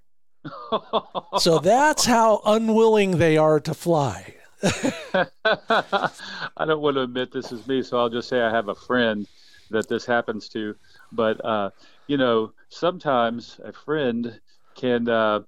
So 1.40 1.60
that's 1.60 2.06
how 2.06 2.42
unwilling 2.46 3.18
they 3.18 3.38
are 3.38 3.60
to 3.60 3.74
fly. 3.74 4.36
I 4.64 6.66
don't 6.66 6.82
want 6.82 6.96
to 6.96 7.02
admit 7.02 7.32
this 7.32 7.52
is 7.52 7.68
me, 7.68 7.84
so 7.84 8.00
I'll 8.00 8.10
just 8.10 8.30
say 8.30 8.42
I 8.42 8.50
have 8.50 8.70
a 8.70 8.76
friend 8.76 9.28
that 9.72 9.88
this 9.88 10.06
happens 10.06 10.50
to. 10.50 10.76
But, 11.12 11.44
uh, 11.44 11.72
you 12.08 12.18
know, 12.18 12.54
sometimes 12.70 13.60
a 13.64 13.74
friend 13.74 14.40
can, 14.76 15.08
uh, 15.08 15.42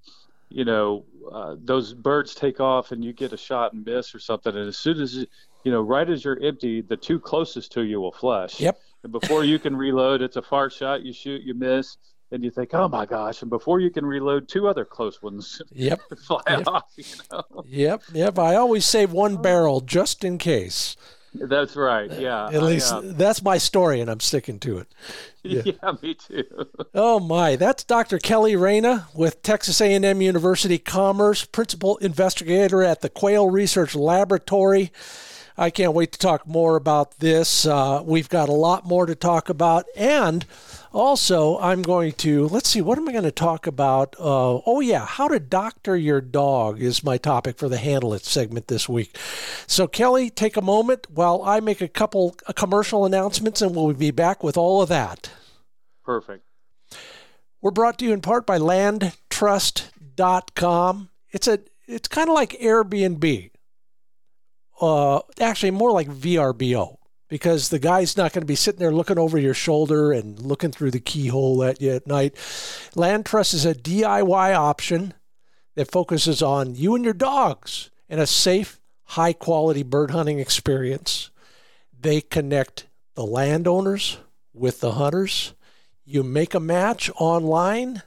you 0.49 0.65
know, 0.65 1.05
uh, 1.31 1.55
those 1.59 1.93
birds 1.93 2.35
take 2.35 2.59
off 2.59 2.91
and 2.91 3.03
you 3.03 3.13
get 3.13 3.33
a 3.33 3.37
shot 3.37 3.73
and 3.73 3.85
miss 3.85 4.15
or 4.15 4.19
something. 4.19 4.55
And 4.55 4.67
as 4.67 4.77
soon 4.77 5.01
as, 5.01 5.15
you 5.15 5.71
know, 5.71 5.81
right 5.81 6.09
as 6.09 6.23
you're 6.23 6.41
empty, 6.41 6.81
the 6.81 6.97
two 6.97 7.19
closest 7.19 7.71
to 7.73 7.83
you 7.83 7.99
will 7.99 8.11
flush. 8.11 8.59
Yep. 8.59 8.79
And 9.03 9.11
before 9.11 9.43
you 9.43 9.59
can 9.59 9.75
reload, 9.75 10.21
it's 10.21 10.37
a 10.37 10.41
far 10.41 10.69
shot. 10.69 11.03
You 11.03 11.13
shoot, 11.13 11.41
you 11.41 11.53
miss 11.53 11.97
and 12.32 12.43
you 12.43 12.51
think, 12.51 12.73
oh 12.73 12.88
my 12.88 13.05
gosh! 13.05 13.41
And 13.41 13.49
before 13.49 13.80
you 13.80 13.89
can 13.89 14.05
reload, 14.05 14.47
two 14.47 14.67
other 14.67 14.86
close 14.86 15.21
ones 15.21 15.61
yep. 15.71 15.99
fly 16.25 16.41
yep. 16.47 16.67
off. 16.67 16.91
You 16.95 17.05
know? 17.32 17.43
Yep, 17.65 18.03
yep. 18.13 18.39
I 18.39 18.55
always 18.55 18.86
save 18.86 19.11
one 19.11 19.41
barrel 19.41 19.82
just 19.82 20.23
in 20.23 20.38
case. 20.38 20.95
That's 21.34 21.75
right. 21.75 22.11
Yeah. 22.19 22.47
At 22.47 22.63
least 22.63 22.91
I, 22.91 22.97
uh, 22.97 23.01
that's 23.03 23.43
my 23.43 23.57
story, 23.57 24.01
and 24.01 24.09
I'm 24.09 24.19
sticking 24.19 24.59
to 24.59 24.80
it. 24.80 24.88
Yeah. 25.43 25.61
yeah, 25.63 25.91
me 26.01 26.13
too. 26.13 26.43
oh 26.93 27.21
my, 27.21 27.55
that's 27.55 27.86
Dr. 27.86 28.19
Kelly 28.19 28.57
Reyna 28.57 29.07
with 29.13 29.41
Texas 29.43 29.80
A&M 29.80 30.21
University 30.21 30.78
Commerce, 30.78 31.45
principal 31.45 31.95
investigator 31.97 32.84
at 32.84 32.99
the 32.99 33.07
Quail 33.07 33.49
Research 33.49 33.95
Laboratory. 33.95 34.91
I 35.58 35.72
can't 35.72 35.93
wait 35.93 36.12
to 36.12 36.20
talk 36.20 36.45
more 36.45 36.76
about 36.76 37.20
this. 37.20 37.66
Uh, 37.66 38.03
we've 38.05 38.30
got 38.30 38.47
a 38.47 38.53
lot 38.53 38.86
more 38.86 39.08
to 39.08 39.16
talk 39.16 39.49
about, 39.49 39.86
and 39.95 40.45
also, 40.93 41.58
I'm 41.60 41.82
going 41.82 42.14
to, 42.14 42.47
let's 42.47 42.70
see, 42.70 42.80
what 42.82 42.97
am 42.97 43.10
I 43.10 43.12
going 43.12 43.24
to 43.24 43.32
talk 43.32 43.68
about? 43.68 44.16
Uh, 44.20 44.62
oh, 44.66 44.80
yeah, 44.80 45.05
how 45.05 45.28
to 45.28 45.39
doctor 45.39 45.97
your 45.97 46.22
dog 46.22 46.82
is 46.82 47.03
my 47.03 47.18
topic 47.18 47.58
for 47.58 47.70
the 47.70 47.78
Handle 47.78 48.14
It 48.14 48.24
segment 48.24 48.68
this 48.68 48.88
week. 48.88 49.18
So, 49.68 49.88
Kelly, 49.88 50.30
take 50.30 50.58
a 50.58 50.62
moment 50.62 51.08
while 51.10 51.41
I 51.43 51.60
make 51.60 51.82
a 51.82 51.88
couple 51.88 52.36
commercial 52.55 53.05
announcements, 53.05 53.62
and 53.62 53.76
we'll 53.76 53.93
be 53.93 54.12
back 54.12 54.43
with 54.43 54.58
all 54.58 54.82
of 54.82 54.89
that. 54.89 55.32
Perfect. 56.03 56.43
We're 57.62 57.72
brought 57.72 57.97
to 57.99 58.05
you 58.05 58.14
in 58.14 58.22
part 58.22 58.45
by 58.45 58.60
landtrust.com. 58.60 61.10
It's 61.32 61.47
a 61.47 61.60
it's 61.88 62.08
kind 62.08 62.30
of 62.30 62.36
like 62.36 62.51
Airbnb. 62.60 63.49
Uh, 64.80 65.21
actually 65.39 65.71
more 65.71 65.91
like 65.91 66.07
VRBO 66.07 66.97
because 67.30 67.69
the 67.69 67.80
guy's 67.80 68.15
not 68.15 68.32
going 68.32 68.41
to 68.41 68.47
be 68.47 68.55
sitting 68.55 68.80
there 68.80 68.93
looking 68.93 69.19
over 69.19 69.38
your 69.38 69.53
shoulder 69.53 70.11
and 70.11 70.39
looking 70.39 70.71
through 70.71 70.91
the 70.91 70.99
keyhole 70.99 71.63
at 71.63 71.82
you 71.82 71.91
at 71.91 72.07
night. 72.07 72.36
Land 72.95 73.25
Trust 73.25 73.53
is 73.53 73.65
a 73.65 73.75
DIY 73.75 74.55
option 74.55 75.13
that 75.75 75.91
focuses 75.91 76.41
on 76.41 76.75
you 76.75 76.95
and 76.95 77.03
your 77.03 77.13
dogs 77.13 77.89
and 78.09 78.19
a 78.19 78.28
safe, 78.28 78.80
high 79.03 79.34
quality 79.34 79.84
bird 79.84 80.11
hunting 80.11 80.39
experience. 80.39 81.30
They 81.99 82.21
connect 82.21 82.88
the 83.15 83.25
landowners 83.25 84.17
with 84.53 84.80
the 84.80 84.93
hunters. 84.93 85.53
You 86.05 86.23
make 86.23 86.53
a 86.53 86.59
match 86.59 87.09
online. 87.17 88.03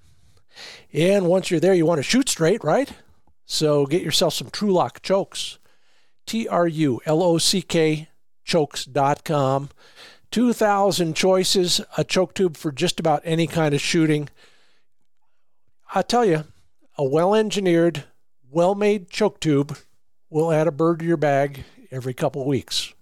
And 0.92 1.26
once 1.26 1.50
you're 1.50 1.58
there, 1.58 1.74
you 1.74 1.86
want 1.86 1.98
to 1.98 2.04
shoot 2.04 2.28
straight, 2.28 2.62
right? 2.62 2.92
So 3.46 3.84
get 3.84 4.02
yourself 4.02 4.32
some 4.32 4.50
Trulock 4.50 5.02
chokes. 5.02 5.58
T 6.24 6.46
R 6.46 6.68
U 6.68 7.00
L 7.04 7.20
O 7.20 7.38
C 7.38 7.62
K 7.62 8.10
chokes.com. 8.44 9.70
2,000 10.30 11.14
choices, 11.14 11.80
a 11.96 12.04
choke 12.04 12.34
tube 12.34 12.56
for 12.56 12.72
just 12.72 13.00
about 13.00 13.22
any 13.24 13.46
kind 13.46 13.74
of 13.74 13.80
shooting. 13.80 14.28
I 15.94 16.02
tell 16.02 16.24
you, 16.24 16.44
a 16.98 17.04
well 17.04 17.34
engineered, 17.34 18.04
well 18.50 18.74
made 18.74 19.10
choke 19.10 19.40
tube 19.40 19.78
we'll 20.30 20.52
add 20.52 20.66
a 20.66 20.72
bird 20.72 21.00
to 21.00 21.04
your 21.04 21.16
bag 21.16 21.64
every 21.90 22.14
couple 22.14 22.44
weeks. 22.44 22.92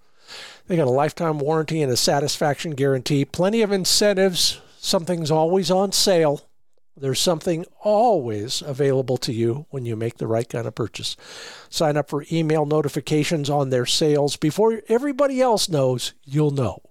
They 0.66 0.76
got 0.76 0.86
a 0.86 0.90
lifetime 0.90 1.38
warranty 1.38 1.82
and 1.82 1.92
a 1.92 1.96
satisfaction 1.96 2.72
guarantee. 2.72 3.24
Plenty 3.24 3.62
of 3.62 3.72
incentives. 3.72 4.60
Something's 4.78 5.30
always 5.30 5.70
on 5.70 5.92
sale. 5.92 6.48
There's 6.96 7.18
something 7.18 7.66
always 7.80 8.62
available 8.62 9.16
to 9.18 9.32
you 9.32 9.66
when 9.70 9.84
you 9.84 9.96
make 9.96 10.18
the 10.18 10.28
right 10.28 10.48
kind 10.48 10.66
of 10.66 10.76
purchase. 10.76 11.16
Sign 11.68 11.96
up 11.96 12.08
for 12.08 12.24
email 12.30 12.66
notifications 12.66 13.50
on 13.50 13.70
their 13.70 13.84
sales 13.84 14.36
before 14.36 14.80
everybody 14.88 15.40
else 15.40 15.68
knows 15.68 16.12
you'll 16.24 16.52
know. 16.52 16.82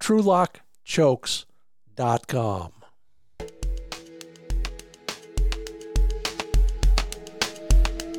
TrulockChokes.com. 0.00 2.72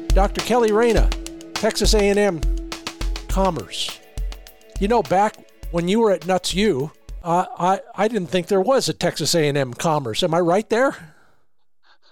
Dr. 0.10 0.42
Kelly 0.42 0.72
Reyna, 0.72 1.10
Texas 1.54 1.94
A&M 1.94 2.42
Commerce. 3.28 4.00
You 4.80 4.88
know, 4.88 5.04
back 5.04 5.36
when 5.72 5.88
you 5.88 6.00
were 6.00 6.12
at 6.12 6.26
Nuts 6.26 6.54
U, 6.56 6.92
uh, 7.24 7.46
I 7.58 7.82
I 7.96 8.08
didn't 8.08 8.28
think 8.28 8.48
there 8.48 8.62
was 8.62 8.90
a 8.90 8.94
Texas 8.94 9.36
A&M 9.36 9.74
Commerce. 9.74 10.24
Am 10.24 10.34
I 10.34 10.40
right 10.40 10.68
there? 10.70 11.16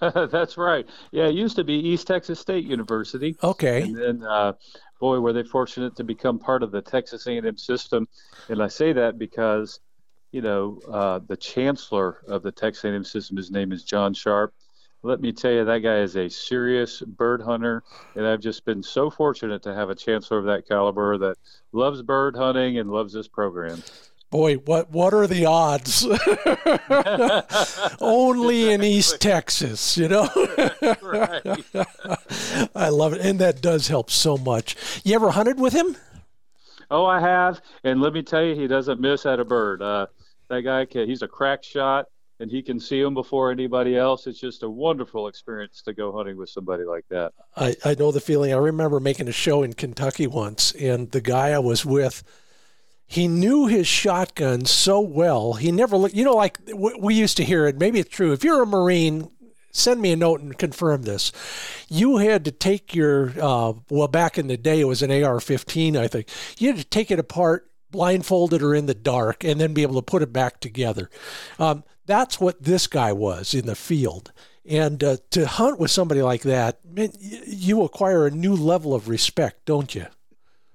That's 0.00 0.56
right. 0.56 0.86
Yeah, 1.10 1.26
it 1.26 1.34
used 1.34 1.56
to 1.56 1.64
be 1.64 1.74
East 1.74 2.06
Texas 2.06 2.38
State 2.38 2.64
University. 2.64 3.36
Okay. 3.42 3.82
And 3.82 3.96
then, 3.96 4.24
uh, 4.24 4.52
boy, 4.98 5.20
were 5.20 5.32
they 5.32 5.44
fortunate 5.44 5.96
to 5.96 6.04
become 6.04 6.38
part 6.38 6.62
of 6.62 6.70
the 6.70 6.82
Texas 6.82 7.26
A&M 7.26 7.56
system. 7.56 8.08
And 8.48 8.62
I 8.62 8.68
say 8.68 8.92
that 8.92 9.18
because, 9.18 9.80
you 10.32 10.42
know, 10.42 10.80
uh, 10.90 11.20
the 11.26 11.36
chancellor 11.36 12.22
of 12.26 12.42
the 12.42 12.52
Texas 12.52 12.84
A&M 12.84 13.04
system, 13.04 13.36
his 13.36 13.50
name 13.50 13.72
is 13.72 13.84
John 13.84 14.14
Sharp 14.14 14.52
let 15.02 15.20
me 15.20 15.32
tell 15.32 15.52
you, 15.52 15.64
that 15.64 15.78
guy 15.78 15.98
is 15.98 16.16
a 16.16 16.28
serious 16.28 17.00
bird 17.00 17.40
hunter, 17.40 17.84
and 18.16 18.26
I've 18.26 18.40
just 18.40 18.64
been 18.64 18.82
so 18.82 19.10
fortunate 19.10 19.62
to 19.62 19.74
have 19.74 19.90
a 19.90 19.94
chancellor 19.94 20.38
of 20.38 20.46
that 20.46 20.66
caliber 20.66 21.16
that 21.18 21.36
loves 21.72 22.02
bird 22.02 22.34
hunting 22.34 22.78
and 22.78 22.90
loves 22.90 23.12
this 23.12 23.28
program. 23.28 23.82
Boy, 24.30 24.56
what 24.56 24.90
what 24.90 25.14
are 25.14 25.26
the 25.26 25.46
odds? 25.46 26.06
Only 28.00 28.72
in 28.72 28.82
East 28.82 29.20
Texas, 29.20 29.96
you 29.96 30.08
know. 30.08 30.24
I 32.74 32.90
love 32.90 33.14
it, 33.14 33.22
and 33.22 33.38
that 33.38 33.60
does 33.62 33.88
help 33.88 34.10
so 34.10 34.36
much. 34.36 34.76
You 35.04 35.14
ever 35.14 35.30
hunted 35.30 35.58
with 35.58 35.72
him? 35.72 35.96
Oh, 36.90 37.06
I 37.06 37.20
have, 37.20 37.62
and 37.84 38.00
let 38.00 38.12
me 38.12 38.22
tell 38.22 38.42
you, 38.42 38.54
he 38.54 38.66
doesn't 38.66 39.00
miss 39.00 39.24
at 39.24 39.40
a 39.40 39.44
bird. 39.44 39.80
Uh, 39.80 40.06
that 40.48 40.62
guy, 40.62 40.84
can, 40.84 41.08
he's 41.08 41.22
a 41.22 41.28
crack 41.28 41.62
shot 41.62 42.06
and 42.40 42.50
he 42.50 42.62
can 42.62 42.78
see 42.78 43.02
them 43.02 43.14
before 43.14 43.50
anybody 43.50 43.96
else. 43.96 44.26
It's 44.26 44.38
just 44.38 44.62
a 44.62 44.70
wonderful 44.70 45.28
experience 45.28 45.82
to 45.82 45.92
go 45.92 46.12
hunting 46.12 46.36
with 46.36 46.50
somebody 46.50 46.84
like 46.84 47.04
that. 47.10 47.32
I, 47.56 47.74
I 47.84 47.94
know 47.94 48.12
the 48.12 48.20
feeling. 48.20 48.52
I 48.52 48.56
remember 48.56 49.00
making 49.00 49.28
a 49.28 49.32
show 49.32 49.62
in 49.62 49.72
Kentucky 49.72 50.26
once, 50.26 50.72
and 50.72 51.10
the 51.10 51.20
guy 51.20 51.50
I 51.50 51.58
was 51.58 51.84
with, 51.84 52.22
he 53.08 53.26
knew 53.26 53.66
his 53.66 53.86
shotgun 53.86 54.66
so 54.66 55.00
well. 55.00 55.54
He 55.54 55.72
never 55.72 55.96
looked, 55.96 56.14
you 56.14 56.24
know, 56.24 56.34
like 56.34 56.58
we 56.74 57.14
used 57.14 57.38
to 57.38 57.44
hear 57.44 57.66
it. 57.66 57.78
Maybe 57.78 57.98
it's 57.98 58.14
true. 58.14 58.32
If 58.32 58.44
you're 58.44 58.62
a 58.62 58.66
Marine, 58.66 59.30
send 59.72 60.02
me 60.02 60.12
a 60.12 60.16
note 60.16 60.40
and 60.40 60.56
confirm 60.56 61.02
this. 61.02 61.32
You 61.88 62.18
had 62.18 62.44
to 62.44 62.50
take 62.50 62.94
your, 62.94 63.32
uh, 63.40 63.72
well, 63.88 64.08
back 64.08 64.36
in 64.36 64.48
the 64.48 64.58
day, 64.58 64.80
it 64.80 64.84
was 64.84 65.02
an 65.02 65.24
AR 65.24 65.40
15, 65.40 65.96
I 65.96 66.06
think. 66.06 66.28
You 66.58 66.68
had 66.68 66.76
to 66.76 66.84
take 66.84 67.10
it 67.10 67.18
apart 67.18 67.70
blindfolded 67.90 68.62
or 68.62 68.74
in 68.74 68.84
the 68.84 68.94
dark 68.94 69.42
and 69.42 69.58
then 69.58 69.72
be 69.72 69.82
able 69.82 69.94
to 69.94 70.02
put 70.02 70.22
it 70.22 70.30
back 70.30 70.60
together. 70.60 71.08
Um, 71.58 71.84
that's 72.04 72.38
what 72.38 72.62
this 72.62 72.86
guy 72.86 73.12
was 73.14 73.54
in 73.54 73.64
the 73.64 73.74
field. 73.74 74.32
And 74.68 75.02
uh, 75.02 75.16
to 75.30 75.46
hunt 75.46 75.78
with 75.78 75.90
somebody 75.90 76.20
like 76.20 76.42
that, 76.42 76.80
you 77.46 77.82
acquire 77.82 78.26
a 78.26 78.30
new 78.30 78.54
level 78.54 78.94
of 78.94 79.08
respect, 79.08 79.64
don't 79.64 79.94
you? 79.94 80.06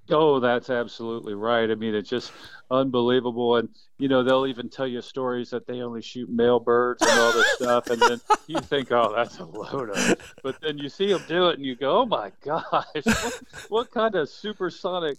Oh, 0.10 0.40
that's 0.40 0.70
absolutely 0.70 1.34
right. 1.34 1.72
I 1.72 1.76
mean, 1.76 1.96
it's 1.96 2.10
just 2.10 2.32
unbelievable. 2.70 3.56
And, 3.56 3.70
you 3.98 4.10
know, 4.10 4.22
they'll 4.22 4.48
even 4.48 4.68
tell 4.68 4.86
you 4.86 5.02
stories 5.02 5.50
that 5.52 5.66
they 5.66 5.82
only 5.82 6.02
shoot 6.02 6.30
male 6.30 6.60
birds 6.60 7.02
and 7.02 7.20
all 7.20 7.32
this 7.32 7.48
stuff. 7.54 7.88
And 7.88 8.02
then 8.02 8.22
you 8.48 8.60
think, 8.60 8.92
oh, 8.92 9.14
that's 9.16 9.40
a 9.40 9.46
load 9.46 9.92
of 9.92 10.10
it. 10.12 10.20
But 10.44 10.60
then 10.62 10.78
you 10.78 10.90
see 10.90 11.08
them 11.08 11.22
do 11.28 11.48
it 11.50 11.56
and 11.56 11.66
you 11.66 11.76
go, 11.76 12.02
oh 12.02 12.06
my 12.06 12.32
gosh, 12.44 12.86
what, 12.94 13.42
what 13.70 13.92
kind 13.92 14.16
of 14.16 14.28
supersonic 14.28 15.18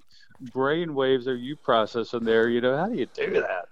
brain 0.53 0.95
waves 0.95 1.29
are 1.29 1.37
you 1.37 1.57
processing 1.57 2.25
there? 2.25 2.49
You 2.51 2.61
know, 2.61 2.77
how 2.77 2.89
do 2.89 2.97
you 2.97 3.07
do 3.07 3.41
that? 3.41 3.69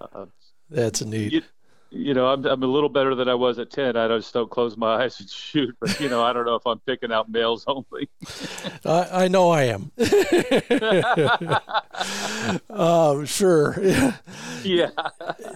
Uh, 0.00 0.26
that's 0.70 1.02
neat. 1.02 1.32
You, 1.32 1.42
you 1.90 2.14
know, 2.14 2.26
I'm, 2.26 2.44
I'm 2.44 2.62
a 2.62 2.66
little 2.66 2.88
better 2.88 3.14
than 3.14 3.28
I 3.28 3.34
was 3.34 3.58
at 3.58 3.70
10. 3.70 3.96
I 3.96 4.08
just 4.08 4.32
don't 4.34 4.50
close 4.50 4.76
my 4.76 4.96
eyes 5.04 5.18
and 5.20 5.28
shoot. 5.28 5.74
But, 5.80 5.98
you 6.00 6.08
know, 6.08 6.22
I 6.22 6.32
don't 6.32 6.44
know 6.44 6.54
if 6.54 6.66
I'm 6.66 6.78
picking 6.80 7.12
out 7.12 7.30
males 7.30 7.64
only. 7.66 8.08
I, 8.84 9.24
I 9.24 9.28
know 9.28 9.50
I 9.50 9.64
am. 9.64 9.92
uh, 12.70 13.24
sure. 13.24 13.76
yeah. 14.62 14.90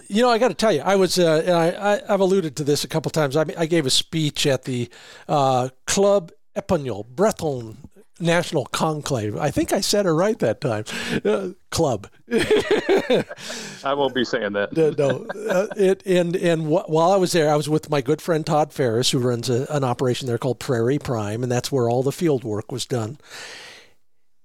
You 0.07 0.21
know, 0.21 0.29
I 0.29 0.37
got 0.37 0.49
to 0.49 0.55
tell 0.55 0.71
you, 0.71 0.81
I 0.81 0.95
was, 0.95 1.19
uh, 1.19 1.43
I, 1.47 1.93
I, 1.93 2.11
have 2.11 2.19
alluded 2.19 2.55
to 2.57 2.63
this 2.63 2.83
a 2.83 2.87
couple 2.87 3.11
times. 3.11 3.37
I, 3.37 3.45
I 3.57 3.65
gave 3.65 3.85
a 3.85 3.91
speech 3.91 4.47
at 4.47 4.63
the 4.63 4.89
uh, 5.27 5.69
Club 5.85 6.31
Espagnol, 6.55 7.07
Breton 7.07 7.89
National 8.23 8.65
Conclave. 8.65 9.37
I 9.37 9.51
think 9.51 9.71
I 9.71 9.81
said 9.81 10.05
it 10.05 10.11
right 10.11 10.37
that 10.39 10.61
time. 10.61 10.85
Uh, 11.23 11.49
club. 11.69 12.07
I 12.31 13.93
won't 13.93 14.15
be 14.15 14.23
saying 14.23 14.53
that. 14.53 14.73
no, 14.97 15.27
uh, 15.49 15.67
it 15.75 16.03
and 16.05 16.35
and 16.35 16.63
wh- 16.63 16.89
while 16.89 17.11
I 17.11 17.17
was 17.17 17.31
there, 17.33 17.51
I 17.51 17.55
was 17.55 17.69
with 17.69 17.89
my 17.89 18.01
good 18.01 18.21
friend 18.21 18.45
Todd 18.45 18.71
Ferris, 18.73 19.11
who 19.11 19.19
runs 19.19 19.49
a, 19.49 19.67
an 19.69 19.83
operation 19.83 20.27
there 20.27 20.37
called 20.37 20.59
Prairie 20.59 20.99
Prime, 20.99 21.43
and 21.43 21.51
that's 21.51 21.71
where 21.71 21.89
all 21.89 22.03
the 22.03 22.11
field 22.11 22.43
work 22.43 22.71
was 22.71 22.85
done. 22.85 23.17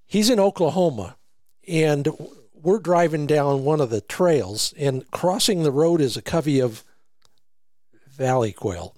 He's 0.07 0.31
in 0.31 0.41
Oklahoma, 0.41 1.17
and 1.67 2.09
we're 2.55 2.81
driving 2.81 3.27
down 3.27 3.65
one 3.65 3.81
of 3.81 3.91
the 3.91 4.01
trails, 4.01 4.75
and 4.77 5.09
crossing 5.11 5.63
the 5.63 5.73
road 5.73 6.01
is 6.01 6.17
a 6.17 6.23
covey 6.23 6.61
of 6.61 6.83
valley 8.07 8.53
quail. 8.53 8.95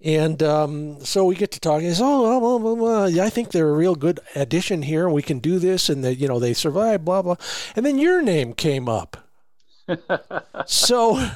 And 0.00 0.42
um, 0.44 1.04
so 1.04 1.24
we 1.24 1.34
get 1.34 1.50
to 1.52 1.60
talk. 1.60 1.80
He 1.80 1.88
says, 1.88 2.00
"Oh, 2.00 2.38
well, 2.38 2.58
well, 2.60 2.76
well, 2.76 3.20
I 3.20 3.30
think 3.30 3.50
they're 3.50 3.68
a 3.68 3.72
real 3.72 3.96
good 3.96 4.20
addition 4.36 4.82
here. 4.82 5.08
We 5.08 5.22
can 5.22 5.40
do 5.40 5.58
this, 5.58 5.88
and 5.88 6.04
that 6.04 6.16
you 6.16 6.28
know 6.28 6.38
they 6.38 6.54
survive." 6.54 7.04
Blah 7.04 7.22
blah. 7.22 7.36
And 7.74 7.84
then 7.84 7.98
your 7.98 8.22
name 8.22 8.52
came 8.52 8.88
up. 8.88 9.28
so, 10.66 11.30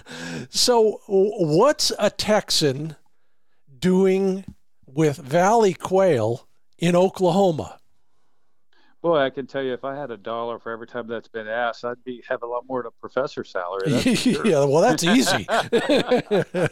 so 0.50 1.00
what's 1.08 1.92
a 1.98 2.10
Texan 2.10 2.96
doing 3.78 4.44
with 4.86 5.16
valley 5.16 5.74
quail 5.74 6.46
in 6.78 6.94
Oklahoma? 6.94 7.80
Boy, 9.03 9.18
I 9.18 9.30
can 9.30 9.48
tell 9.48 9.64
you, 9.64 9.72
if 9.72 9.84
I 9.84 9.96
had 9.96 10.12
a 10.12 10.16
dollar 10.16 10.61
for 10.61 10.70
every 10.70 10.86
time 10.86 11.09
that's 11.09 11.26
been 11.26 11.48
asked, 11.48 11.84
I'd 11.84 12.03
be 12.05 12.22
have 12.28 12.44
a 12.44 12.46
lot 12.46 12.64
more 12.68 12.82
than 12.82 12.88
a 12.88 13.00
professor 13.00 13.42
salary. 13.42 13.90
Sure. 14.22 14.46
yeah, 14.46 14.64
well, 14.64 14.80
that's 14.80 15.03
easy. 15.03 15.46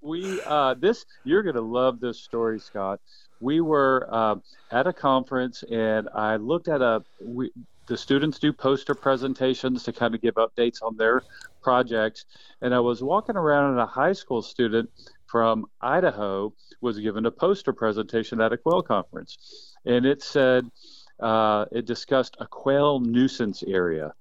we 0.00 0.40
uh, 0.42 0.74
this 0.74 1.04
you're 1.24 1.42
going 1.42 1.56
to 1.56 1.60
love 1.60 1.98
this 1.98 2.18
story, 2.20 2.60
Scott. 2.60 3.00
We 3.40 3.60
were 3.60 4.06
uh, 4.10 4.36
at 4.70 4.86
a 4.86 4.92
conference, 4.92 5.64
and 5.64 6.08
I 6.14 6.36
looked 6.36 6.68
at 6.68 6.80
a. 6.80 7.02
We, 7.20 7.50
the 7.88 7.96
students 7.96 8.38
do 8.38 8.52
poster 8.52 8.94
presentations 8.94 9.82
to 9.82 9.92
kind 9.92 10.14
of 10.14 10.22
give 10.22 10.34
updates 10.34 10.82
on 10.82 10.96
their 10.96 11.22
projects, 11.62 12.26
and 12.60 12.72
I 12.72 12.78
was 12.78 13.02
walking 13.02 13.36
around, 13.36 13.72
and 13.72 13.80
a 13.80 13.86
high 13.86 14.12
school 14.12 14.42
student 14.42 14.88
from 15.26 15.66
Idaho 15.80 16.52
was 16.80 17.00
given 17.00 17.26
a 17.26 17.30
poster 17.32 17.72
presentation 17.72 18.40
at 18.40 18.52
a 18.52 18.56
quail 18.56 18.82
conference, 18.82 19.74
and 19.84 20.06
it 20.06 20.22
said 20.22 20.70
uh, 21.22 21.66
it 21.72 21.86
discussed 21.86 22.36
a 22.40 22.46
quail 22.46 23.00
nuisance 23.00 23.62
area. 23.62 24.14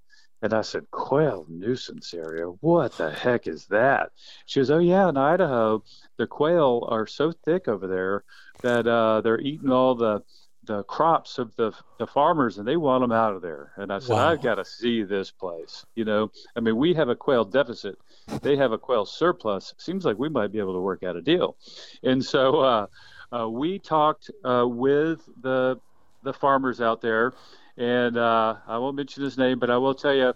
And 0.44 0.54
I 0.54 0.62
said, 0.62 0.90
Quail 0.90 1.46
nuisance 1.50 2.16
area? 2.16 2.46
What 2.46 2.94
the 2.94 3.12
heck 3.12 3.46
is 3.48 3.68
that? 3.68 4.12
She 4.48 4.60
goes, 4.60 4.72
Oh, 4.72 4.80
yeah, 4.80 5.08
in 5.08 5.16
Idaho, 5.16 5.84
the 6.18 6.26
quail 6.26 6.88
are 6.90 7.06
so 7.06 7.32
thick 7.32 7.68
over 7.68 7.86
there 7.86 8.24
that 8.64 8.88
uh, 8.88 9.22
they're 9.22 9.40
eating 9.40 9.72
all 9.72 9.96
the 9.96 10.24
the 10.64 10.84
crops 10.84 11.40
of 11.40 11.52
the 11.56 11.72
the 11.98 12.06
farmers 12.06 12.60
and 12.60 12.68
they 12.68 12.78
want 12.78 13.02
them 13.02 13.12
out 13.12 13.34
of 13.34 13.42
there. 13.42 13.72
And 13.78 13.92
I 13.92 14.00
said, 14.00 14.14
wow. 14.14 14.30
I've 14.30 14.44
got 14.44 14.56
to 14.56 14.66
see 14.66 15.04
this 15.04 15.32
place. 15.32 15.86
You 15.96 16.06
know, 16.06 16.32
I 16.56 16.60
mean, 16.60 16.78
we 16.78 16.94
have 16.94 17.10
a 17.10 17.16
quail 17.16 17.46
deficit. 17.46 17.98
They 18.42 18.56
have 18.58 18.72
a 18.72 18.78
quail 18.78 19.06
surplus. 19.06 19.74
Seems 19.78 20.06
like 20.06 20.20
we 20.20 20.30
might 20.30 20.52
be 20.52 20.60
able 20.60 20.74
to 20.74 20.80
work 20.80 21.04
out 21.04 21.16
a 21.16 21.22
deal. 21.22 21.58
And 22.04 22.24
so 22.24 22.60
uh, 22.60 22.88
uh, 23.32 23.50
we 23.50 23.80
talked 23.80 24.30
uh, 24.44 24.66
with 24.68 25.28
the 25.42 25.80
the 26.24 26.34
farmers 26.34 26.82
out 26.82 27.02
there, 27.02 27.34
and 27.78 28.18
uh, 28.18 28.56
I 28.68 28.78
won't 28.78 28.96
mention 28.96 29.24
his 29.24 29.38
name, 29.38 29.60
but 29.60 29.70
I 29.70 29.78
will 29.78 29.96
tell 29.96 30.14
you, 30.14 30.34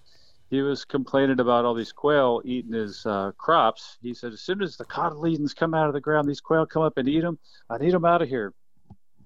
he 0.50 0.62
was 0.62 0.86
complaining 0.86 1.40
about 1.40 1.66
all 1.66 1.74
these 1.74 1.92
quail 1.92 2.42
eating 2.46 2.74
his 2.74 3.06
uh, 3.06 3.32
crops. 3.38 3.98
He 4.02 4.14
said, 4.14 4.32
as 4.32 4.42
soon 4.42 4.62
as 4.62 4.78
the 4.78 4.86
cotyledons 4.86 5.56
come 5.56 5.74
out 5.74 5.88
of 5.88 5.94
the 5.94 6.02
ground, 6.02 6.30
these 6.30 6.42
quail 6.42 6.66
come 6.66 6.84
up 6.84 6.98
and 6.98 7.10
eat 7.10 7.22
them. 7.22 7.40
I 7.70 7.78
need 7.78 7.94
them 7.94 8.06
out 8.06 8.22
of 8.22 8.30
here. 8.30 8.54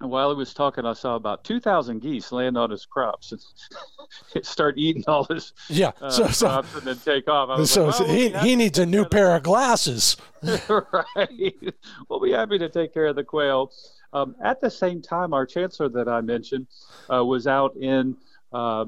And 0.02 0.10
while 0.10 0.30
he 0.30 0.36
was 0.38 0.54
talking, 0.54 0.86
I 0.86 0.94
saw 0.94 1.16
about 1.16 1.44
2,000 1.44 2.00
geese 2.00 2.32
land 2.32 2.58
on 2.58 2.70
his 2.70 2.86
crops 2.86 3.34
and 3.34 4.46
start 4.46 4.76
eating 4.78 5.04
all 5.08 5.26
his 5.26 5.52
yeah, 5.68 5.92
uh, 6.02 6.10
so, 6.10 6.28
so, 6.28 6.48
crops 6.48 6.74
and 6.76 6.84
then 6.84 6.98
take 6.98 7.28
off. 7.28 7.66
so, 7.68 7.88
like, 7.88 8.00
well, 8.00 8.08
he, 8.08 8.30
he 8.30 8.56
needs 8.56 8.80
a 8.80 8.86
new 8.86 9.04
pair 9.04 9.36
of 9.36 9.44
glasses. 9.44 10.16
right. 10.70 11.56
We'll 12.08 12.22
be 12.22 12.32
happy 12.32 12.58
to 12.60 12.70
take 12.70 12.94
care 12.94 13.08
of 13.08 13.18
the 13.18 13.26
quail. 13.26 13.74
Um, 14.14 14.36
at 14.44 14.60
the 14.60 14.70
same 14.70 15.02
time, 15.02 15.34
our 15.34 15.46
chancellor 15.46 15.90
that 15.90 16.08
I 16.08 16.22
mentioned 16.22 16.68
uh, 17.14 17.24
was 17.24 17.48
out 17.48 17.76
in 17.76 18.18
uh, 18.52 18.86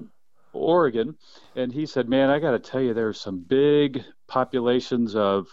Oregon, 0.53 1.15
and 1.55 1.71
he 1.71 1.85
said, 1.85 2.09
"Man, 2.09 2.29
I 2.29 2.39
got 2.39 2.51
to 2.51 2.59
tell 2.59 2.81
you, 2.81 2.93
there's 2.93 3.19
some 3.19 3.39
big 3.39 4.03
populations 4.27 5.15
of 5.15 5.47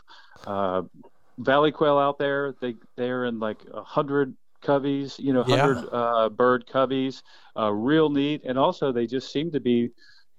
uh, 0.47 0.83
valley 1.39 1.73
quail 1.73 1.99
out 1.99 2.19
there. 2.19 2.55
They 2.61 2.77
they're 2.97 3.27
in 3.27 3.39
like 3.39 3.59
a 3.73 3.83
hundred 3.83 4.35
coveys, 4.63 5.19
you 5.19 5.33
know, 5.33 5.43
hundred 5.43 5.85
yeah. 5.85 5.99
Uh, 5.99 6.29
bird 6.31 6.67
coveys. 6.67 7.23
Uh, 7.57 7.73
real 7.73 8.09
neat, 8.09 8.43
and 8.45 8.59
also 8.59 8.93
they 8.93 9.07
just 9.07 9.33
seem 9.33 9.51
to 9.53 9.61
be." 9.61 9.91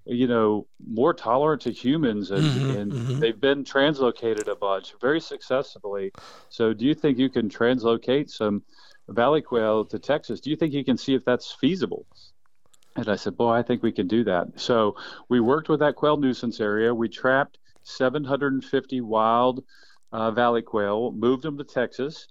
you 0.06 0.28
know 0.28 0.66
more 0.88 1.14
tolerant 1.14 1.62
to 1.62 1.72
humans 1.72 2.32
and, 2.32 2.44
mm-hmm, 2.44 2.78
and 2.78 2.92
mm-hmm. 2.92 3.20
they've 3.20 3.40
been 3.40 3.64
translocated 3.64 4.48
a 4.48 4.56
bunch 4.56 4.94
very 5.00 5.20
successfully 5.20 6.12
so 6.50 6.74
do 6.74 6.86
you 6.86 6.96
think 6.96 7.18
you 7.18 7.30
can 7.30 7.48
translocate 7.50 8.30
some 8.30 8.64
valley 9.10 9.42
quail 9.42 9.86
to 9.86 10.00
Texas. 10.00 10.40
Do 10.40 10.50
you 10.50 10.56
think 10.56 10.74
you 10.74 10.86
can 10.86 10.98
see 10.98 11.14
if 11.14 11.26
that's 11.26 11.52
feasible? 11.52 12.06
And 12.96 13.08
I 13.08 13.16
said, 13.16 13.38
Boy, 13.38 13.52
I 13.52 13.64
think 13.64 13.84
we 13.84 13.92
can 13.92 14.08
do 14.08 14.24
that. 14.26 14.60
So 14.60 14.96
we 15.30 15.40
worked 15.40 15.70
with 15.70 15.80
that 15.80 15.96
quail 15.96 16.18
nuisance 16.18 16.60
area. 16.60 16.94
We 16.94 17.08
trapped 17.08 17.58
750 17.84 19.02
wild 19.02 19.64
uh, 20.12 20.32
valley 20.32 20.62
quail, 20.62 21.12
moved 21.12 21.44
them 21.44 21.58
to 21.58 21.64
Texas, 21.64 22.28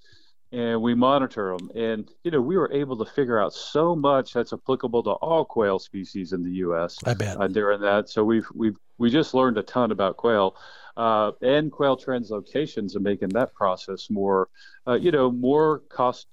and 0.53 0.81
we 0.81 0.95
monitor 0.95 1.57
them. 1.57 1.71
And, 1.75 2.11
you 2.25 2.31
know, 2.31 2.41
we 2.41 2.57
were 2.57 2.73
able 2.73 2.97
to 3.05 3.11
figure 3.11 3.41
out 3.41 3.53
so 3.53 3.95
much 3.95 4.33
that's 4.33 4.53
applicable 4.53 5.03
to 5.05 5.11
all 5.11 5.45
quail 5.45 5.79
species 5.79 6.33
in 6.33 6.43
the 6.43 6.51
U.S. 6.67 6.97
I 7.05 7.15
bet. 7.15 7.41
Uh, 7.41 7.49
during 7.49 7.81
that. 7.83 8.09
So 8.09 8.25
we've, 8.25 8.47
we've, 8.55 8.77
we 8.99 9.11
just 9.11 9.35
learned 9.35 9.59
a 9.59 9.63
ton 9.63 9.93
about 9.93 10.17
quail. 10.17 10.57
Uh, 10.97 11.31
and 11.43 11.71
quail 11.71 11.97
translocations 11.97 12.97
and 12.97 13.05
making 13.05 13.29
that 13.29 13.55
process 13.55 14.11
more, 14.11 14.49
uh, 14.89 14.95
you 14.95 15.13
know, 15.13 15.31
more 15.31 15.79
cost 15.89 16.27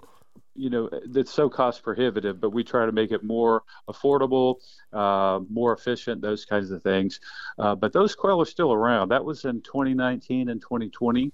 you 0.56 0.70
know 0.70 0.90
it's 0.92 1.32
so 1.32 1.50
cost 1.50 1.84
prohibitive 1.84 2.40
but 2.40 2.52
we 2.52 2.64
try 2.64 2.86
to 2.86 2.92
make 2.92 3.12
it 3.12 3.24
more 3.24 3.64
affordable 3.90 4.56
uh, 4.94 5.40
more 5.50 5.74
efficient 5.74 6.22
those 6.22 6.46
kinds 6.46 6.72
of 6.72 6.82
things. 6.82 7.20
Uh, 7.60 7.76
but 7.76 7.92
those 7.94 8.16
quail 8.16 8.42
are 8.42 8.46
still 8.46 8.72
around. 8.72 9.10
That 9.10 9.24
was 9.24 9.46
in 9.46 9.62
2019 9.62 10.50
and 10.50 10.62
2020 10.62 11.32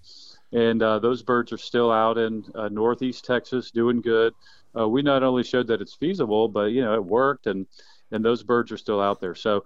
and 0.53 0.82
uh, 0.84 0.99
those 0.99 1.24
birds 1.24 1.53
are 1.53 1.57
still 1.57 1.91
out 1.91 2.17
in 2.17 2.43
uh, 2.55 2.69
northeast 2.69 3.26
texas 3.26 3.72
doing 3.72 4.01
good. 4.01 4.34
Uh, 4.78 4.88
we 4.88 5.01
not 5.01 5.24
only 5.24 5.43
showed 5.43 5.67
that 5.67 5.82
it's 5.82 5.93
feasible 5.93 6.47
but 6.47 6.72
you 6.72 6.82
know 6.82 6.95
it 6.95 7.05
worked 7.05 7.47
and 7.47 7.67
and 8.13 8.26
those 8.26 8.43
birds 8.43 8.74
are 8.74 8.78
still 8.78 8.99
out 8.99 9.22
there. 9.22 9.36
So 9.36 9.63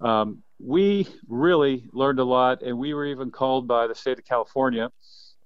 um, 0.00 0.42
we 0.60 1.06
really 1.28 1.88
learned 1.92 2.20
a 2.20 2.24
lot 2.24 2.62
and 2.62 2.78
we 2.78 2.94
were 2.94 3.06
even 3.06 3.30
called 3.30 3.66
by 3.66 3.86
the 3.86 3.94
state 3.94 4.18
of 4.18 4.24
california 4.24 4.90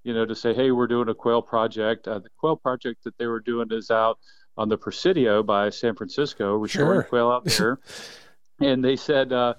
you 0.04 0.14
know, 0.14 0.26
to 0.26 0.34
say, 0.34 0.54
hey, 0.54 0.70
we're 0.70 0.86
doing 0.86 1.08
a 1.08 1.14
quail 1.14 1.42
project. 1.42 2.08
Uh, 2.08 2.18
the 2.18 2.28
quail 2.38 2.56
project 2.56 3.04
that 3.04 3.16
they 3.18 3.26
were 3.26 3.40
doing 3.40 3.68
is 3.70 3.90
out 3.90 4.18
on 4.56 4.68
the 4.68 4.76
Presidio 4.76 5.42
by 5.42 5.70
San 5.70 5.94
Francisco, 5.94 6.56
restoring 6.56 7.00
sure. 7.00 7.02
quail 7.04 7.30
out 7.30 7.44
there. 7.58 7.78
and 8.60 8.84
they 8.84 8.96
said, 8.96 9.32
uh, 9.32 9.54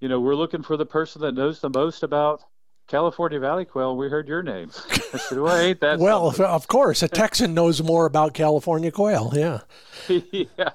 you 0.00 0.08
know, 0.08 0.20
we're 0.20 0.34
looking 0.34 0.62
for 0.62 0.76
the 0.76 0.86
person 0.86 1.22
that 1.22 1.32
knows 1.32 1.60
the 1.60 1.70
most 1.70 2.02
about 2.02 2.42
California 2.86 3.40
Valley 3.40 3.64
quail. 3.64 3.96
We 3.96 4.08
heard 4.08 4.28
your 4.28 4.42
name. 4.42 4.70
I 5.12 5.18
said, 5.18 5.38
well, 5.38 5.56
ain't 5.56 5.80
that 5.80 5.98
well? 6.00 6.30
Something? 6.30 6.46
Of 6.46 6.68
course, 6.68 7.02
a 7.02 7.08
Texan 7.22 7.54
knows 7.54 7.82
more 7.82 8.06
about 8.06 8.34
California 8.34 8.92
quail. 8.92 9.32
Yeah. 9.34 9.60
yeah. 10.08 10.70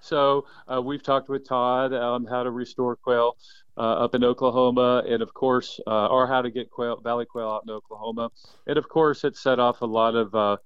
So 0.00 0.46
uh, 0.72 0.80
we've 0.80 1.02
talked 1.02 1.28
with 1.28 1.46
Todd 1.46 1.92
on 1.92 2.24
how 2.26 2.42
to 2.42 2.50
restore 2.50 2.96
quail 2.96 3.36
up 3.80 4.14
in 4.14 4.24
Oklahoma, 4.24 5.02
and 5.08 5.22
of 5.22 5.32
course, 5.34 5.80
uh, 5.86 6.06
or 6.06 6.26
how 6.26 6.42
to 6.42 6.50
get 6.50 6.70
quail, 6.70 6.96
valley 6.96 7.26
quail 7.26 7.48
out 7.48 7.62
in 7.66 7.70
Oklahoma. 7.70 8.30
And 8.66 8.76
of 8.76 8.88
course, 8.88 9.24
it 9.24 9.36
set 9.36 9.58
off 9.58 9.82
a 9.82 9.86
lot 9.86 10.14
of 10.14 10.34
uh, 10.34 10.56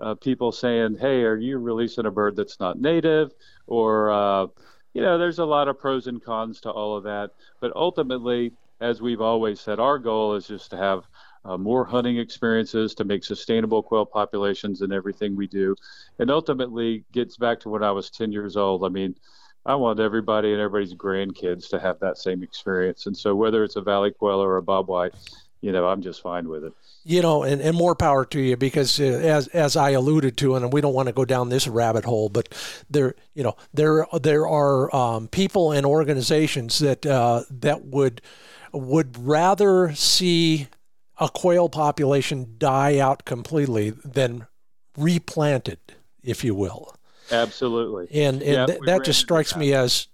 uh, 0.00 0.14
people 0.14 0.52
saying, 0.52 0.96
"Hey, 0.98 1.22
are 1.22 1.36
you 1.36 1.58
releasing 1.58 2.06
a 2.06 2.10
bird 2.10 2.36
that's 2.36 2.60
not 2.60 2.80
native?" 2.80 3.32
Or 3.66 4.10
uh, 4.10 4.46
you 4.92 5.02
know, 5.02 5.18
there's 5.18 5.38
a 5.38 5.44
lot 5.44 5.68
of 5.68 5.78
pros 5.78 6.06
and 6.06 6.22
cons 6.22 6.60
to 6.62 6.70
all 6.70 6.96
of 6.96 7.04
that. 7.04 7.30
But 7.60 7.72
ultimately, 7.76 8.52
as 8.80 9.00
we've 9.00 9.20
always 9.20 9.60
said, 9.60 9.78
our 9.78 9.98
goal 9.98 10.34
is 10.34 10.46
just 10.46 10.70
to 10.70 10.76
have 10.76 11.04
uh, 11.44 11.56
more 11.56 11.84
hunting 11.84 12.18
experiences 12.18 12.94
to 12.94 13.04
make 13.04 13.24
sustainable 13.24 13.82
quail 13.82 14.04
populations 14.04 14.82
in 14.82 14.92
everything 14.92 15.36
we 15.36 15.46
do. 15.46 15.74
And 16.18 16.30
ultimately 16.30 17.04
gets 17.12 17.36
back 17.36 17.60
to 17.60 17.68
when 17.68 17.82
I 17.82 17.92
was 17.92 18.10
10 18.10 18.32
years 18.32 18.56
old. 18.56 18.84
I 18.84 18.88
mean, 18.88 19.14
I 19.66 19.74
want 19.74 20.00
everybody 20.00 20.52
and 20.52 20.60
everybody's 20.60 20.94
grandkids 20.94 21.68
to 21.70 21.78
have 21.78 21.98
that 22.00 22.18
same 22.18 22.42
experience. 22.42 23.06
And 23.06 23.16
so 23.16 23.34
whether 23.34 23.62
it's 23.62 23.76
a 23.76 23.82
valley 23.82 24.10
quail 24.10 24.42
or 24.42 24.56
a 24.56 24.62
bobwhite, 24.62 25.12
you 25.60 25.72
know, 25.72 25.86
I'm 25.86 26.00
just 26.00 26.22
fine 26.22 26.48
with 26.48 26.64
it. 26.64 26.72
You 27.04 27.20
know, 27.20 27.42
and, 27.42 27.60
and 27.60 27.76
more 27.76 27.94
power 27.94 28.24
to 28.26 28.40
you 28.40 28.56
because 28.56 28.98
uh, 28.98 29.04
as 29.04 29.48
as 29.48 29.76
I 29.76 29.90
alluded 29.90 30.36
to, 30.38 30.56
and 30.56 30.72
we 30.72 30.80
don't 30.80 30.94
want 30.94 31.08
to 31.08 31.12
go 31.12 31.24
down 31.24 31.48
this 31.48 31.68
rabbit 31.68 32.04
hole, 32.04 32.28
but 32.28 32.48
there, 32.88 33.14
you 33.34 33.42
know, 33.42 33.56
there 33.72 34.06
there 34.20 34.46
are 34.46 34.94
um, 34.94 35.28
people 35.28 35.72
and 35.72 35.84
organizations 35.84 36.78
that 36.78 37.04
uh, 37.04 37.42
that 37.50 37.84
would 37.84 38.22
would 38.72 39.18
rather 39.18 39.94
see 39.94 40.68
a 41.18 41.28
quail 41.28 41.68
population 41.68 42.54
die 42.56 42.98
out 42.98 43.24
completely 43.26 43.90
than 43.90 44.46
replanted, 44.96 45.78
if 46.22 46.42
you 46.42 46.54
will. 46.54 46.94
Absolutely. 47.30 48.08
And 48.22 48.42
and 48.42 48.52
yeah, 48.52 48.66
th- 48.66 48.80
that 48.86 49.04
just 49.04 49.20
strikes 49.20 49.56
me 49.56 49.72
as 49.72 50.08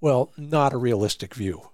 well, 0.00 0.32
not 0.36 0.72
a 0.72 0.76
realistic 0.76 1.34
view. 1.34 1.68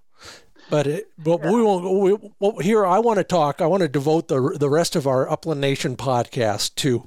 But 0.69 0.85
it, 0.85 1.07
but 1.17 1.41
yeah. 1.43 1.51
we 1.51 1.61
will 1.61 2.01
we, 2.01 2.17
well, 2.39 2.59
here. 2.59 2.85
I 2.85 2.99
want 2.99 3.17
to 3.17 3.23
talk. 3.23 3.59
I 3.59 3.65
want 3.65 3.81
to 3.81 3.87
devote 3.87 4.27
the 4.27 4.55
the 4.59 4.69
rest 4.69 4.95
of 4.95 5.07
our 5.07 5.29
Upland 5.29 5.61
Nation 5.61 5.95
podcast 5.95 6.75
to 6.75 7.05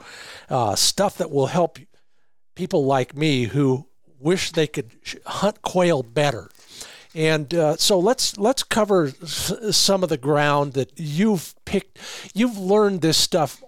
uh, 0.48 0.74
stuff 0.74 1.16
that 1.18 1.30
will 1.30 1.46
help 1.46 1.78
people 2.54 2.84
like 2.84 3.16
me 3.16 3.44
who 3.44 3.86
wish 4.18 4.52
they 4.52 4.66
could 4.66 4.90
hunt 5.26 5.62
quail 5.62 6.02
better. 6.02 6.50
And 7.14 7.54
uh, 7.54 7.76
so 7.76 7.98
let's 7.98 8.36
let's 8.38 8.62
cover 8.62 9.10
some 9.10 10.02
of 10.02 10.08
the 10.08 10.16
ground 10.16 10.72
that 10.72 10.92
you've 10.96 11.54
picked. 11.64 11.98
You've 12.34 12.58
learned 12.58 13.02
this 13.02 13.18
stuff 13.18 13.62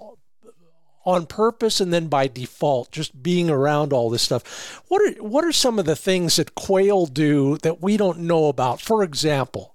on 1.04 1.26
purpose 1.26 1.80
and 1.80 1.92
then 1.92 2.08
by 2.08 2.26
default, 2.26 2.90
just 2.90 3.22
being 3.22 3.50
around 3.50 3.92
all 3.92 4.10
this 4.10 4.22
stuff. 4.22 4.82
What 4.88 5.02
are 5.02 5.22
what 5.22 5.44
are 5.44 5.52
some 5.52 5.78
of 5.78 5.84
the 5.84 5.96
things 5.96 6.36
that 6.36 6.54
quail 6.54 7.06
do 7.06 7.58
that 7.58 7.82
we 7.82 7.96
don't 7.96 8.20
know 8.20 8.46
about? 8.46 8.80
For 8.80 9.02
example, 9.02 9.74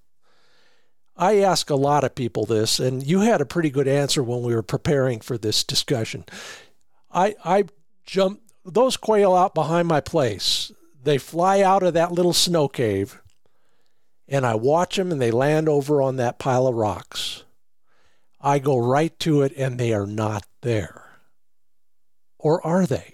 I 1.15 1.38
ask 1.38 1.69
a 1.69 1.75
lot 1.75 2.03
of 2.03 2.15
people 2.15 2.45
this, 2.45 2.80
and 2.80 3.05
you 3.05 3.21
had 3.21 3.41
a 3.41 3.45
pretty 3.45 3.69
good 3.69 3.88
answer 3.88 4.23
when 4.23 4.41
we 4.41 4.55
were 4.55 4.63
preparing 4.63 5.19
for 5.19 5.38
this 5.38 5.63
discussion. 5.63 6.25
I 7.11 7.36
I 7.43 7.65
jump 8.05 8.41
those 8.65 8.97
quail 8.97 9.36
out 9.36 9.53
behind 9.53 9.88
my 9.88 10.01
place. 10.01 10.71
They 11.03 11.17
fly 11.17 11.61
out 11.61 11.84
of 11.84 11.93
that 11.93 12.11
little 12.11 12.34
snow 12.34 12.67
cave 12.67 13.21
and 14.30 14.45
I 14.45 14.55
watch 14.55 14.95
them 14.95 15.11
and 15.11 15.19
they 15.19 15.32
land 15.32 15.67
over 15.67 16.01
on 16.01 16.17
that 16.17 16.39
pile 16.39 16.67
of 16.67 16.75
rocks. 16.75 17.43
I 18.39 18.59
go 18.59 18.77
right 18.77 19.17
to 19.19 19.41
it 19.41 19.53
and 19.57 19.77
they 19.77 19.91
are 19.91 20.05
not 20.05 20.45
there. 20.61 21.09
Or 22.39 22.65
are 22.65 22.85
they? 22.85 23.13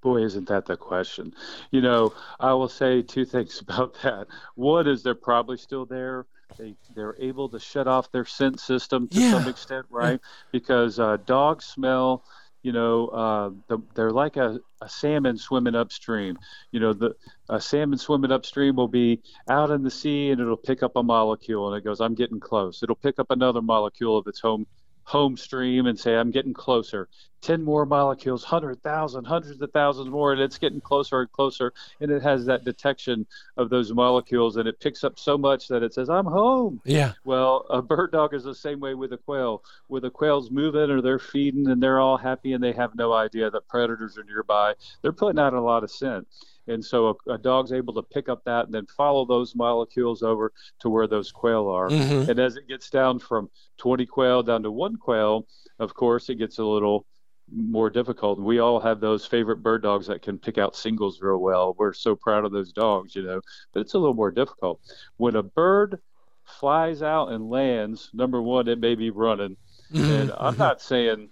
Boy, 0.00 0.22
isn't 0.22 0.48
that 0.48 0.66
the 0.66 0.76
question? 0.76 1.34
You 1.70 1.80
know, 1.80 2.12
I 2.38 2.52
will 2.54 2.68
say 2.68 3.02
two 3.02 3.24
things 3.24 3.60
about 3.66 3.94
that. 4.02 4.26
One 4.54 4.86
is 4.86 5.02
they're 5.02 5.14
probably 5.14 5.56
still 5.56 5.86
there. 5.86 6.26
They 6.58 6.74
they're 6.94 7.16
able 7.18 7.48
to 7.50 7.58
shut 7.60 7.86
off 7.86 8.10
their 8.10 8.24
scent 8.24 8.58
system 8.60 9.08
to 9.08 9.20
yeah. 9.20 9.32
some 9.32 9.48
extent, 9.48 9.86
right? 9.90 10.18
Because 10.50 10.98
uh, 10.98 11.18
dogs 11.26 11.66
smell 11.66 12.24
you 12.62 12.72
know, 12.72 13.08
uh, 13.08 13.50
the, 13.68 13.78
they're 13.94 14.10
like 14.10 14.36
a, 14.36 14.58
a 14.82 14.88
salmon 14.88 15.38
swimming 15.38 15.74
upstream. 15.74 16.38
You 16.72 16.80
know, 16.80 16.92
the 16.92 17.14
a 17.48 17.60
salmon 17.60 17.98
swimming 17.98 18.32
upstream 18.32 18.76
will 18.76 18.88
be 18.88 19.22
out 19.48 19.70
in 19.70 19.82
the 19.82 19.90
sea 19.90 20.30
and 20.30 20.40
it'll 20.40 20.56
pick 20.56 20.82
up 20.82 20.96
a 20.96 21.02
molecule 21.02 21.68
and 21.68 21.78
it 21.78 21.84
goes, 21.84 22.00
I'm 22.00 22.14
getting 22.14 22.40
close. 22.40 22.82
It'll 22.82 22.96
pick 22.96 23.18
up 23.18 23.30
another 23.30 23.62
molecule 23.62 24.18
of 24.18 24.26
its 24.26 24.40
home 24.40 24.66
home 25.08 25.36
stream 25.36 25.86
and 25.86 25.98
say, 25.98 26.14
I'm 26.14 26.30
getting 26.30 26.52
closer. 26.52 27.08
10 27.40 27.62
more 27.62 27.86
molecules, 27.86 28.42
100,000, 28.42 29.24
hundreds 29.24 29.60
of 29.60 29.70
thousands 29.72 30.08
more, 30.08 30.32
and 30.32 30.40
it's 30.40 30.58
getting 30.58 30.80
closer 30.80 31.20
and 31.20 31.32
closer. 31.32 31.72
And 32.00 32.10
it 32.10 32.22
has 32.22 32.44
that 32.46 32.64
detection 32.64 33.26
of 33.56 33.70
those 33.70 33.92
molecules, 33.92 34.56
and 34.56 34.68
it 34.68 34.80
picks 34.80 35.04
up 35.04 35.18
so 35.18 35.38
much 35.38 35.68
that 35.68 35.82
it 35.82 35.94
says, 35.94 36.08
I'm 36.10 36.26
home. 36.26 36.80
Yeah. 36.84 37.12
Well, 37.24 37.66
a 37.70 37.80
bird 37.80 38.12
dog 38.12 38.34
is 38.34 38.44
the 38.44 38.54
same 38.54 38.80
way 38.80 38.94
with 38.94 39.12
a 39.12 39.18
quail. 39.18 39.62
With 39.88 40.02
the 40.02 40.10
quails 40.10 40.50
moving 40.50 40.90
or 40.90 41.00
they're 41.00 41.18
feeding 41.18 41.68
and 41.68 41.82
they're 41.82 42.00
all 42.00 42.16
happy 42.16 42.52
and 42.52 42.62
they 42.62 42.72
have 42.72 42.94
no 42.94 43.12
idea 43.12 43.50
that 43.50 43.68
predators 43.68 44.18
are 44.18 44.24
nearby, 44.24 44.74
they're 45.02 45.12
putting 45.12 45.38
out 45.38 45.54
a 45.54 45.60
lot 45.60 45.84
of 45.84 45.90
scent. 45.90 46.26
And 46.68 46.84
so 46.84 47.18
a, 47.26 47.32
a, 47.32 47.38
dog's 47.38 47.72
able 47.72 47.94
to 47.94 48.02
pick 48.02 48.28
up 48.28 48.44
that 48.44 48.66
and 48.66 48.74
then 48.74 48.86
follow 48.86 49.24
those 49.24 49.54
molecules 49.54 50.22
over 50.22 50.52
to 50.80 50.90
where 50.90 51.06
those 51.06 51.32
quail 51.32 51.68
are. 51.68 51.88
Mm-hmm. 51.88 52.30
And 52.30 52.38
as 52.38 52.56
it 52.56 52.68
gets 52.68 52.90
down 52.90 53.18
from 53.18 53.48
20 53.78 54.04
quail 54.06 54.42
down 54.42 54.62
to 54.64 54.70
one 54.70 54.96
quail, 54.96 55.46
of 55.78 55.94
course, 55.94 56.28
it 56.28 56.34
gets 56.36 56.58
a 56.58 56.64
little 56.64 57.06
more 57.54 57.90
difficult. 57.90 58.38
We 58.38 58.58
all 58.58 58.80
have 58.80 59.00
those 59.00 59.26
favorite 59.26 59.62
bird 59.62 59.82
dogs 59.82 60.06
that 60.06 60.22
can 60.22 60.38
pick 60.38 60.58
out 60.58 60.76
singles 60.76 61.20
real 61.20 61.38
well. 61.38 61.74
We're 61.78 61.92
so 61.92 62.14
proud 62.14 62.44
of 62.44 62.52
those 62.52 62.72
dogs, 62.72 63.14
you 63.14 63.22
know, 63.22 63.40
but 63.72 63.80
it's 63.80 63.94
a 63.94 63.98
little 63.98 64.14
more 64.14 64.30
difficult. 64.30 64.80
When 65.16 65.36
a 65.36 65.42
bird 65.42 66.00
flies 66.44 67.02
out 67.02 67.30
and 67.30 67.50
lands, 67.50 68.10
number 68.12 68.40
one, 68.42 68.68
it 68.68 68.80
may 68.80 68.94
be 68.94 69.10
running. 69.10 69.56
Mm-hmm. 69.92 70.10
And 70.10 70.30
I'm 70.32 70.52
mm-hmm. 70.52 70.58
not 70.58 70.82
saying 70.82 71.30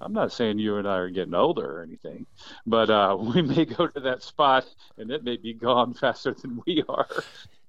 I'm 0.00 0.12
not 0.12 0.32
saying 0.32 0.58
you 0.58 0.76
and 0.76 0.86
I 0.86 0.96
are 0.96 1.10
getting 1.10 1.34
older 1.34 1.78
or 1.78 1.82
anything, 1.82 2.26
but 2.66 2.90
uh, 2.90 3.16
we 3.20 3.42
may 3.42 3.64
go 3.64 3.86
to 3.86 4.00
that 4.00 4.22
spot 4.22 4.66
and 4.96 5.10
it 5.10 5.24
may 5.24 5.36
be 5.36 5.54
gone 5.54 5.94
faster 6.00 6.34
than 6.34 6.62
we 6.66 6.84
are. 6.88 7.08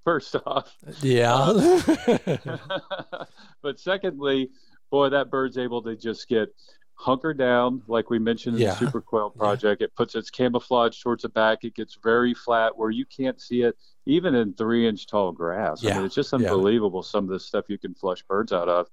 First 0.05 0.35
off, 0.45 0.75
yeah. 1.01 1.35
Uh, 1.35 3.25
but 3.61 3.79
secondly, 3.79 4.49
boy, 4.89 5.09
that 5.09 5.29
bird's 5.29 5.57
able 5.57 5.83
to 5.83 5.95
just 5.95 6.27
get 6.27 6.55
hunker 6.99 7.33
down, 7.33 7.81
like 7.87 8.09
we 8.09 8.19
mentioned 8.19 8.57
in 8.57 8.61
yeah. 8.61 8.71
the 8.71 8.75
Super 8.75 8.99
Quail 8.99 9.29
project. 9.29 9.81
Yeah. 9.81 9.85
It 9.85 9.95
puts 9.95 10.15
its 10.15 10.29
camouflage 10.29 11.01
towards 11.01 11.23
the 11.23 11.29
back. 11.29 11.63
It 11.63 11.73
gets 11.73 11.97
very 12.03 12.33
flat 12.33 12.77
where 12.77 12.89
you 12.89 13.05
can't 13.05 13.39
see 13.39 13.61
it, 13.61 13.77
even 14.05 14.35
in 14.35 14.53
three 14.53 14.85
inch 14.85 15.07
tall 15.07 15.31
grass. 15.31 15.81
Yeah. 15.81 15.93
I 15.93 15.97
mean, 15.97 16.05
it's 16.05 16.15
just 16.15 16.33
unbelievable 16.33 17.01
some 17.01 17.23
of 17.23 17.29
the 17.29 17.39
stuff 17.39 17.65
you 17.69 17.77
can 17.77 17.95
flush 17.95 18.21
birds 18.23 18.51
out 18.51 18.67
of 18.67 18.87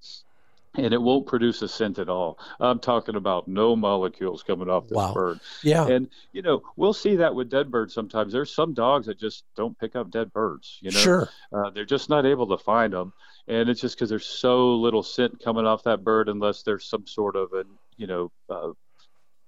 and 0.77 0.93
it 0.93 1.01
won't 1.01 1.27
produce 1.27 1.61
a 1.61 1.67
scent 1.67 1.99
at 1.99 2.09
all. 2.09 2.39
I'm 2.59 2.79
talking 2.79 3.15
about 3.15 3.47
no 3.47 3.75
molecules 3.75 4.43
coming 4.43 4.69
off 4.69 4.87
this 4.87 4.95
wow. 4.95 5.13
bird. 5.13 5.39
Yeah. 5.63 5.87
And 5.87 6.09
you 6.31 6.41
know, 6.41 6.63
we'll 6.75 6.93
see 6.93 7.17
that 7.17 7.35
with 7.35 7.49
dead 7.49 7.71
birds 7.71 7.93
sometimes. 7.93 8.31
There's 8.31 8.53
some 8.53 8.73
dogs 8.73 9.07
that 9.07 9.19
just 9.19 9.43
don't 9.55 9.77
pick 9.79 9.95
up 9.95 10.11
dead 10.11 10.31
birds. 10.31 10.77
You 10.81 10.91
know, 10.91 10.99
sure. 10.99 11.29
Uh, 11.51 11.69
they're 11.71 11.85
just 11.85 12.09
not 12.09 12.25
able 12.25 12.47
to 12.47 12.57
find 12.57 12.93
them, 12.93 13.13
and 13.47 13.69
it's 13.69 13.81
just 13.81 13.95
because 13.95 14.09
there's 14.09 14.25
so 14.25 14.75
little 14.75 15.03
scent 15.03 15.43
coming 15.43 15.65
off 15.65 15.83
that 15.83 16.03
bird, 16.03 16.29
unless 16.29 16.63
there's 16.63 16.85
some 16.85 17.05
sort 17.07 17.35
of 17.35 17.53
a 17.53 17.63
you 17.97 18.07
know 18.07 18.31
uh, 18.49 18.71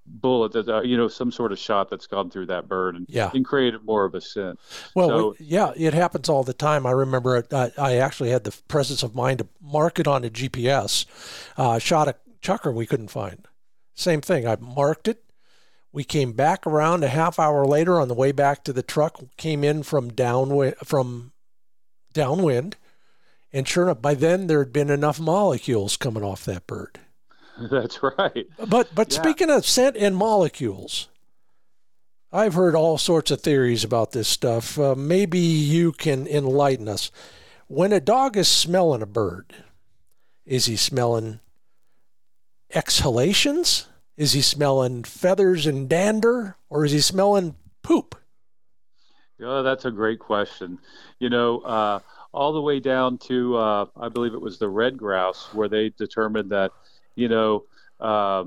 bullet 0.05 0.51
that 0.53 0.67
uh, 0.67 0.81
you 0.81 0.97
know 0.97 1.07
some 1.07 1.31
sort 1.31 1.51
of 1.51 1.59
shot 1.59 1.89
that's 1.89 2.07
gone 2.07 2.29
through 2.29 2.47
that 2.47 2.67
bird 2.67 2.95
and, 2.95 3.05
yeah. 3.09 3.31
and 3.33 3.45
created 3.45 3.83
more 3.83 4.05
of 4.05 4.15
a 4.15 4.21
scent. 4.21 4.59
Well, 4.95 5.09
so, 5.09 5.35
yeah, 5.39 5.71
it 5.75 5.93
happens 5.93 6.29
all 6.29 6.43
the 6.43 6.53
time. 6.53 6.85
I 6.85 6.91
remember 6.91 7.37
it, 7.37 7.53
I, 7.53 7.71
I 7.77 7.95
actually 7.97 8.31
had 8.31 8.43
the 8.43 8.55
presence 8.67 9.03
of 9.03 9.15
mind 9.15 9.39
to 9.39 9.47
mark 9.61 9.99
it 9.99 10.07
on 10.07 10.23
a 10.23 10.29
GPS. 10.29 11.05
Uh, 11.57 11.79
shot 11.79 12.07
a 12.07 12.15
chukar 12.41 12.73
we 12.73 12.85
couldn't 12.85 13.09
find. 13.09 13.47
Same 13.93 14.21
thing. 14.21 14.47
I 14.47 14.55
marked 14.57 15.07
it. 15.07 15.23
We 15.91 16.03
came 16.03 16.33
back 16.33 16.67
around 16.67 17.03
a 17.03 17.07
half 17.07 17.39
hour 17.39 17.65
later 17.65 17.99
on 17.99 18.07
the 18.07 18.13
way 18.13 18.31
back 18.31 18.63
to 18.63 18.73
the 18.73 18.83
truck. 18.83 19.21
Came 19.37 19.63
in 19.63 19.83
from 19.83 20.09
downwind 20.09 20.75
from 20.83 21.33
downwind, 22.13 22.77
and 23.51 23.67
sure 23.67 23.85
enough, 23.85 24.01
by 24.01 24.13
then 24.13 24.47
there 24.47 24.59
had 24.59 24.73
been 24.73 24.89
enough 24.89 25.19
molecules 25.19 25.97
coming 25.97 26.23
off 26.23 26.45
that 26.45 26.67
bird. 26.67 26.99
That's 27.71 28.01
right. 28.01 28.47
But 28.67 28.93
but 28.93 29.11
yeah. 29.11 29.21
speaking 29.21 29.49
of 29.49 29.65
scent 29.65 29.97
and 29.97 30.15
molecules, 30.15 31.09
I've 32.31 32.53
heard 32.53 32.75
all 32.75 32.97
sorts 32.97 33.31
of 33.31 33.41
theories 33.41 33.83
about 33.83 34.11
this 34.11 34.27
stuff. 34.27 34.77
Uh, 34.77 34.95
maybe 34.95 35.39
you 35.39 35.91
can 35.91 36.27
enlighten 36.27 36.87
us. 36.87 37.11
When 37.67 37.91
a 37.91 37.99
dog 37.99 38.37
is 38.37 38.47
smelling 38.47 39.01
a 39.01 39.07
bird, 39.07 39.53
is 40.45 40.65
he 40.65 40.75
smelling 40.75 41.39
exhalations? 42.73 43.87
Is 44.17 44.33
he 44.33 44.41
smelling 44.41 45.03
feathers 45.03 45.65
and 45.65 45.87
dander, 45.87 46.57
or 46.69 46.85
is 46.85 46.91
he 46.91 46.99
smelling 46.99 47.55
poop? 47.83 48.15
Yeah, 49.39 49.61
that's 49.61 49.85
a 49.85 49.91
great 49.91 50.19
question. 50.19 50.77
You 51.19 51.29
know, 51.29 51.59
uh, 51.61 51.99
all 52.33 52.53
the 52.53 52.61
way 52.61 52.79
down 52.79 53.17
to 53.19 53.55
uh, 53.55 53.85
I 53.95 54.09
believe 54.09 54.33
it 54.33 54.41
was 54.41 54.59
the 54.59 54.69
red 54.69 54.97
grouse, 54.97 55.53
where 55.53 55.69
they 55.69 55.89
determined 55.89 56.51
that 56.51 56.71
you 57.19 57.29
know, 57.29 57.65
uh, 57.99 58.45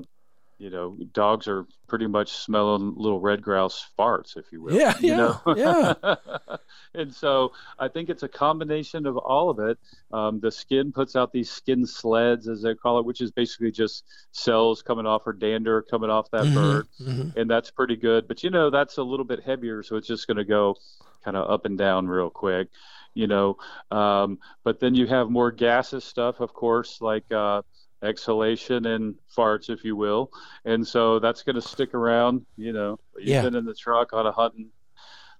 you 0.57 0.69
know, 0.69 0.97
dogs 1.13 1.47
are 1.47 1.65
pretty 1.87 2.07
much 2.07 2.31
smelling 2.31 2.93
little 2.95 3.19
red 3.19 3.41
grouse 3.41 3.85
farts, 3.99 4.37
if 4.37 4.51
you 4.51 4.61
will. 4.61 4.79
Yeah, 4.79 4.93
you 4.99 5.15
yeah, 5.15 5.15
know? 5.15 5.41
yeah. 5.53 5.93
and 6.93 7.13
so 7.13 7.51
I 7.79 7.87
think 7.89 8.09
it's 8.09 8.23
a 8.23 8.29
combination 8.29 9.05
of 9.05 9.17
all 9.17 9.49
of 9.49 9.59
it. 9.59 9.77
Um, 10.11 10.39
the 10.39 10.51
skin 10.51 10.91
puts 10.93 11.15
out 11.15 11.33
these 11.33 11.51
skin 11.51 11.85
sleds, 11.85 12.47
as 12.47 12.61
they 12.61 12.75
call 12.75 12.99
it, 12.99 13.05
which 13.05 13.21
is 13.21 13.31
basically 13.31 13.71
just 13.71 14.05
cells 14.31 14.81
coming 14.81 15.05
off 15.05 15.27
or 15.27 15.33
dander 15.33 15.81
coming 15.81 16.09
off 16.09 16.31
that 16.31 16.45
Mhm, 16.45 16.53
bird, 16.53 16.87
mhm. 16.99 17.33
and 17.35 17.49
that's 17.49 17.71
pretty 17.71 17.95
good. 17.97 18.27
But 18.27 18.43
you 18.43 18.49
know, 18.49 18.69
that's 18.69 18.97
a 18.97 19.03
little 19.03 19.25
bit 19.25 19.43
heavier, 19.43 19.83
so 19.83 19.97
it's 19.97 20.07
just 20.07 20.27
going 20.27 20.37
to 20.37 20.45
go 20.45 20.77
kind 21.25 21.37
of 21.37 21.49
up 21.49 21.65
and 21.65 21.77
down 21.77 22.07
real 22.07 22.29
quick. 22.29 22.69
You 23.15 23.27
know, 23.27 23.57
um, 23.91 24.39
but 24.63 24.79
then 24.79 24.95
you 24.95 25.05
have 25.07 25.29
more 25.29 25.51
gaseous 25.51 26.03
stuff, 26.03 26.39
of 26.39 26.53
course, 26.53 26.99
like 26.99 27.31
uh, 27.31 27.61
exhalation 28.03 28.85
and 28.87 29.15
farts, 29.35 29.69
if 29.69 29.83
you 29.83 29.95
will. 29.95 30.31
And 30.65 30.85
so 30.87 31.19
that's 31.19 31.43
going 31.43 31.55
to 31.55 31.61
stick 31.61 31.93
around. 31.93 32.45
You 32.57 32.73
know, 32.73 32.99
you've 33.17 33.27
Yeah. 33.27 33.41
been 33.43 33.55
in 33.55 33.65
the 33.65 33.73
truck 33.73 34.13
on 34.13 34.27
a 34.27 34.31
hunting 34.31 34.69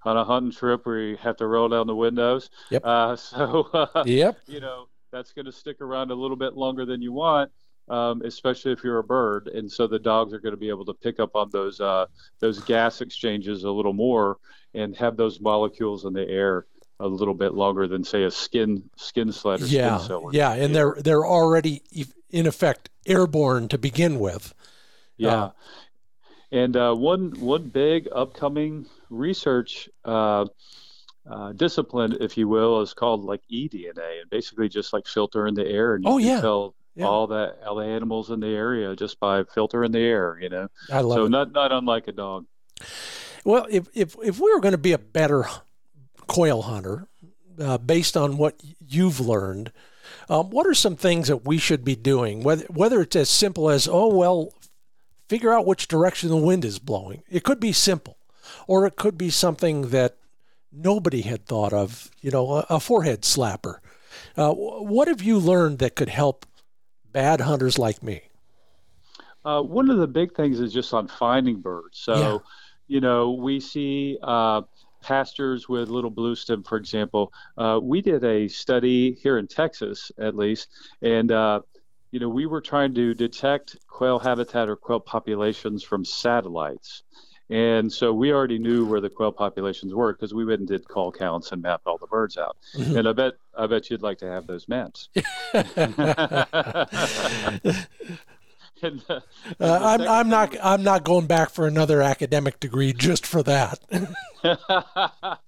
on 0.06 0.18
a 0.18 0.24
hunting 0.26 0.52
trip 0.52 0.86
where 0.86 1.00
you 1.00 1.16
have 1.18 1.38
to 1.38 1.48
roll 1.48 1.70
down 1.70 1.88
the 1.88 1.96
windows. 1.96 2.50
Yep. 2.72 2.82
Uh, 2.86 3.16
so 3.16 3.70
uh, 3.74 4.04
Yep. 4.06 4.38
you 4.48 4.60
know 4.60 4.88
that's 5.12 5.32
going 5.32 5.46
to 5.46 5.52
stick 5.52 5.80
around 5.80 6.12
a 6.12 6.16
little 6.16 6.36
bit 6.38 6.56
longer 6.56 6.86
than 6.86 7.02
you 7.02 7.14
want. 7.14 7.52
Um, 7.90 8.22
especially 8.24 8.72
if 8.72 8.82
you're 8.82 9.00
a 9.00 9.04
bird, 9.04 9.50
and 9.50 9.70
so 9.70 9.88
the 9.88 10.00
dogs 10.00 10.34
are 10.34 10.40
going 10.40 10.54
to 10.54 10.58
be 10.58 10.70
able 10.70 10.86
to 10.86 10.94
pick 10.94 11.20
up 11.20 11.36
on 11.36 11.50
those 11.52 11.82
uh, 11.82 12.06
those 12.40 12.60
gas 12.62 13.02
exchanges 13.02 13.66
a 13.66 13.70
little 13.70 13.92
more 13.92 14.38
and 14.74 14.96
have 14.96 15.18
those 15.18 15.42
molecules 15.42 16.06
in 16.06 16.14
the 16.14 16.26
air 16.26 16.66
a 17.02 17.08
little 17.08 17.34
bit 17.34 17.54
longer 17.54 17.86
than 17.86 18.02
say 18.02 18.24
a 18.24 18.32
skin 18.32 18.82
skin 18.96 19.34
sled 19.34 19.62
or 19.62 19.66
Yeah, 19.66 19.98
skin 19.98 20.30
yeah, 20.32 20.54
and 20.54 20.74
they're 20.74 20.96
they're 21.02 21.26
already 21.26 21.82
in 22.34 22.46
effect 22.48 22.90
airborne 23.06 23.70
to 23.70 23.78
begin 23.78 24.20
with. 24.20 24.54
Yeah. 25.18 25.44
Uh, 25.44 25.52
and 26.52 26.76
uh, 26.76 26.94
one 26.96 27.32
one 27.40 27.70
big 27.70 28.10
upcoming 28.14 28.86
research 29.10 29.88
uh, 30.04 30.46
uh, 31.30 31.54
discipline, 31.54 32.18
if 32.20 32.38
you 32.38 32.48
will, 32.48 32.82
is 32.82 32.94
called 32.94 33.24
like 33.24 33.42
eDNA, 33.52 34.22
and 34.22 34.30
basically 34.30 34.68
just 34.68 34.92
like 34.92 35.08
filter 35.08 35.48
in 35.48 35.54
the 35.54 35.66
air, 35.66 35.96
and 35.96 36.04
you 36.04 36.10
Oh, 36.12 36.18
can 36.18 36.28
yeah. 36.28 36.42
tell 36.42 36.76
Yeah. 36.96 37.06
all 37.06 37.28
the 37.28 37.56
all 37.66 37.76
the 37.76 37.86
animals 37.86 38.30
in 38.30 38.40
the 38.40 38.48
area 38.48 38.96
just 38.96 39.20
by 39.20 39.44
filtering 39.46 39.92
the 39.92 40.00
air. 40.02 40.38
You 40.42 40.50
know, 40.50 40.68
I 40.92 41.02
love 41.02 41.16
so 41.18 41.26
it. 41.26 41.30
not 41.30 41.52
not 41.54 41.72
unlike 41.72 42.08
a 42.08 42.12
dog. 42.12 42.46
Well, 43.46 43.66
if 43.70 43.88
if 43.94 44.16
if 44.24 44.40
we 44.40 44.54
were 44.54 44.60
going 44.60 44.74
to 44.74 44.78
be 44.78 44.92
a 44.94 44.98
better 45.00 45.46
quail 46.28 46.62
hunter, 46.64 47.08
uh, 47.60 47.78
based 47.80 48.16
on 48.16 48.38
what 48.38 48.56
you've 48.80 49.20
learned, 49.20 49.72
um, 50.30 50.50
what 50.50 50.68
are 50.68 50.74
some 50.74 50.96
things 50.96 51.28
that 51.28 51.46
we 51.46 51.58
should 51.58 51.84
be 51.84 51.96
doing? 51.96 52.44
Whether 52.44 52.66
whether 52.66 53.02
it's 53.02 53.16
as 53.16 53.30
simple 53.30 53.70
as 53.70 53.88
oh 53.88 54.08
well, 54.08 54.50
figure 55.30 55.54
out 55.54 55.66
which 55.66 55.88
direction 55.88 56.30
the 56.30 56.38
wind 56.38 56.66
is 56.66 56.80
blowing. 56.80 57.24
It 57.30 57.44
could 57.44 57.60
be 57.60 57.72
simple, 57.74 58.18
or 58.68 58.86
it 58.86 58.96
could 58.96 59.18
be 59.18 59.30
something 59.30 59.90
that 59.90 60.18
nobody 60.72 61.22
had 61.22 61.46
thought 61.46 61.74
of. 61.74 62.10
You 62.22 62.32
know, 62.32 62.52
a, 62.58 62.66
a 62.70 62.80
forehead 62.80 63.22
slapper. 63.22 63.78
Uh, 64.38 64.54
what 64.54 65.08
have 65.08 65.22
you 65.22 65.38
learned 65.40 65.80
that 65.80 65.96
could 65.96 66.10
help 66.10 66.46
bad 67.12 67.42
hunters 67.42 67.78
like 67.78 68.02
me? 68.04 68.22
Uh, 69.46 69.62
one 69.62 69.90
of 69.90 69.98
the 69.98 70.08
big 70.08 70.34
things 70.36 70.60
is 70.60 70.72
just 70.72 70.94
on 70.94 71.08
finding 71.08 71.60
birds. 71.60 72.00
So, 72.00 72.16
Yeah. 72.16 72.38
you 72.88 73.02
know, 73.02 73.32
we 73.32 73.60
see 73.60 74.18
uh, 74.24 74.62
pastures 75.04 75.70
with 75.70 75.90
little 75.90 76.10
blue 76.10 76.36
stem, 76.36 76.64
for 76.64 76.78
example. 76.78 77.32
Uh, 77.58 77.80
we 77.82 78.02
did 78.02 78.24
a 78.24 78.48
study 78.48 79.14
here 79.14 79.38
in 79.38 79.48
Texas, 79.48 80.12
at 80.18 80.36
least, 80.36 80.70
and 81.02 81.32
uh, 81.32 81.62
you 82.12 82.20
know, 82.20 82.30
we 82.30 82.46
were 82.46 82.62
trying 82.62 82.94
to 82.96 83.14
detect 83.14 83.78
quail 83.88 84.20
habitat 84.20 84.70
or 84.70 84.76
quail 84.76 85.00
populations 85.00 85.84
from 85.84 86.06
satellites. 86.06 87.04
And 87.50 87.92
so 87.92 88.14
we 88.14 88.32
already 88.32 88.58
knew 88.58 88.86
where 88.86 89.02
the 89.02 89.10
quail 89.10 89.32
populations 89.32 89.94
were 89.94 90.14
because 90.14 90.34
we 90.34 90.46
went 90.46 90.60
and 90.60 90.68
did 90.68 90.88
call 90.88 91.12
counts 91.12 91.52
and 91.52 91.62
mapped 91.62 91.88
all 91.88 91.98
the 91.98 92.08
birds 92.08 92.38
out. 92.38 92.58
Mhm. 92.76 93.00
And 93.00 93.08
I 93.08 93.14
bet 93.14 93.34
I 93.58 93.68
bet 93.68 93.90
you'd 93.90 94.02
like 94.02 94.18
to 94.20 94.28
have 94.28 94.48
those 94.48 94.68
maps. 94.68 95.10
And, 98.84 99.04
uh, 99.10 99.22
Uh, 99.60 99.80
I'm, 99.82 100.02
I'm 100.02 100.30
not 100.30 100.56
I'm 100.62 100.84
not 100.84 101.04
going 101.04 101.26
back 101.28 101.50
for 101.50 101.68
another 101.68 102.02
academic 102.02 102.60
degree 102.60 102.92
just 102.94 103.26
for 103.26 103.42
that. 103.44 103.80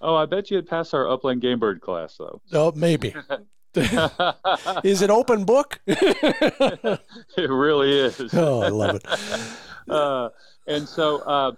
oh, 0.00 0.14
I 0.14 0.26
bet 0.26 0.50
you'd 0.50 0.66
pass 0.68 0.94
our 0.94 1.08
upland 1.08 1.42
game 1.42 1.58
bird 1.58 1.80
class 1.80 2.16
though. 2.16 2.40
oh, 2.52 2.72
maybe. 2.74 3.14
is 4.84 5.02
it 5.02 5.10
open 5.10 5.44
book? 5.44 5.80
It 5.86 7.50
really 7.50 7.92
is. 7.98 8.32
oh, 8.34 8.62
I 8.62 8.68
love 8.68 8.96
it. 8.96 9.06
Uh, 9.88 10.30
and 10.66 10.88
so, 10.88 11.18
uh, 11.18 11.52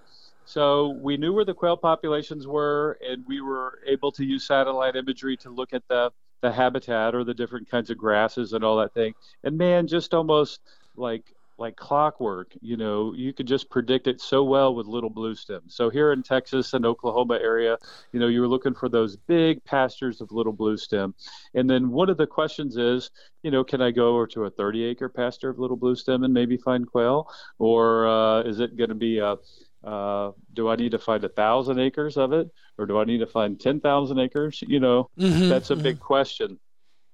so 0.44 0.88
we 1.00 1.16
knew 1.16 1.32
where 1.32 1.44
the 1.44 1.54
quail 1.54 1.76
populations 1.76 2.46
were, 2.46 2.98
and 3.08 3.24
we 3.28 3.40
were 3.40 3.78
able 3.86 4.10
to 4.12 4.24
use 4.24 4.44
satellite 4.44 4.96
imagery 4.96 5.36
to 5.38 5.50
look 5.50 5.72
at 5.72 5.86
the 5.88 6.10
the 6.40 6.52
habitat 6.52 7.14
or 7.14 7.24
the 7.24 7.34
different 7.34 7.70
kinds 7.70 7.90
of 7.90 7.98
grasses 7.98 8.52
and 8.52 8.64
all 8.64 8.76
that 8.78 8.94
thing. 8.94 9.14
And 9.44 9.58
man, 9.58 9.86
just 9.86 10.14
almost 10.14 10.60
like 10.96 11.24
like 11.58 11.74
clockwork, 11.74 12.52
you 12.60 12.76
know, 12.76 13.12
you 13.14 13.32
could 13.32 13.46
just 13.46 13.68
predict 13.68 14.06
it 14.06 14.20
so 14.20 14.44
well 14.44 14.74
with 14.74 14.86
little 14.86 15.10
blue 15.10 15.34
stem. 15.34 15.62
So 15.66 15.90
here 15.90 16.12
in 16.12 16.22
Texas 16.22 16.72
and 16.72 16.86
Oklahoma 16.86 17.40
area, 17.42 17.76
you 18.12 18.20
know, 18.20 18.28
you 18.28 18.40
were 18.40 18.48
looking 18.48 18.74
for 18.74 18.88
those 18.88 19.16
big 19.16 19.62
pastures 19.64 20.20
of 20.20 20.30
little 20.30 20.52
blue 20.52 20.76
stem. 20.76 21.14
And 21.54 21.68
then 21.68 21.90
one 21.90 22.08
of 22.08 22.16
the 22.16 22.28
questions 22.28 22.76
is, 22.76 23.10
you 23.42 23.50
know, 23.50 23.64
can 23.64 23.82
I 23.82 23.90
go 23.90 24.14
over 24.14 24.26
to 24.28 24.44
a 24.44 24.50
30 24.50 24.84
acre 24.84 25.08
pasture 25.08 25.48
of 25.48 25.58
little 25.58 25.76
blue 25.76 25.96
stem 25.96 26.22
and 26.22 26.32
maybe 26.32 26.56
find 26.56 26.86
quail? 26.88 27.28
Or 27.58 28.06
uh, 28.06 28.42
is 28.42 28.60
it 28.60 28.76
going 28.76 28.90
to 28.90 28.94
be 28.94 29.18
a, 29.18 29.36
uh, 29.88 30.32
do 30.52 30.68
I 30.68 30.76
need 30.76 30.92
to 30.92 30.98
find 30.98 31.24
a 31.24 31.28
thousand 31.28 31.78
acres 31.78 32.16
of 32.16 32.32
it, 32.32 32.48
or 32.78 32.86
do 32.86 32.98
I 32.98 33.04
need 33.04 33.18
to 33.18 33.26
find 33.26 33.58
ten 33.60 33.80
thousand 33.80 34.18
acres? 34.18 34.62
You 34.66 34.80
know, 34.80 35.10
Mhm, 35.18 35.48
that's 35.48 35.70
a 35.70 35.76
mhm. 35.76 35.82
big 35.82 36.00
question. 36.00 36.58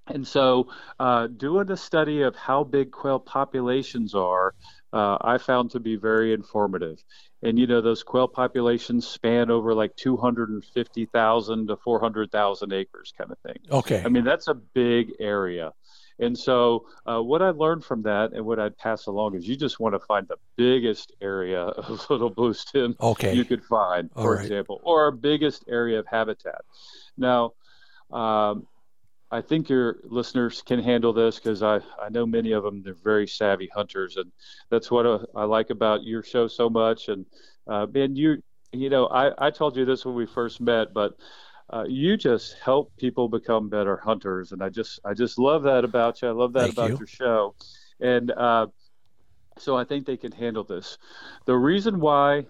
And 0.06 0.26
so, 0.26 0.68
uh, 1.00 1.28
doing 1.28 1.70
a 1.70 1.76
study 1.76 2.22
of 2.22 2.36
how 2.36 2.64
big 2.64 2.90
quail 2.92 3.18
populations 3.18 4.14
are, 4.14 4.54
uh, 4.92 5.16
I 5.20 5.38
found 5.38 5.70
to 5.72 5.80
be 5.80 5.96
very 5.96 6.34
informative. 6.34 6.98
And 7.42 7.58
you 7.58 7.66
know, 7.66 7.80
those 7.80 8.02
quail 8.02 8.28
populations 8.28 9.06
span 9.06 9.50
over 9.50 9.74
like 9.74 9.96
250,000 9.96 11.68
to 11.68 11.76
400,000 11.78 12.72
acres, 12.72 13.12
kind 13.16 13.30
of 13.30 13.38
thing. 13.46 13.58
Okay. 13.70 14.04
I 14.04 14.08
mean, 14.10 14.24
that's 14.24 14.48
a 14.48 14.54
big 14.54 15.12
area. 15.20 15.72
And 16.18 16.38
so, 16.38 16.86
uh, 17.06 17.20
what 17.20 17.42
I 17.42 17.50
learned 17.50 17.84
from 17.84 18.02
that 18.02 18.32
and 18.32 18.44
what 18.44 18.60
I'd 18.60 18.76
pass 18.76 19.06
along 19.06 19.34
is 19.34 19.48
you 19.48 19.56
just 19.56 19.80
want 19.80 19.94
to 19.94 20.00
find 20.00 20.26
the 20.28 20.36
biggest 20.56 21.12
area 21.20 21.62
of 21.66 22.08
little 22.10 22.30
blue 22.30 22.52
stem 22.54 22.96
Okay. 23.00 23.34
you 23.34 23.44
could 23.44 23.64
find, 23.64 24.10
All 24.14 24.22
for 24.22 24.34
right. 24.36 24.42
example, 24.42 24.80
or 24.84 25.02
our 25.02 25.10
biggest 25.10 25.64
area 25.68 25.98
of 25.98 26.06
habitat. 26.06 26.62
Now, 27.16 27.52
um, 28.12 28.66
I 29.30 29.40
think 29.40 29.68
your 29.68 29.96
listeners 30.04 30.62
can 30.62 30.80
handle 30.80 31.12
this 31.12 31.36
because 31.36 31.62
I, 31.62 31.80
I 32.00 32.08
know 32.10 32.24
many 32.26 32.52
of 32.52 32.62
them, 32.62 32.82
they're 32.82 32.94
very 32.94 33.26
savvy 33.26 33.68
hunters. 33.74 34.16
And 34.16 34.30
that's 34.70 34.90
what 34.90 35.06
uh, 35.06 35.18
I 35.34 35.44
like 35.44 35.70
about 35.70 36.04
your 36.04 36.22
show 36.22 36.46
so 36.46 36.70
much. 36.70 37.08
And, 37.08 37.26
uh, 37.66 37.86
man, 37.92 38.14
you, 38.14 38.40
you 38.72 38.90
know, 38.90 39.06
I, 39.08 39.46
I 39.46 39.50
told 39.50 39.76
you 39.76 39.84
this 39.84 40.04
when 40.04 40.14
we 40.14 40.26
first 40.26 40.60
met, 40.60 40.94
but 40.94 41.14
uh, 41.70 41.84
you 41.88 42.16
just 42.16 42.56
help 42.62 42.94
people 42.96 43.28
become 43.28 43.68
better 43.68 43.96
hunters. 43.96 44.52
And 44.52 44.62
I 44.62 44.68
just, 44.68 45.00
I 45.04 45.14
just 45.14 45.38
love 45.38 45.62
that 45.64 45.84
about 45.84 46.22
you. 46.22 46.28
I 46.28 46.32
love 46.32 46.52
that 46.54 46.60
Thank 46.60 46.72
about 46.72 46.90
you. 46.90 46.96
your 46.98 47.06
show. 47.06 47.54
And, 48.00 48.30
uh, 48.30 48.66
so 49.58 49.76
I 49.76 49.84
think 49.84 50.04
they 50.04 50.16
can 50.16 50.32
handle 50.32 50.64
this. 50.64 50.98
The 51.46 51.54
reason 51.56 52.00
why 52.00 52.46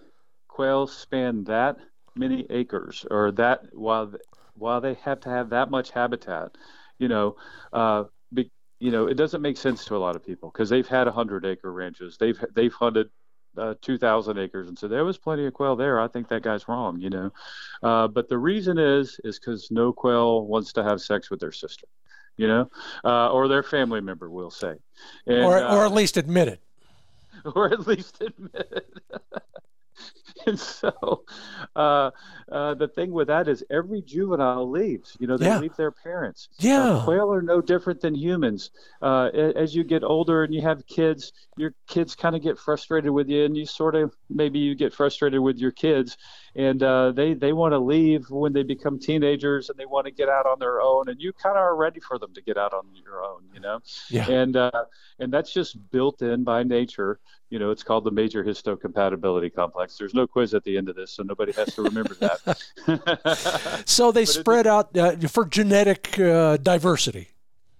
quails 0.49 0.97
span 0.97 1.45
that 1.45 1.77
many 2.17 2.47
acres, 2.49 3.05
or 3.11 3.33
that 3.33 3.67
while 3.73 4.15
while 4.57 4.81
they 4.81 4.95
have 4.95 5.21
to 5.21 5.29
have 5.29 5.51
that 5.51 5.71
much 5.71 5.91
habitat, 5.91 6.57
you 6.99 7.09
know, 7.09 7.37
uh, 7.73 8.05
be, 8.33 8.51
you 8.79 8.91
know, 8.91 9.07
it 9.07 9.15
doesn't 9.15 9.43
make 9.43 9.57
sense 9.57 9.85
to 9.85 9.97
a 9.97 9.99
lot 9.99 10.17
of 10.17 10.25
people 10.25 10.51
because 10.51 10.71
they've 10.71 10.87
had 10.87 11.09
hundred 11.09 11.45
acre 11.45 11.73
ranches, 11.73 12.17
they've 12.19 12.43
they've 12.55 12.73
hunted 12.73 13.11
uh, 13.59 13.75
2,000 13.81 14.39
acres, 14.39 14.69
and 14.69 14.79
so 14.79 14.89
there 14.89 15.05
was 15.05 15.19
plenty 15.19 15.47
of 15.47 15.55
quail 15.55 15.77
there. 15.77 16.01
I 16.01 16.09
think 16.09 16.29
that 16.29 16.43
guy's 16.43 16.69
wrong, 16.69 17.01
you 17.01 17.11
know. 17.11 17.33
Uh, 17.83 18.09
but 18.09 18.29
the 18.29 18.39
reason 18.39 18.79
is 18.79 19.21
is 19.25 19.39
because 19.39 19.71
no 19.71 19.93
quail 19.93 20.47
wants 20.47 20.73
to 20.75 20.83
have 20.83 21.01
sex 21.01 21.31
with 21.31 21.41
their 21.41 21.53
sister, 21.53 21.87
you 22.37 22.49
know, 22.49 22.71
uh, 23.05 23.31
or 23.31 23.49
their 23.49 23.63
family 23.63 24.01
member, 24.01 24.31
we'll 24.31 24.51
say, 24.51 24.75
and, 25.27 25.45
or, 25.45 25.59
uh, 25.59 25.77
or 25.77 25.85
at 25.85 25.93
least 25.93 26.17
admit 26.17 26.49
it. 26.49 26.61
or 27.55 27.73
at 27.73 27.87
least 27.87 28.21
admit 28.21 28.73
it. 28.73 29.23
and 30.47 30.59
so 30.59 31.25
uh, 31.77 32.11
uh, 32.51 32.75
the 32.75 32.89
thing 32.89 33.13
with 33.13 33.29
that 33.29 33.49
is 33.49 33.65
every 33.71 34.03
juvenile 34.03 34.69
leaves. 34.71 35.17
You 35.21 35.27
know, 35.27 35.37
they 35.39 35.47
Yeah. 35.47 35.59
leave 35.59 35.77
their 35.77 35.91
parents. 35.93 36.49
Yeah. 36.59 36.83
Uh, 36.83 37.05
quail 37.05 37.33
are 37.33 37.43
no 37.43 37.61
different 37.61 38.01
than 38.01 38.15
humans. 38.15 38.71
Uh, 39.03 39.27
as 39.35 39.75
you 39.75 39.85
get 39.85 40.05
older 40.05 40.45
and 40.45 40.55
you 40.55 40.63
have 40.63 40.87
kids, 40.87 41.33
your 41.57 41.75
kids 41.87 42.15
kind 42.15 42.35
of 42.37 42.43
get 42.43 42.59
frustrated 42.59 43.11
with 43.11 43.29
you, 43.29 43.45
and 43.45 43.57
you 43.57 43.67
sort 43.67 43.95
of 43.95 44.15
maybe 44.29 44.59
you 44.59 44.75
get 44.75 44.93
frustrated 44.93 45.41
with 45.41 45.59
your 45.59 45.73
kids, 45.73 46.17
and 46.57 46.83
uh, 46.83 47.13
they 47.13 47.35
they 47.35 47.53
want 47.53 47.73
to 47.73 47.79
leave 47.79 48.31
when 48.31 48.53
they 48.53 48.63
become 48.63 48.99
teenagers 48.99 49.71
and 49.71 49.79
they 49.79 49.87
want 49.87 50.07
to 50.07 50.13
get 50.13 50.29
out 50.29 50.47
on 50.47 50.59
their 50.59 50.81
own, 50.81 51.09
and 51.09 51.21
you 51.21 51.33
kind 51.33 51.57
of 51.57 51.63
are 51.63 51.77
ready 51.77 52.01
for 52.01 52.19
them 52.19 52.33
to 52.35 52.43
get 52.43 52.57
out 52.57 52.73
on 52.73 52.85
your 53.05 53.25
own. 53.25 53.43
You 53.55 53.61
know 53.61 53.81
Yeah. 54.11 54.29
and 54.31 54.57
uh, 54.57 54.85
and 55.19 55.33
that's 55.33 55.53
just 55.53 55.77
built 55.91 56.23
in 56.23 56.45
by 56.45 56.63
nature. 56.63 57.19
You 57.51 57.59
know, 57.61 57.71
it's 57.71 57.83
called 57.85 58.05
the 58.05 58.11
major 58.11 58.43
histocompatibility 58.43 59.55
complex. 59.55 59.97
There's 59.97 60.15
no 60.15 60.27
quiz 60.27 60.55
at 60.55 60.65
the 60.65 60.77
end 60.77 60.89
of 60.89 60.97
this, 60.97 61.13
so 61.13 61.23
nobody 61.23 61.53
has 61.53 61.75
to 61.75 61.83
remember 61.83 62.15
that. 62.15 63.83
So 63.87 64.11
they 64.13 64.25
spread 64.25 64.67
out 64.67 64.97
uh, 64.97 65.17
for 65.29 65.45
genetic 65.45 66.19
uh, 66.19 66.57
diversity. 66.57 67.29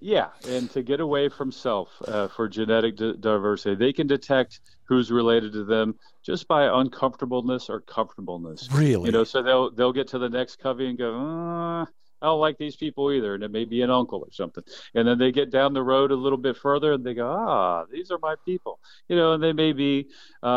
yeah, 0.01 0.29
and 0.49 0.71
to 0.73 0.83
get 0.83 1.01
away 1.01 1.29
from 1.29 1.51
self 1.51 1.89
uh, 2.07 2.29
for 2.29 2.49
genetic 2.49 2.97
di- 2.97 3.15
diversity, 3.19 3.75
they 3.75 3.93
can 3.93 4.07
detect 4.07 4.61
who's 4.85 5.11
related 5.11 5.53
to 5.53 5.65
them 5.65 5.95
just 6.23 6.47
by 6.49 6.65
uncomfortableness 6.81 7.69
or 7.69 7.81
comfortableness. 7.81 8.69
Really? 8.73 9.07
You 9.07 9.13
know, 9.13 9.25
so 9.25 9.43
they'll 9.43 9.71
they'll 9.71 9.93
get 9.93 10.09
to 10.09 10.19
the 10.19 10.29
next 10.29 10.57
covey 10.59 10.89
and 10.89 10.99
go, 10.99 11.15
uh, 11.15 11.87
I 12.23 12.29
don't 12.29 12.41
like 12.41 12.57
these 12.57 12.75
people 12.75 13.13
either, 13.13 13.35
and 13.35 13.45
it 13.45 13.51
may 13.51 13.67
be 13.67 13.83
an 13.83 13.91
uncle 13.91 14.21
or 14.21 14.33
something. 14.33 14.65
And 14.95 15.07
then 15.07 15.19
they 15.19 15.31
get 15.31 15.51
down 15.51 15.75
the 15.75 15.83
road 15.83 16.11
a 16.11 16.15
little 16.15 16.39
bit 16.39 16.57
further, 16.57 16.95
and 16.95 17.05
they 17.05 17.13
go, 17.13 17.29
ah, 17.29 17.85
these 17.93 18.11
are 18.11 18.19
my 18.23 18.35
people. 18.47 18.81
You 19.09 19.17
know, 19.17 19.35
and 19.35 19.43
they 19.43 19.53
may 19.53 19.75
be 19.75 20.09
uh, 20.43 20.49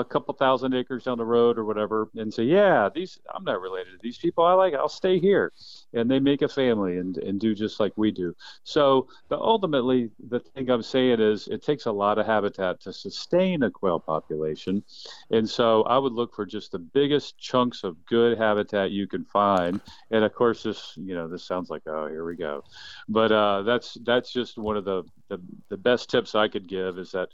a 0.00 0.06
couple 0.08 0.34
thousand 0.34 0.74
acres 0.74 1.02
down 1.02 1.18
the 1.18 1.24
road 1.24 1.58
or 1.58 1.64
whatever, 1.64 2.08
and 2.14 2.32
say, 2.32 2.44
yeah, 2.44 2.88
these 2.94 3.18
I'm 3.34 3.42
not 3.42 3.60
related 3.60 3.92
to 3.92 3.98
these 4.00 4.18
people. 4.18 4.44
I 4.44 4.52
like, 4.52 4.74
I'll 4.74 4.88
stay 4.88 5.18
here, 5.18 5.52
and 5.96 6.10
they 6.10 6.20
make 6.20 6.42
a 6.42 6.48
family 6.48 6.98
and 6.98 7.18
and 7.18 7.40
do 7.40 7.54
just 7.54 7.80
like 7.80 7.92
we 7.96 8.10
do. 8.10 8.34
So 8.64 9.08
the 9.28 9.38
ultimately 9.38 10.10
the 10.28 10.40
thing 10.40 10.70
I'm 10.70 10.82
saying 10.82 11.20
is 11.20 11.48
it 11.48 11.62
takes 11.62 11.86
a 11.86 11.92
lot 11.92 12.18
of 12.18 12.26
habitat 12.26 12.80
to 12.82 12.92
sustain 12.92 13.62
a 13.62 13.70
quail 13.70 13.98
population. 13.98 14.84
And 15.30 15.48
so 15.48 15.82
I 15.84 15.98
would 15.98 16.12
look 16.12 16.34
for 16.34 16.46
just 16.46 16.72
the 16.72 16.78
biggest 16.78 17.38
chunks 17.38 17.82
of 17.84 18.04
good 18.06 18.38
habitat 18.38 18.90
you 18.90 19.06
can 19.06 19.24
find. 19.24 19.80
And 20.10 20.24
of 20.24 20.34
course, 20.34 20.62
this 20.62 20.92
you 20.96 21.14
know 21.14 21.28
this 21.28 21.44
sounds 21.44 21.70
like 21.70 21.82
oh 21.86 22.06
here 22.06 22.24
we 22.24 22.36
go, 22.36 22.62
but 23.08 23.32
uh, 23.32 23.62
that's 23.62 23.94
that's 24.04 24.32
just 24.32 24.58
one 24.58 24.76
of 24.76 24.84
the, 24.84 25.02
the 25.28 25.40
the 25.68 25.76
best 25.76 26.10
tips 26.10 26.34
I 26.34 26.48
could 26.48 26.68
give 26.68 26.98
is 26.98 27.12
that. 27.12 27.28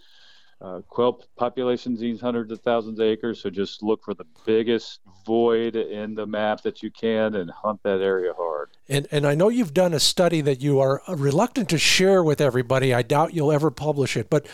Uh, 0.62 0.80
quail 0.88 1.20
populations 1.36 2.00
needs 2.00 2.20
hundreds 2.20 2.52
of 2.52 2.60
thousands 2.60 3.00
of 3.00 3.04
acres, 3.04 3.40
so 3.42 3.50
just 3.50 3.82
look 3.82 4.04
for 4.04 4.14
the 4.14 4.26
biggest 4.46 5.00
void 5.26 5.74
in 5.74 6.14
the 6.14 6.24
map 6.24 6.62
that 6.62 6.84
you 6.84 6.90
can 6.90 7.34
and 7.34 7.50
hunt 7.50 7.82
that 7.82 8.00
area 8.00 8.32
hard. 8.36 8.70
And, 8.88 9.08
and 9.10 9.26
I 9.26 9.34
know 9.34 9.48
you've 9.48 9.74
done 9.74 9.92
a 9.92 9.98
study 9.98 10.40
that 10.42 10.60
you 10.60 10.78
are 10.78 11.02
reluctant 11.08 11.68
to 11.70 11.78
share 11.78 12.22
with 12.22 12.40
everybody. 12.40 12.94
I 12.94 13.02
doubt 13.02 13.34
you'll 13.34 13.50
ever 13.50 13.72
publish 13.72 14.16
it, 14.16 14.30
but 14.30 14.46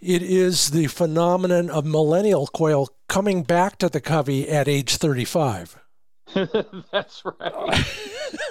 it 0.00 0.22
is 0.22 0.72
the 0.72 0.88
phenomenon 0.88 1.70
of 1.70 1.86
millennial 1.86 2.48
quail 2.48 2.88
coming 3.08 3.44
back 3.44 3.78
to 3.78 3.88
the 3.88 4.00
covey 4.00 4.48
at 4.48 4.66
age 4.66 4.96
35. 4.96 5.78
That's 6.92 7.22
right. 7.24 7.86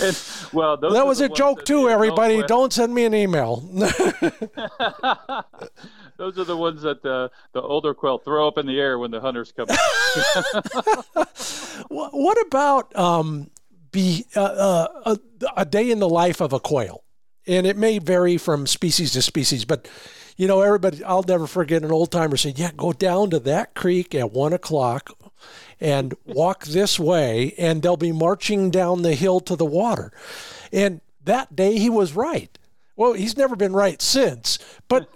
and, 0.00 0.22
well, 0.52 0.76
that 0.78 1.04
was 1.06 1.20
a 1.20 1.28
joke 1.28 1.66
too, 1.66 1.90
everybody. 1.90 2.42
Don't 2.44 2.72
send 2.72 2.94
me 2.94 3.04
an 3.04 3.14
email. 3.14 3.68
Those 6.18 6.38
are 6.38 6.44
the 6.44 6.56
ones 6.56 6.82
that 6.82 7.02
the 7.02 7.30
the 7.52 7.60
older 7.60 7.94
quail 7.94 8.18
throw 8.18 8.48
up 8.48 8.58
in 8.58 8.66
the 8.66 8.80
air 8.80 8.98
when 8.98 9.10
the 9.10 9.20
hunters 9.20 9.52
come. 9.52 9.68
Wha- 11.90 12.10
what 12.10 12.46
about 12.46 12.96
um, 12.96 13.50
be 13.92 14.26
uh, 14.34 14.40
uh, 14.40 14.88
a, 15.06 15.18
a 15.58 15.64
day 15.64 15.90
in 15.90 15.98
the 15.98 16.08
life 16.08 16.40
of 16.40 16.52
a 16.52 16.60
quail? 16.60 17.04
And 17.46 17.66
it 17.66 17.76
may 17.76 17.98
vary 17.98 18.38
from 18.38 18.66
species 18.66 19.12
to 19.12 19.22
species, 19.22 19.64
but 19.64 19.88
you 20.36 20.48
know, 20.48 20.62
everybody. 20.62 21.04
I'll 21.04 21.22
never 21.22 21.46
forget 21.46 21.82
an 21.82 21.92
old 21.92 22.10
timer 22.10 22.36
saying, 22.36 22.56
"Yeah, 22.58 22.72
go 22.76 22.92
down 22.92 23.30
to 23.30 23.38
that 23.40 23.74
creek 23.74 24.14
at 24.14 24.32
one 24.32 24.52
o'clock." 24.52 25.10
And 25.78 26.14
walk 26.24 26.64
this 26.64 26.98
way, 26.98 27.52
and 27.58 27.82
they'll 27.82 27.98
be 27.98 28.10
marching 28.10 28.70
down 28.70 29.02
the 29.02 29.14
hill 29.14 29.40
to 29.40 29.56
the 29.56 29.66
water. 29.66 30.10
And 30.72 31.02
that 31.22 31.54
day 31.54 31.78
he 31.78 31.90
was 31.90 32.14
right. 32.14 32.58
Well, 32.96 33.12
he's 33.12 33.36
never 33.36 33.56
been 33.56 33.74
right 33.74 34.00
since. 34.00 34.58
But 34.88 35.08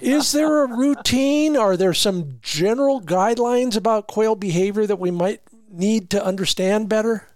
is 0.00 0.32
there 0.32 0.64
a 0.64 0.76
routine? 0.76 1.56
Are 1.56 1.76
there 1.76 1.94
some 1.94 2.38
general 2.42 3.00
guidelines 3.00 3.76
about 3.76 4.08
quail 4.08 4.34
behavior 4.34 4.86
that 4.86 4.98
we 4.98 5.10
might 5.12 5.40
need 5.70 6.10
to 6.10 6.24
understand 6.24 6.88
better? 6.88 7.28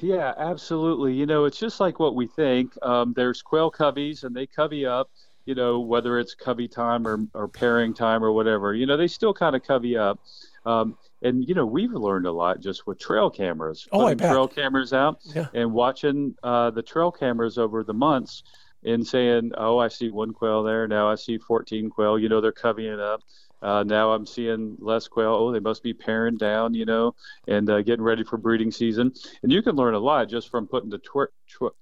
yeah, 0.00 0.32
absolutely. 0.38 1.12
You 1.14 1.26
know, 1.26 1.44
it's 1.44 1.58
just 1.58 1.80
like 1.80 1.98
what 1.98 2.14
we 2.14 2.26
think. 2.26 2.72
Um, 2.82 3.12
there's 3.16 3.42
quail 3.42 3.70
coveys, 3.70 4.24
and 4.24 4.34
they 4.34 4.46
covey 4.46 4.86
up. 4.86 5.10
You 5.44 5.54
know, 5.54 5.80
whether 5.80 6.18
it's 6.18 6.34
covey 6.34 6.68
time 6.68 7.06
or 7.06 7.20
or 7.34 7.48
pairing 7.48 7.94
time 7.94 8.22
or 8.22 8.32
whatever. 8.32 8.74
You 8.74 8.86
know, 8.86 8.96
they 8.96 9.06
still 9.08 9.32
kind 9.34 9.56
of 9.56 9.62
covey 9.62 9.96
up. 9.96 10.18
Um, 10.66 10.96
and 11.22 11.48
you 11.48 11.54
know, 11.54 11.64
we've 11.66 11.92
learned 11.92 12.26
a 12.26 12.32
lot 12.32 12.60
just 12.60 12.86
with 12.86 12.98
trail 12.98 13.30
cameras. 13.30 13.88
Oh, 13.90 14.00
I 14.00 14.04
putting 14.14 14.18
bet. 14.18 14.32
trail 14.32 14.48
cameras 14.48 14.92
out 14.92 15.18
Yeah. 15.34 15.46
and 15.54 15.72
watching 15.72 16.34
uh, 16.42 16.70
the 16.70 16.82
trail 16.82 17.10
cameras 17.10 17.56
over 17.58 17.82
the 17.82 17.94
months 17.94 18.42
and 18.88 19.06
saying, 19.06 19.52
"Oh, 19.56 19.78
I 19.78 19.88
see 19.88 20.10
one 20.10 20.32
quail 20.32 20.62
there. 20.62 20.88
Now 20.88 21.08
I 21.10 21.14
see 21.14 21.38
14 21.38 21.90
quail. 21.90 22.18
You 22.18 22.28
know, 22.28 22.40
they're 22.40 22.52
coveying 22.52 23.00
up. 23.00 23.22
Uh, 23.60 23.82
now 23.82 24.12
I'm 24.12 24.24
seeing 24.24 24.76
less 24.78 25.08
quail. 25.08 25.34
Oh, 25.34 25.50
they 25.52 25.58
must 25.58 25.82
be 25.82 25.92
paring 25.92 26.36
down. 26.36 26.74
You 26.74 26.84
know, 26.86 27.14
and 27.48 27.68
uh, 27.68 27.82
getting 27.82 28.04
ready 28.04 28.22
for 28.24 28.36
breeding 28.36 28.70
season. 28.70 29.12
And 29.42 29.50
you 29.52 29.62
can 29.62 29.74
learn 29.76 29.94
a 29.94 29.98
lot 29.98 30.28
just 30.28 30.48
from 30.50 30.66
putting 30.68 30.90
the 30.90 30.98
twer- 30.98 31.32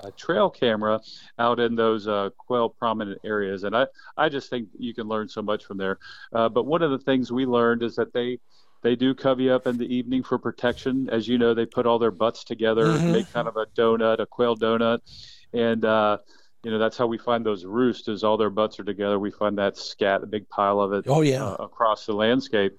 a 0.01 0.11
trail 0.13 0.49
camera 0.49 1.01
out 1.39 1.61
in 1.61 1.75
those 1.75 2.09
uh, 2.09 2.31
quail 2.39 2.69
prominent 2.71 3.21
areas. 3.25 3.65
And 3.65 3.77
I, 3.77 3.87
I 4.17 4.29
just 4.31 4.49
think 4.49 4.69
you 4.79 4.95
can 4.95 5.07
learn 5.07 5.29
so 5.29 5.43
much 5.43 5.65
from 5.67 5.77
there. 5.77 5.99
Uh, 6.33 6.49
but 6.49 6.65
one 6.67 6.83
of 6.83 6.91
the 6.91 6.99
things 6.99 7.31
we 7.31 7.45
learned 7.47 7.83
is 7.83 7.97
that 7.97 8.13
they 8.13 8.39
they 8.83 8.95
do 8.97 9.15
covey 9.15 9.51
up 9.51 9.67
in 9.67 9.77
the 9.79 9.87
evening 9.95 10.23
for 10.23 10.39
protection. 10.39 11.09
As 11.11 11.27
you 11.27 11.39
know, 11.39 11.55
they 11.55 11.67
put 11.67 11.87
all 11.87 11.99
their 11.99 12.11
butts 12.11 12.45
together, 12.45 12.87
Mhm. 12.87 13.13
make 13.13 13.33
kind 13.33 13.49
of 13.49 13.57
a 13.57 13.67
donut, 13.67 14.21
a 14.21 14.27
quail 14.27 14.55
donut, 14.57 15.01
and 15.53 15.85
uh, 15.85 16.19
you 16.67 16.73
know 16.73 16.79
that's 16.81 16.97
how 16.99 17.07
we 17.07 17.17
find 17.17 17.47
those 17.47 17.65
roosts. 17.65 18.09
Is 18.09 18.25
all 18.25 18.37
their 18.37 18.51
butts 18.51 18.81
are 18.81 18.85
together. 18.85 19.21
We 19.21 19.31
find 19.31 19.57
that 19.59 19.77
scat, 19.77 20.25
a 20.25 20.27
big 20.27 20.49
pile 20.49 20.81
of 20.81 20.93
it 20.93 21.05
Oh, 21.07 21.21
yeah. 21.21 21.45
uh, 21.45 21.55
across 21.61 22.07
the 22.07 22.13
landscape, 22.13 22.73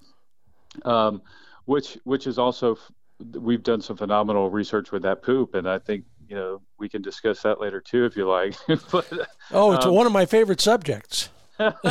um, 0.84 1.22
which 1.64 1.96
which 2.04 2.26
is 2.26 2.38
also 2.38 2.74
f- 2.74 2.92
we've 3.40 3.62
done 3.62 3.80
some 3.80 3.96
phenomenal 3.96 4.50
research 4.50 4.92
with 4.92 5.02
that 5.04 5.22
poop, 5.22 5.54
and 5.54 5.66
I 5.66 5.78
think 5.78 6.04
you 6.28 6.36
know 6.36 6.60
we 6.78 6.90
can 6.90 7.00
discuss 7.00 7.40
that 7.44 7.62
later 7.62 7.80
too 7.80 8.04
if 8.04 8.14
you 8.14 8.28
like. 8.28 8.54
but 8.92 9.10
Oh, 9.52 9.72
it's 9.72 9.86
Um, 9.86 9.94
one 9.94 10.04
of 10.06 10.12
my 10.12 10.26
favorite 10.26 10.60
subjects. 10.60 11.30
but 11.58 11.82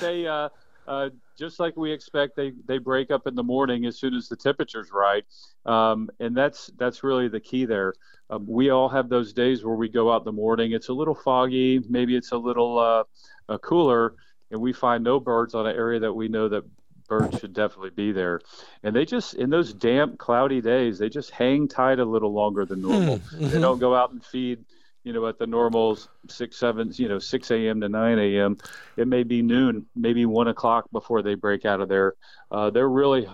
they 0.00 0.26
uh, 0.26 0.48
uh, 0.86 1.08
just 1.40 1.58
like 1.58 1.76
we 1.76 1.90
expect 1.90 2.36
they 2.36 2.52
they 2.66 2.78
break 2.78 3.10
up 3.10 3.26
in 3.26 3.34
the 3.34 3.42
morning 3.42 3.86
as 3.86 3.98
soon 3.98 4.14
as 4.14 4.28
the 4.28 4.36
temperature's 4.36 4.92
right. 4.92 5.24
Um, 5.66 6.10
and 6.20 6.36
that's 6.36 6.70
that's 6.78 7.02
really 7.02 7.28
the 7.28 7.40
key 7.40 7.64
there. 7.64 7.94
Um, 8.28 8.44
we 8.46 8.70
all 8.70 8.88
have 8.88 9.08
those 9.08 9.32
days 9.32 9.64
where 9.64 9.74
we 9.74 9.88
go 9.88 10.12
out 10.12 10.20
in 10.20 10.26
the 10.26 10.32
morning. 10.32 10.72
It's 10.72 10.88
a 10.88 10.92
little 10.92 11.14
foggy. 11.14 11.82
Maybe 11.88 12.14
it's 12.14 12.32
a 12.32 12.36
little 12.36 12.78
uh, 12.78 13.04
uh, 13.48 13.58
cooler. 13.58 14.14
And 14.52 14.60
we 14.60 14.72
find 14.72 15.02
no 15.02 15.18
birds 15.18 15.54
on 15.54 15.66
an 15.66 15.74
area 15.74 16.00
that 16.00 16.12
we 16.12 16.28
know 16.28 16.48
that 16.48 16.64
birds 17.08 17.38
should 17.40 17.54
definitely 17.54 17.90
be 17.90 18.12
there. 18.12 18.40
And 18.82 18.94
they 18.94 19.04
just 19.04 19.34
in 19.34 19.48
those 19.48 19.72
damp 19.72 20.18
cloudy 20.18 20.60
days 20.60 20.98
they 20.98 21.08
just 21.08 21.30
hang 21.30 21.66
tight 21.66 21.98
a 21.98 22.04
little 22.04 22.32
longer 22.32 22.66
than 22.66 22.82
normal. 22.82 23.18
Hmm, 23.18 23.38
they 23.40 23.58
mhm. 23.58 23.60
don't 23.62 23.78
go 23.78 23.94
out 23.94 24.12
and 24.12 24.24
feed 24.24 24.64
you 25.04 25.12
know 25.12 25.26
at 25.26 25.38
the 25.38 25.46
normal 25.46 25.98
six 26.28 26.56
seven 26.58 26.90
you 26.94 27.08
know 27.08 27.18
six 27.18 27.50
a.m 27.50 27.80
to 27.80 27.88
nine 27.88 28.18
a.m 28.18 28.56
it 28.96 29.08
may 29.08 29.22
be 29.22 29.42
noon 29.42 29.86
maybe 29.96 30.26
one 30.26 30.48
o'clock 30.48 30.86
before 30.92 31.22
they 31.22 31.34
break 31.34 31.64
out 31.64 31.80
of 31.80 31.88
there 31.88 32.14
uh, 32.50 32.70
they're 32.70 32.88
really 32.88 33.26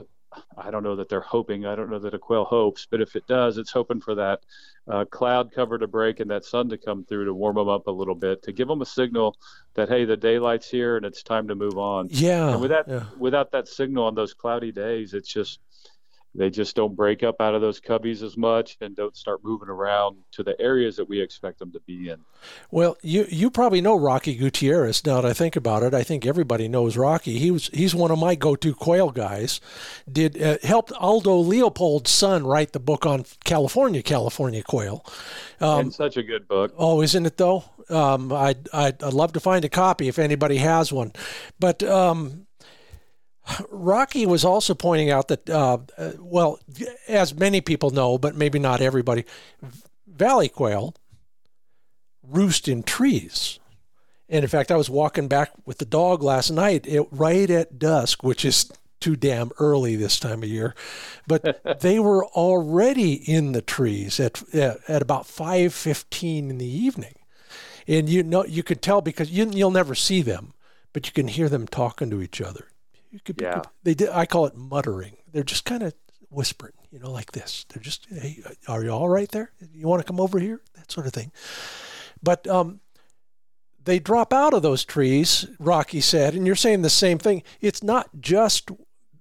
i 0.58 0.70
don't 0.70 0.82
know 0.82 0.96
that 0.96 1.08
they're 1.08 1.20
hoping 1.20 1.64
i 1.64 1.74
don't 1.74 1.90
know 1.90 1.98
that 1.98 2.12
a 2.14 2.18
quail 2.18 2.44
hopes 2.44 2.86
but 2.90 3.00
if 3.00 3.16
it 3.16 3.26
does 3.26 3.56
it's 3.56 3.72
hoping 3.72 4.00
for 4.00 4.14
that 4.14 4.40
uh, 4.88 5.04
cloud 5.06 5.50
cover 5.50 5.78
to 5.78 5.86
break 5.86 6.20
and 6.20 6.30
that 6.30 6.44
sun 6.44 6.68
to 6.68 6.76
come 6.76 7.04
through 7.04 7.24
to 7.24 7.32
warm 7.34 7.56
them 7.56 7.68
up 7.68 7.86
a 7.86 7.90
little 7.90 8.14
bit 8.14 8.42
to 8.42 8.52
give 8.52 8.68
them 8.68 8.82
a 8.82 8.86
signal 8.86 9.34
that 9.74 9.88
hey 9.88 10.04
the 10.04 10.16
daylight's 10.16 10.68
here 10.68 10.96
and 10.98 11.06
it's 11.06 11.22
time 11.22 11.48
to 11.48 11.54
move 11.54 11.78
on 11.78 12.06
Yeah. 12.10 12.52
and 12.52 12.60
without 12.60 12.86
yeah. 12.86 13.04
without 13.18 13.50
that 13.52 13.66
signal 13.66 14.04
on 14.04 14.14
those 14.14 14.34
cloudy 14.34 14.72
days, 14.72 15.14
it's 15.14 15.32
just 15.32 15.58
they 16.36 16.50
just 16.50 16.76
don't 16.76 16.94
break 16.94 17.22
up 17.22 17.40
out 17.40 17.54
of 17.54 17.60
those 17.60 17.80
cubbies 17.80 18.22
as 18.22 18.36
much 18.36 18.76
and 18.80 18.94
don't 18.94 19.16
start 19.16 19.40
moving 19.42 19.68
around 19.68 20.16
to 20.32 20.42
the 20.42 20.60
areas 20.60 20.96
that 20.96 21.08
we 21.08 21.20
expect 21.20 21.58
them 21.58 21.72
to 21.72 21.80
be 21.80 22.10
in. 22.10 22.18
Well, 22.70 22.96
you 23.02 23.26
you 23.28 23.50
probably 23.50 23.80
know 23.80 23.96
Rocky 23.96 24.34
Gutierrez. 24.34 25.04
Now 25.04 25.20
that 25.20 25.28
I 25.28 25.32
think 25.32 25.56
about 25.56 25.82
it, 25.82 25.94
I 25.94 26.02
think 26.02 26.26
everybody 26.26 26.68
knows 26.68 26.96
Rocky. 26.96 27.38
He 27.38 27.50
was 27.50 27.68
he's 27.68 27.94
one 27.94 28.10
of 28.10 28.18
my 28.18 28.34
go-to 28.34 28.74
quail 28.74 29.10
guys. 29.10 29.60
Did 30.10 30.40
uh, 30.40 30.58
helped 30.62 30.92
Aldo 30.92 31.36
Leopold's 31.38 32.10
son 32.10 32.46
write 32.46 32.72
the 32.72 32.80
book 32.80 33.06
on 33.06 33.24
California 33.44 34.02
California 34.02 34.62
quail. 34.62 35.04
Um, 35.60 35.80
and 35.80 35.94
such 35.94 36.16
a 36.16 36.22
good 36.22 36.46
book. 36.46 36.74
Oh, 36.76 37.02
isn't 37.02 37.26
it 37.26 37.36
though? 37.36 37.64
Um, 37.88 38.32
I'd, 38.32 38.68
I'd 38.72 39.02
I'd 39.02 39.12
love 39.12 39.32
to 39.34 39.40
find 39.40 39.64
a 39.64 39.68
copy 39.68 40.08
if 40.08 40.18
anybody 40.18 40.56
has 40.56 40.92
one. 40.92 41.12
But 41.58 41.82
um, 41.82 42.45
Rocky 43.70 44.26
was 44.26 44.44
also 44.44 44.74
pointing 44.74 45.10
out 45.10 45.28
that, 45.28 45.48
uh, 45.48 45.78
well, 46.18 46.58
as 47.08 47.34
many 47.34 47.60
people 47.60 47.90
know, 47.90 48.18
but 48.18 48.34
maybe 48.34 48.58
not 48.58 48.80
everybody, 48.80 49.24
valley 50.06 50.48
quail 50.48 50.94
roost 52.22 52.68
in 52.68 52.82
trees. 52.82 53.58
And 54.28 54.42
in 54.42 54.48
fact, 54.48 54.72
I 54.72 54.76
was 54.76 54.90
walking 54.90 55.28
back 55.28 55.52
with 55.64 55.78
the 55.78 55.84
dog 55.84 56.22
last 56.22 56.50
night, 56.50 56.86
it, 56.86 57.06
right 57.10 57.48
at 57.48 57.78
dusk, 57.78 58.24
which 58.24 58.44
is 58.44 58.70
too 58.98 59.14
damn 59.14 59.52
early 59.58 59.94
this 59.94 60.18
time 60.18 60.42
of 60.42 60.48
year, 60.48 60.74
but 61.26 61.62
they 61.80 61.98
were 61.98 62.26
already 62.26 63.14
in 63.14 63.52
the 63.52 63.62
trees 63.62 64.18
at 64.18 64.42
at 64.54 65.02
about 65.02 65.26
five 65.26 65.72
fifteen 65.72 66.50
in 66.50 66.58
the 66.58 66.66
evening, 66.66 67.14
and 67.86 68.08
you 68.08 68.22
know 68.22 68.44
you 68.44 68.62
could 68.62 68.82
tell 68.82 69.00
because 69.00 69.30
you 69.30 69.48
you'll 69.50 69.70
never 69.70 69.94
see 69.94 70.22
them, 70.22 70.54
but 70.92 71.06
you 71.06 71.12
can 71.12 71.28
hear 71.28 71.48
them 71.48 71.66
talking 71.68 72.10
to 72.10 72.22
each 72.22 72.40
other. 72.40 72.68
Could, 73.24 73.40
yeah. 73.40 73.62
they 73.82 73.94
did. 73.94 74.10
I 74.10 74.26
call 74.26 74.46
it 74.46 74.56
muttering. 74.56 75.16
They're 75.32 75.42
just 75.42 75.64
kind 75.64 75.82
of 75.82 75.94
whispering, 76.30 76.74
you 76.90 76.98
know, 76.98 77.10
like 77.10 77.32
this. 77.32 77.64
They're 77.68 77.82
just, 77.82 78.06
hey, 78.10 78.42
are 78.68 78.84
you 78.84 78.90
all 78.90 79.08
right 79.08 79.30
there? 79.30 79.52
You 79.72 79.86
want 79.86 80.00
to 80.00 80.06
come 80.06 80.20
over 80.20 80.38
here? 80.38 80.60
That 80.74 80.90
sort 80.90 81.06
of 81.06 81.12
thing. 81.12 81.32
But 82.22 82.46
um, 82.46 82.80
they 83.84 83.98
drop 83.98 84.32
out 84.32 84.54
of 84.54 84.62
those 84.62 84.84
trees, 84.84 85.46
Rocky 85.58 86.00
said, 86.00 86.34
and 86.34 86.46
you're 86.46 86.56
saying 86.56 86.82
the 86.82 86.90
same 86.90 87.18
thing. 87.18 87.42
It's 87.60 87.82
not 87.82 88.08
just 88.20 88.70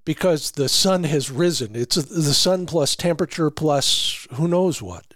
because 0.04 0.52
the 0.52 0.70
sun 0.70 1.04
has 1.04 1.32
risen. 1.32 1.76
It's 1.76 1.96
the 1.96 2.34
sun 2.34 2.66
plus 2.66 2.96
temperature 2.96 3.50
plus 3.50 4.28
who 4.34 4.48
knows 4.48 4.82
what. 4.82 5.15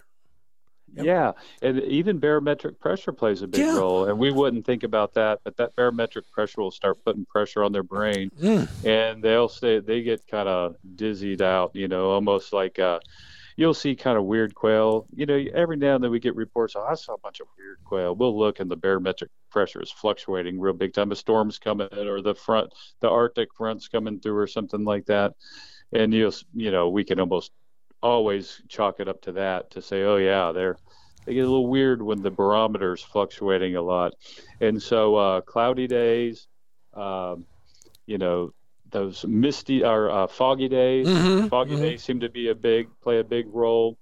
Yep. 0.96 1.06
Yeah, 1.06 1.32
and 1.62 1.82
even 1.84 2.20
barometric 2.20 2.80
pressure 2.80 3.12
plays 3.12 3.42
a 3.42 3.48
big 3.48 3.62
yeah. 3.62 3.78
role, 3.78 4.06
and 4.06 4.18
we 4.18 4.32
wouldn't 4.32 4.66
think 4.66 4.84
about 4.84 5.14
that, 5.14 5.40
but 5.44 5.58
that 5.58 5.76
barometric 5.76 6.30
pressure 6.32 6.62
will 6.62 6.72
start 6.72 7.04
putting 7.06 7.26
pressure 7.26 7.64
on 7.64 7.72
their 7.72 7.84
brain, 7.84 8.32
mm. 8.42 8.68
and 8.86 9.24
they'll 9.24 9.50
say 9.50 9.80
they 9.80 10.02
get 10.02 10.26
kind 10.28 10.50
of 10.50 10.76
dizzied 10.96 11.42
out, 11.42 11.76
you 11.76 11.88
know, 11.88 12.10
almost 12.10 12.54
like 12.54 12.80
uh, 12.80 13.00
you'll 13.60 13.74
see 13.74 13.94
kind 13.94 14.18
of 14.18 14.24
weird 14.24 14.56
quail. 14.56 15.06
You 15.14 15.26
know, 15.26 15.44
every 15.54 15.76
now 15.76 15.96
and 15.96 16.04
then 16.04 16.12
we 16.12 16.20
get 16.20 16.36
reports. 16.36 16.76
Oh, 16.78 16.84
I 16.84 16.96
saw 16.96 17.16
a 17.16 17.18
bunch 17.18 17.42
of 17.42 17.48
weird 17.58 17.80
quail. 17.84 18.16
We'll 18.16 18.38
look, 18.38 18.60
and 18.60 18.72
the 18.72 18.78
barometric 18.78 19.30
pressure 19.52 19.82
is 19.82 19.92
fluctuating 19.92 20.60
real 20.60 20.74
big 20.74 20.94
time. 20.94 21.12
A 21.12 21.16
storm's 21.16 21.60
coming, 21.60 21.90
or 21.94 22.22
the 22.22 22.36
front, 22.36 22.74
the 23.02 23.10
Arctic 23.10 23.50
front's 23.56 23.88
coming 23.88 24.20
through, 24.20 24.38
or 24.38 24.48
something 24.48 24.86
like 24.86 25.06
that. 25.08 25.34
And 25.92 26.14
you'll, 26.14 26.34
you 26.54 26.72
know, 26.72 26.90
we 26.90 27.04
can 27.04 27.20
almost 27.20 27.52
always 28.02 28.62
chalk 28.68 29.00
it 29.00 29.08
up 29.08 29.22
to 29.24 29.34
that 29.34 29.72
to 29.72 29.82
say, 29.82 30.04
oh 30.04 30.18
yeah, 30.18 30.52
they're 30.52 30.78
they 31.26 31.34
get 31.34 31.42
a 31.42 31.50
little 31.50 31.68
weird 31.68 32.02
when 32.02 32.22
the 32.22 32.32
barometer 32.32 32.94
is 32.94 33.02
fluctuating 33.02 33.76
a 33.76 33.82
lot. 33.82 34.14
And 34.62 34.82
so 34.82 35.16
uh, 35.16 35.42
cloudy 35.42 35.86
days, 35.86 36.48
um, 36.94 37.46
you 38.06 38.18
know, 38.18 38.54
those 38.90 39.26
misty 39.26 39.84
or 39.84 40.10
uh, 40.10 40.28
foggy 40.28 40.68
days. 40.68 41.08
Mm-hmm, 41.08 41.48
foggy 41.48 41.74
mm-hmm. 41.74 41.82
days 41.84 42.04
seem 42.04 42.22
to 42.22 42.30
be 42.30 42.50
a 42.50 42.56
big 42.56 42.88
play 43.02 43.20
a 43.20 43.24
big 43.24 43.46
role. 43.52 43.98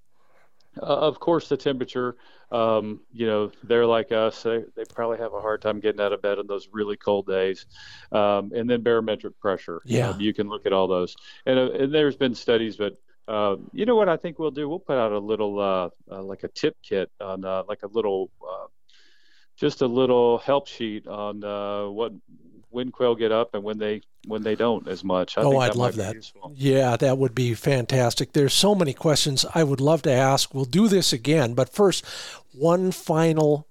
Uh, 0.81 0.85
of 0.85 1.19
course, 1.19 1.49
the 1.49 1.57
temperature. 1.57 2.15
Um, 2.49 3.01
you 3.11 3.27
know, 3.27 3.51
they're 3.63 3.85
like 3.85 4.13
us. 4.13 4.43
They, 4.43 4.63
they 4.75 4.85
probably 4.85 5.17
have 5.17 5.33
a 5.33 5.41
hard 5.41 5.61
time 5.61 5.81
getting 5.81 5.99
out 5.99 6.13
of 6.13 6.21
bed 6.21 6.39
on 6.39 6.47
those 6.47 6.69
really 6.71 6.95
cold 6.95 7.27
days. 7.27 7.65
Um, 8.11 8.51
and 8.55 8.69
then 8.69 8.83
barometric 8.83 9.37
pressure. 9.39 9.81
Yeah, 9.83 10.11
um, 10.11 10.21
you 10.21 10.33
can 10.33 10.47
look 10.47 10.65
at 10.65 10.71
all 10.71 10.87
those. 10.87 11.15
And, 11.45 11.59
uh, 11.59 11.71
and 11.71 11.93
there's 11.93 12.15
been 12.15 12.35
studies, 12.35 12.77
but 12.77 12.93
uh, 13.27 13.57
you 13.73 13.85
know 13.85 13.95
what 13.95 14.09
I 14.09 14.17
think 14.17 14.39
we'll 14.39 14.51
do? 14.51 14.69
We'll 14.69 14.79
put 14.79 14.97
out 14.97 15.11
a 15.11 15.19
little 15.19 15.59
uh, 15.59 15.89
uh, 16.11 16.23
like 16.23 16.43
a 16.43 16.47
tip 16.47 16.77
kit 16.81 17.11
on 17.19 17.41
like 17.67 17.83
a 17.83 17.87
little 17.87 18.31
just 19.55 19.81
a 19.81 19.87
little 19.87 20.37
help 20.37 20.67
sheet 20.67 21.07
on 21.07 21.41
what 21.93 22.13
when 22.69 22.91
quail 22.91 23.15
get 23.15 23.31
up 23.31 23.53
and 23.53 23.63
when 23.63 23.77
they 23.77 24.01
when 24.27 24.43
they 24.43 24.55
don't 24.55 24.87
as 24.87 25.03
much. 25.03 25.37
I 25.37 25.41
oh, 25.41 25.57
I'd 25.57 25.75
love 25.75 25.95
that. 25.95 26.15
Yeah, 26.53 26.97
that 26.97 27.17
would 27.17 27.33
be 27.33 27.53
fantastic. 27.53 28.33
There's 28.33 28.53
so 28.53 28.75
many 28.75 28.93
questions 28.93 29.45
I 29.55 29.63
would 29.63 29.81
love 29.81 30.01
to 30.03 30.11
ask. 30.11 30.53
We'll 30.53 30.65
do 30.65 30.87
this 30.87 31.13
again, 31.13 31.53
but 31.53 31.69
first, 31.69 32.05
one 32.53 32.91
final 32.91 33.67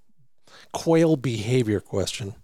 quail 0.73 1.15
behavior 1.15 1.79
question. 1.79 2.35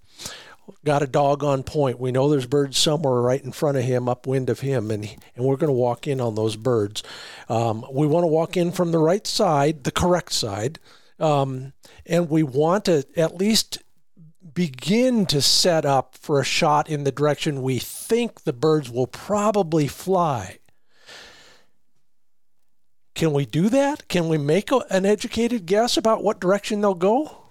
Got 0.86 1.04
a 1.04 1.08
dog 1.08 1.44
on 1.44 1.64
point. 1.64 2.00
We 2.00 2.12
know 2.12 2.30
there's 2.30 2.46
birds 2.46 2.78
somewhere 2.78 3.22
right 3.22 3.44
in 3.44 3.52
front 3.52 3.78
of 3.78 3.84
him, 3.84 4.08
upwind 4.08 4.50
of 4.50 4.62
him, 4.62 4.92
and 4.92 5.10
and 5.36 5.46
we're 5.46 5.58
going 5.58 5.68
to 5.68 5.74
walk 5.74 6.08
in 6.08 6.22
on 6.22 6.36
those 6.36 6.56
birds. 6.56 7.04
Um, 7.50 7.86
we 7.92 8.08
want 8.08 8.24
to 8.24 8.28
walk 8.28 8.56
in 8.56 8.72
from 8.72 8.92
the 8.92 9.00
right 9.00 9.28
side, 9.28 9.84
the 9.84 9.92
correct 9.92 10.32
side, 10.32 10.80
um, 11.20 11.74
and 12.06 12.30
we 12.30 12.44
want 12.44 12.86
to 12.86 13.06
at 13.18 13.36
least 13.36 13.80
begin 14.54 15.26
to 15.26 15.42
set 15.42 15.86
up 15.86 16.16
for 16.16 16.40
a 16.40 16.46
shot 16.46 16.90
in 16.90 17.04
the 17.04 17.12
direction 17.12 17.62
we 17.62 17.80
think 17.80 18.44
the 18.44 18.54
birds 18.54 18.90
will 18.90 19.08
probably 19.08 19.88
fly. 19.88 20.60
Can 23.16 23.34
we 23.34 23.46
do 23.46 23.70
that? 23.70 24.08
Can 24.08 24.28
we 24.28 24.38
make 24.38 24.72
a, 24.72 24.78
an 24.90 25.06
educated 25.06 25.66
guess 25.66 25.98
about 25.98 26.24
what 26.24 26.40
direction 26.40 26.82
they'll 26.82 26.94
go? 26.94 27.43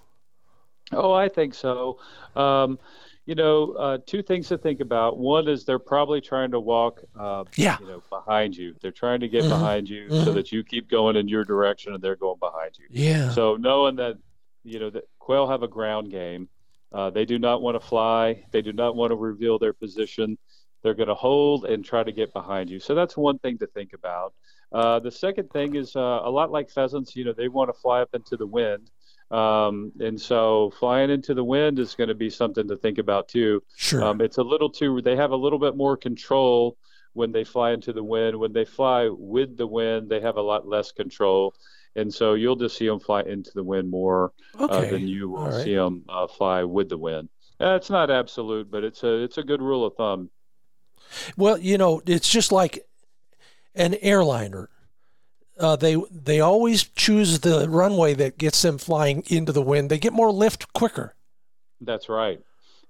Oh, 0.95 1.13
I 1.13 1.29
think 1.29 1.53
so. 1.53 1.99
Um, 2.35 2.79
you 3.25 3.35
know, 3.35 3.71
uh, 3.73 3.97
two 4.05 4.21
things 4.21 4.49
to 4.49 4.57
think 4.57 4.81
about. 4.81 5.17
One 5.17 5.47
is 5.47 5.63
they're 5.63 5.79
probably 5.79 6.19
trying 6.19 6.51
to 6.51 6.59
walk, 6.59 7.01
uh, 7.17 7.45
yeah. 7.55 7.77
you 7.79 7.87
know, 7.87 8.03
behind 8.09 8.55
you. 8.55 8.75
They're 8.81 8.91
trying 8.91 9.21
to 9.21 9.29
get 9.29 9.41
mm-hmm. 9.41 9.49
behind 9.49 9.89
you 9.89 10.07
mm-hmm. 10.09 10.25
so 10.25 10.33
that 10.33 10.51
you 10.51 10.63
keep 10.63 10.89
going 10.89 11.15
in 11.15 11.29
your 11.29 11.45
direction 11.45 11.93
and 11.93 12.03
they're 12.03 12.17
going 12.17 12.39
behind 12.39 12.77
you. 12.77 12.85
Yeah. 12.89 13.29
So 13.31 13.55
knowing 13.55 13.95
that, 13.97 14.17
you 14.63 14.79
know, 14.79 14.89
that 14.89 15.05
quail 15.19 15.47
have 15.47 15.63
a 15.63 15.67
ground 15.69 16.11
game, 16.11 16.49
uh, 16.91 17.09
they 17.09 17.25
do 17.25 17.39
not 17.39 17.61
want 17.61 17.79
to 17.79 17.87
fly. 17.87 18.43
They 18.51 18.61
do 18.61 18.73
not 18.73 18.95
want 18.95 19.11
to 19.11 19.15
reveal 19.15 19.57
their 19.57 19.73
position. 19.73 20.37
They're 20.83 20.93
going 20.93 21.07
to 21.07 21.15
hold 21.15 21.63
and 21.63 21.83
try 21.83 22.03
to 22.03 22.11
get 22.11 22.33
behind 22.33 22.69
you. 22.69 22.79
So 22.79 22.93
that's 22.93 23.15
one 23.15 23.39
thing 23.39 23.57
to 23.59 23.67
think 23.67 23.93
about. 23.93 24.33
Uh, 24.73 24.99
the 24.99 25.11
second 25.11 25.49
thing 25.51 25.75
is 25.75 25.95
uh, 25.95 26.19
a 26.23 26.29
lot 26.29 26.51
like 26.51 26.69
pheasants. 26.69 27.15
You 27.15 27.23
know, 27.23 27.33
they 27.33 27.47
want 27.47 27.69
to 27.69 27.79
fly 27.79 28.01
up 28.01 28.09
into 28.13 28.35
the 28.35 28.47
wind. 28.47 28.91
Um, 29.33 29.91
and 29.99 30.19
so 30.19 30.71
flying 30.79 31.09
into 31.09 31.33
the 31.33 31.43
wind 31.43 31.79
is 31.79 31.95
going 31.95 32.09
to 32.09 32.15
be 32.15 32.29
something 32.29 32.67
to 32.67 32.75
think 32.75 32.99
about 32.99 33.27
too. 33.27 33.63
Sure. 33.75 34.03
Um, 34.03 34.21
it's 34.21 34.37
a 34.37 34.43
little 34.43 34.69
too, 34.69 35.01
they 35.01 35.15
have 35.15 35.31
a 35.31 35.35
little 35.35 35.59
bit 35.59 35.75
more 35.75 35.97
control 35.97 36.77
when 37.13 37.31
they 37.31 37.43
fly 37.43 37.71
into 37.71 37.93
the 37.93 38.03
wind. 38.03 38.37
When 38.37 38.53
they 38.53 38.65
fly 38.65 39.09
with 39.09 39.57
the 39.57 39.67
wind, 39.67 40.09
they 40.09 40.21
have 40.21 40.37
a 40.37 40.41
lot 40.41 40.67
less 40.67 40.91
control 40.91 41.55
and 41.95 42.13
so 42.13 42.33
you'll 42.33 42.55
just 42.55 42.77
see 42.77 42.87
them 42.87 42.99
fly 42.99 43.21
into 43.21 43.51
the 43.53 43.63
wind 43.63 43.89
more 43.89 44.31
uh, 44.59 44.65
okay. 44.65 44.87
uh, 44.87 44.91
than 44.91 45.07
you 45.07 45.29
will 45.29 45.47
right. 45.47 45.63
see 45.63 45.75
them 45.75 46.03
uh, 46.09 46.27
fly 46.27 46.63
with 46.63 46.89
the 46.89 46.97
wind. 46.97 47.29
Uh, 47.61 47.75
it's 47.75 47.89
not 47.89 48.09
absolute, 48.09 48.69
but 48.69 48.83
it's 48.83 49.03
a 49.03 49.23
it's 49.23 49.37
a 49.37 49.43
good 49.43 49.61
rule 49.61 49.85
of 49.85 49.95
thumb. 49.95 50.29
Well, 51.37 51.57
you 51.57 51.77
know, 51.77 52.01
it's 52.05 52.29
just 52.29 52.51
like 52.51 52.85
an 53.75 53.95
airliner. 54.01 54.69
Uh, 55.59 55.75
they 55.75 55.95
they 56.11 56.39
always 56.39 56.83
choose 56.83 57.39
the 57.39 57.69
runway 57.69 58.13
that 58.15 58.37
gets 58.37 58.61
them 58.61 58.77
flying 58.77 59.23
into 59.27 59.51
the 59.51 59.61
wind. 59.61 59.89
They 59.89 59.99
get 59.99 60.13
more 60.13 60.31
lift 60.31 60.73
quicker. 60.73 61.15
That's 61.81 62.09
right, 62.09 62.39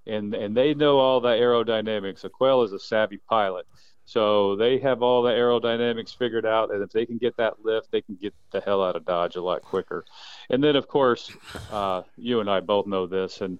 and 0.07 0.33
and 0.33 0.55
they 0.55 0.73
know 0.73 0.97
all 0.97 1.19
the 1.19 1.29
aerodynamics. 1.29 2.23
A 2.23 2.29
quail 2.29 2.63
is 2.63 2.71
a 2.71 2.79
savvy 2.79 3.17
pilot, 3.29 3.65
so 4.05 4.55
they 4.55 4.79
have 4.79 5.01
all 5.01 5.21
the 5.21 5.31
aerodynamics 5.31 6.15
figured 6.15 6.45
out, 6.45 6.71
and 6.71 6.83
if 6.83 6.91
they 6.91 7.05
can 7.05 7.17
get 7.17 7.37
that 7.37 7.63
lift, 7.63 7.91
they 7.91 8.01
can 8.01 8.15
get 8.15 8.33
the 8.51 8.59
hell 8.61 8.83
out 8.83 8.95
of 8.95 9.05
Dodge 9.05 9.35
a 9.35 9.41
lot 9.41 9.61
quicker. 9.61 10.03
And 10.49 10.63
then, 10.63 10.75
of 10.75 10.87
course, 10.87 11.31
uh, 11.71 12.03
you 12.17 12.41
and 12.41 12.49
I 12.49 12.59
both 12.59 12.85
know 12.85 13.07
this, 13.07 13.41
and 13.41 13.59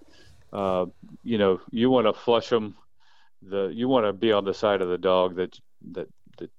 uh, 0.51 0.86
you 1.24 1.38
know, 1.38 1.62
you 1.72 1.89
want 1.89 2.08
to 2.08 2.14
flush 2.14 2.49
them. 2.49 2.76
The 3.41 3.68
you 3.74 3.88
want 3.88 4.06
to 4.06 4.14
be 4.14 4.32
on 4.32 4.45
the 4.45 4.54
side 4.54 4.82
of 4.82 4.89
the 4.89 4.97
dog 4.97 5.36
that 5.36 5.58
that 5.91 6.08
that 6.38 6.51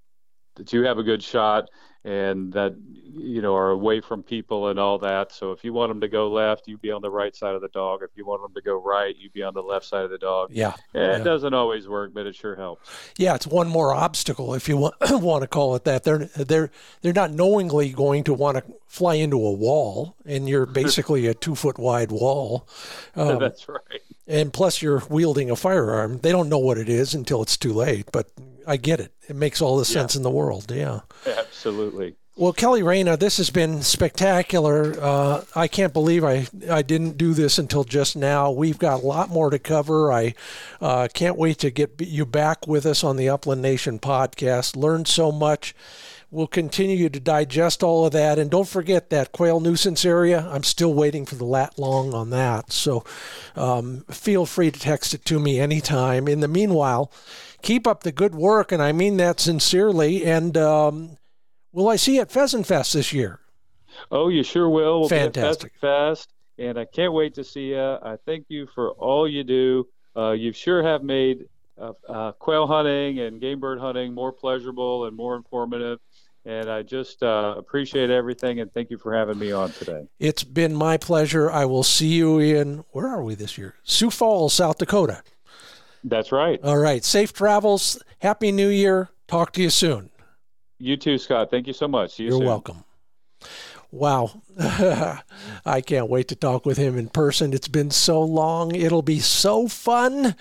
that 0.57 0.73
you 0.73 0.83
have 0.83 0.99
a 0.99 1.03
good 1.03 1.23
shot 1.23 1.69
and 2.05 2.53
that 2.53 2.75
you 3.17 3.41
know 3.41 3.55
are 3.55 3.71
away 3.71 4.01
from 4.01 4.23
people 4.23 4.69
and 4.69 4.79
all 4.79 4.99
that. 4.99 5.33
So 5.33 5.53
if 5.53 5.65
you 5.65 5.73
want 5.73 5.91
them 5.91 6.01
to 6.01 6.09
go 6.09 6.31
left, 6.31 6.69
you 6.69 6.77
be 6.77 6.91
on 6.91 7.03
the 7.03 7.11
right 7.11 7.35
side 7.35 7.55
of 7.55 7.63
the 7.63 7.69
dog. 7.69 8.03
If 8.03 8.11
you 8.17 8.27
want 8.27 8.43
them 8.43 8.53
to 8.55 8.61
go 8.61 8.81
right, 8.81 9.17
you 9.17 9.31
be 9.31 9.43
on 9.43 9.55
the 9.55 9.63
left 9.63 9.87
side 9.87 10.05
of 10.05 10.11
the 10.11 10.19
dog. 10.19 10.51
Yeah, 10.53 10.75
yeah. 10.93 11.17
it 11.17 11.25
doesn't 11.25 11.55
always 11.55 11.89
work, 11.89 12.13
but 12.13 12.27
it 12.27 12.35
sure 12.35 12.57
helps. 12.57 12.91
Yeah, 13.17 13.35
it's 13.35 13.47
one 13.47 13.69
more 13.69 13.95
obstacle 13.95 14.55
if 14.55 14.69
you 14.69 14.77
want 14.77 14.95
want 15.11 15.43
to 15.43 15.49
call 15.49 15.75
it 15.77 15.85
that. 15.85 16.05
They're 16.05 16.27
they're 16.37 16.71
they're 17.03 17.13
not 17.13 17.31
knowingly 17.31 17.91
going 17.91 18.25
to 18.25 18.35
want 18.35 18.59
to 18.59 18.65
fly 18.87 19.15
into 19.15 19.37
a 19.37 19.53
wall, 19.53 20.17
and 20.27 20.49
you're 20.49 20.67
basically 20.85 21.27
a 21.27 21.35
two 21.35 21.55
foot 21.55 21.79
wide 21.79 22.13
wall. 22.13 22.69
Um, 23.17 23.39
That's 23.39 23.69
right. 23.69 24.01
And 24.27 24.53
plus, 24.53 24.83
you're 24.83 25.03
wielding 25.09 25.51
a 25.51 25.57
firearm. 25.57 26.19
They 26.19 26.33
don't 26.33 26.49
know 26.49 26.59
what 26.59 26.79
it 26.79 26.89
is 26.89 27.15
until 27.15 27.43
it's 27.43 27.57
too 27.57 27.73
late. 27.73 28.11
But 28.11 28.29
I 28.67 28.77
get 28.77 29.01
it. 29.01 29.13
It 29.29 29.37
makes 29.37 29.61
all 29.61 29.77
the 29.77 29.85
sense 29.85 30.15
yeah. 30.15 30.19
in 30.19 30.23
the 30.23 30.31
world. 30.31 30.71
Yeah. 30.71 31.01
Absolutely. 31.27 32.17
Well, 32.37 32.53
Kelly 32.53 32.83
Reyna, 32.83 33.17
this 33.17 33.37
has 33.37 33.51
been 33.51 33.83
spectacular. 33.83 34.97
Uh, 35.01 35.45
I 35.55 35.69
can't 35.69 35.93
believe 35.93 36.25
I, 36.25 36.49
I 36.69 36.83
didn't 36.83 37.17
do 37.17 37.33
this 37.33 37.61
until 37.61 37.85
just 37.85 38.17
now. 38.17 38.51
We've 38.51 38.79
got 38.79 39.05
a 39.05 39.07
lot 39.07 39.29
more 39.29 39.51
to 39.51 39.59
cover. 39.61 40.13
I 40.13 40.35
uh, 40.81 41.07
can't 41.15 41.39
wait 41.39 41.59
to 41.59 41.71
get 41.71 41.93
you 42.01 42.27
back 42.27 42.67
with 42.67 42.87
us 42.87 43.05
on 43.05 43.17
the 43.17 43.29
Upland 43.29 43.63
Nation 43.63 44.01
podcast. 44.01 44.75
Learned 44.75 45.07
so 45.07 45.31
much. 45.31 45.77
We'll 46.33 46.49
continue 46.49 47.09
to 47.09 47.21
digest 47.21 47.85
all 47.85 48.05
of 48.05 48.13
that. 48.15 48.41
And 48.41 48.51
don't 48.51 48.67
forget 48.67 49.11
that 49.11 49.31
quail 49.31 49.61
nuisance 49.61 50.05
area. 50.05 50.49
I'm 50.51 50.65
still 50.65 50.93
waiting 50.93 51.27
for 51.27 51.37
the 51.37 51.45
lat 51.45 51.79
long 51.79 52.13
on 52.13 52.31
that. 52.31 52.73
So 52.73 53.05
um, 53.55 54.05
feel 54.11 54.45
free 54.45 54.73
to 54.73 54.81
text 54.81 55.15
it 55.15 55.25
to 55.27 55.39
me 55.39 55.61
anytime. 55.61 56.27
In 56.27 56.41
the 56.41 56.49
meanwhile, 56.49 57.13
keep 57.65 57.87
up 57.87 58.05
the 58.05 58.13
good 58.13 58.37
work. 58.37 58.71
And 58.71 58.81
I 58.81 58.93
mean 58.93 59.17
that 59.17 59.41
sincerely. 59.41 60.25
And, 60.25 60.57
um, 60.57 61.19
Will 61.75 61.89
I 61.89 61.97
see 61.97 62.15
you 62.15 62.21
at 62.21 62.31
Pheasant 62.31 62.69
Fest 62.69 62.93
this 62.95 63.13
year? 63.13 63.41
Oh, 64.13 64.29
you 64.29 64.45
sure 64.45 64.69
will. 64.69 65.01
We'll 65.01 65.09
Fantastic. 65.09 65.73
Fest, 65.81 66.33
and 66.57 66.79
I 66.79 66.85
can't 66.85 67.13
wait 67.13 67.35
to 67.35 67.43
see 67.43 67.71
you. 67.71 67.99
I 68.01 68.17
thank 68.25 68.47
you 68.49 68.69
for 68.73 68.91
all 68.93 69.27
you 69.27 69.43
do. 69.43 69.89
Uh, 70.17 70.31
you 70.31 70.53
sure 70.53 70.85
have 70.85 71.03
made 71.03 71.49
uh, 71.77 71.95
uh, 72.09 72.31
quail 72.31 72.69
hunting 72.69 73.19
and 73.19 73.41
game 73.41 73.59
bird 73.59 73.81
hunting 73.81 74.15
more 74.15 74.31
pleasurable 74.31 75.07
and 75.07 75.17
more 75.17 75.35
informative. 75.35 75.99
And 76.45 76.71
I 76.71 76.83
just 76.83 77.25
uh, 77.25 77.57
appreciate 77.57 78.09
everything 78.09 78.61
and 78.61 78.73
thank 78.73 78.91
you 78.91 78.99
for 78.99 79.13
having 79.13 79.37
me 79.37 79.51
on 79.51 79.73
today. 79.73 80.07
It's 80.21 80.45
been 80.45 80.77
my 80.77 80.97
pleasure. 80.97 81.51
I 81.51 81.65
will 81.65 81.83
see 81.83 82.15
you 82.15 82.39
in, 82.39 82.85
where 82.91 83.09
are 83.09 83.25
we 83.25 83.35
this 83.35 83.59
year? 83.59 83.75
Sioux 83.83 84.11
Falls, 84.11 84.55
South 84.55 84.79
Dakota. 84.79 85.25
That's 86.05 86.31
right. 86.31 86.61
All 86.63 86.79
right. 86.79 87.03
Safe 87.03 87.33
travels. 87.33 88.01
Happy 88.21 88.53
New 88.53 88.69
Year. 88.69 89.09
Talk 89.27 89.53
to 89.55 89.63
you 89.63 89.71
soon. 89.71 90.11
You 90.79 90.97
too, 90.97 91.17
Scott. 91.19 91.51
Thank 91.51 91.67
you 91.67 91.73
so 91.73 91.89
much. 91.89 92.13
See 92.13 92.25
you 92.25 92.31
You're 92.31 92.39
soon. 92.39 92.47
welcome. 92.47 92.85
Wow. 93.91 94.43
I 95.65 95.81
can't 95.81 96.11
wait 96.11 96.29
to 96.29 96.35
talk 96.35 96.67
with 96.67 96.77
him 96.77 96.99
in 96.99 97.09
person. 97.09 97.53
It's 97.53 97.69
been 97.69 97.91
so 97.91 98.21
long. 98.23 98.75
It'll 98.75 99.03
be 99.03 99.21
so 99.21 99.69
fun. 99.69 100.35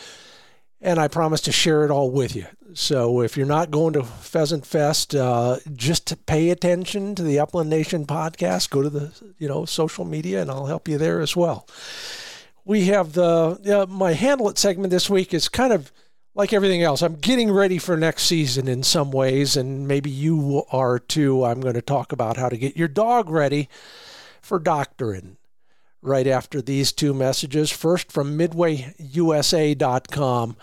And 0.82 0.99
I 0.99 1.07
promise 1.07 1.39
to 1.41 1.51
share 1.51 1.86
it 1.86 1.91
all 1.91 2.11
with 2.11 2.36
you. 2.36 2.47
So 2.74 3.22
if 3.22 3.38
you're 3.38 3.45
not 3.45 3.72
going 3.72 3.93
to 3.93 4.03
Pheasant 4.03 4.66
Fest, 4.66 5.16
uh, 5.16 5.59
just 5.76 6.26
pay 6.26 6.49
attention 6.49 7.16
to 7.16 7.24
the 7.24 7.39
Upland 7.39 7.70
Nation 7.70 8.05
podcast. 8.05 8.70
Go 8.72 8.82
to 8.82 8.89
the 8.89 9.11
you 9.38 9.47
know 9.47 9.66
social 9.66 10.03
media, 10.03 10.41
and 10.41 10.49
I'll 10.49 10.66
help 10.66 10.88
you 10.88 10.97
there 10.97 11.22
as 11.22 11.36
well. 11.36 11.68
We 12.66 12.86
have 12.86 13.14
the 13.14 13.84
uh, 13.84 13.91
my 13.91 14.14
handle 14.14 14.49
it 14.49 14.57
segment 14.57 14.91
this 14.91 15.09
week 15.09 15.34
is 15.34 15.49
kind 15.49 15.74
of 15.74 15.91
like 16.36 16.53
everything 16.53 16.82
else, 16.82 17.01
I'm 17.01 17.16
getting 17.16 17.51
ready 17.51 17.78
for 17.78 17.95
next 17.95 18.24
season 18.24 18.68
in 18.68 18.82
some 18.82 19.11
ways, 19.11 19.55
and 19.55 19.88
maybe 19.88 20.09
you 20.09 20.64
are 20.72 20.97
too. 20.97 21.45
I'm 21.45 21.61
going 21.61 21.76
to 21.76 21.82
talk 21.82 22.11
about 22.11 22.38
how 22.38 22.49
to 22.49 22.57
get 22.57 22.76
your 22.76 22.88
dog 22.88 23.30
ready 23.30 23.70
for 24.41 24.57
doctoring 24.59 25.38
right 26.01 26.26
after 26.26 26.59
these 26.61 26.91
two 26.91 27.14
messages. 27.14 27.70
First, 27.70 28.11
from 28.11 28.36
MidwayUSA.com. 28.38 30.57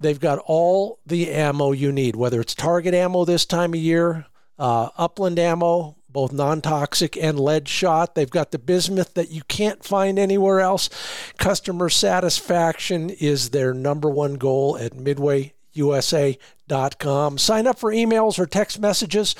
They've 0.00 0.20
got 0.20 0.38
all 0.46 1.00
the 1.04 1.32
ammo 1.32 1.72
you 1.72 1.90
need, 1.90 2.14
whether 2.14 2.40
it's 2.40 2.54
target 2.54 2.94
ammo 2.94 3.24
this 3.24 3.44
time 3.44 3.74
of 3.74 3.80
year, 3.80 4.26
uh, 4.56 4.90
upland 4.96 5.40
ammo, 5.40 5.96
both 6.18 6.32
non 6.32 6.60
toxic 6.60 7.16
and 7.16 7.38
lead 7.38 7.68
shot. 7.68 8.16
They've 8.16 8.28
got 8.28 8.50
the 8.50 8.58
bismuth 8.58 9.14
that 9.14 9.30
you 9.30 9.42
can't 9.46 9.84
find 9.84 10.18
anywhere 10.18 10.58
else. 10.58 10.90
Customer 11.38 11.88
satisfaction 11.88 13.08
is 13.08 13.50
their 13.50 13.72
number 13.72 14.10
one 14.10 14.34
goal 14.34 14.76
at 14.78 14.94
midwayusa.com. 14.94 17.38
Sign 17.38 17.68
up 17.68 17.78
for 17.78 17.92
emails 17.92 18.36
or 18.36 18.46
text 18.46 18.80
messages. 18.80 19.36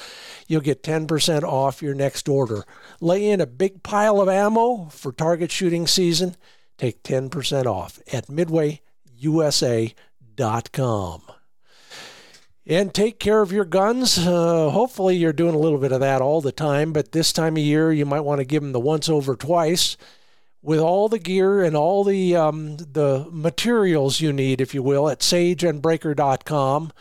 You'll 0.46 0.60
get 0.60 0.84
10% 0.84 1.42
off 1.42 1.82
your 1.82 1.94
next 1.94 2.28
order. 2.28 2.62
Lay 3.00 3.28
in 3.28 3.40
a 3.40 3.46
big 3.46 3.82
pile 3.82 4.20
of 4.20 4.28
ammo 4.28 4.84
for 4.92 5.10
target 5.10 5.50
shooting 5.50 5.88
season. 5.88 6.36
Take 6.76 7.02
10% 7.02 7.66
off 7.66 7.98
at 8.12 8.28
midwayusa.com 8.28 11.22
and 12.68 12.92
take 12.92 13.18
care 13.18 13.40
of 13.40 13.50
your 13.50 13.64
guns. 13.64 14.18
Uh, 14.18 14.68
hopefully, 14.70 15.16
you're 15.16 15.32
doing 15.32 15.54
a 15.54 15.58
little 15.58 15.78
bit 15.78 15.90
of 15.90 16.00
that 16.00 16.20
all 16.20 16.42
the 16.42 16.52
time, 16.52 16.92
but 16.92 17.12
this 17.12 17.32
time 17.32 17.56
of 17.56 17.62
year, 17.62 17.90
you 17.90 18.04
might 18.04 18.20
want 18.20 18.40
to 18.40 18.44
give 18.44 18.62
them 18.62 18.72
the 18.72 18.78
once 18.78 19.08
over 19.08 19.34
twice 19.34 19.96
with 20.60 20.78
all 20.78 21.08
the 21.08 21.18
gear 21.18 21.62
and 21.62 21.74
all 21.74 22.04
the 22.04 22.36
um, 22.36 22.76
the 22.76 23.26
materials 23.30 24.20
you 24.20 24.32
need, 24.32 24.60
if 24.60 24.74
you 24.74 24.82
will, 24.82 25.08
at 25.08 25.20
sageandbraker.com. 25.20 26.92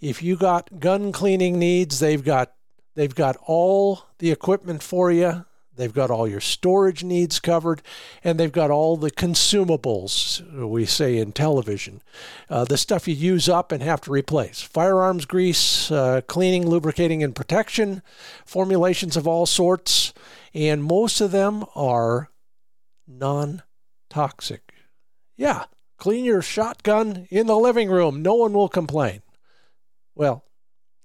If 0.00 0.22
you 0.22 0.36
got 0.36 0.80
gun 0.80 1.12
cleaning 1.12 1.58
needs, 1.58 1.98
they've 1.98 2.24
got 2.24 2.54
they've 2.94 3.14
got 3.14 3.36
all 3.46 4.06
the 4.18 4.30
equipment 4.30 4.82
for 4.82 5.12
you. 5.12 5.44
They've 5.80 5.92
got 5.92 6.10
all 6.10 6.28
your 6.28 6.40
storage 6.40 7.02
needs 7.02 7.40
covered, 7.40 7.80
and 8.22 8.38
they've 8.38 8.52
got 8.52 8.70
all 8.70 8.98
the 8.98 9.10
consumables, 9.10 10.42
we 10.52 10.84
say 10.84 11.16
in 11.16 11.32
television, 11.32 12.02
uh, 12.50 12.64
the 12.66 12.76
stuff 12.76 13.08
you 13.08 13.14
use 13.14 13.48
up 13.48 13.72
and 13.72 13.82
have 13.82 14.02
to 14.02 14.10
replace. 14.10 14.60
Firearms 14.60 15.24
grease, 15.24 15.90
uh, 15.90 16.20
cleaning, 16.26 16.68
lubricating, 16.68 17.22
and 17.22 17.34
protection, 17.34 18.02
formulations 18.44 19.16
of 19.16 19.26
all 19.26 19.46
sorts, 19.46 20.12
and 20.52 20.84
most 20.84 21.22
of 21.22 21.30
them 21.30 21.64
are 21.74 22.28
non 23.08 23.62
toxic. 24.10 24.74
Yeah, 25.38 25.64
clean 25.96 26.26
your 26.26 26.42
shotgun 26.42 27.26
in 27.30 27.46
the 27.46 27.56
living 27.56 27.88
room. 27.88 28.20
No 28.20 28.34
one 28.34 28.52
will 28.52 28.68
complain. 28.68 29.22
Well, 30.14 30.44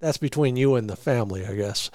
that's 0.06 0.18
between 0.18 0.56
you 0.56 0.76
and 0.76 0.88
the 0.88 0.96
family, 0.96 1.44
I 1.46 1.56
guess. 1.56 1.90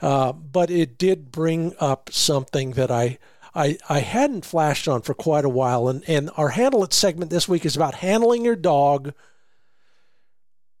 Uh, 0.01 0.33
but 0.33 0.71
it 0.71 0.97
did 0.97 1.31
bring 1.31 1.75
up 1.79 2.09
something 2.11 2.71
that 2.71 2.89
I 2.89 3.19
I, 3.55 3.77
I 3.87 3.99
hadn't 3.99 4.45
flashed 4.45 4.87
on 4.87 5.01
for 5.01 5.13
quite 5.13 5.45
a 5.45 5.49
while. 5.49 5.87
And, 5.87 6.03
and 6.07 6.29
our 6.37 6.49
Handle 6.49 6.83
It 6.83 6.93
segment 6.93 7.29
this 7.29 7.47
week 7.47 7.65
is 7.65 7.75
about 7.75 7.95
handling 7.95 8.43
your 8.43 8.55
dog 8.55 9.13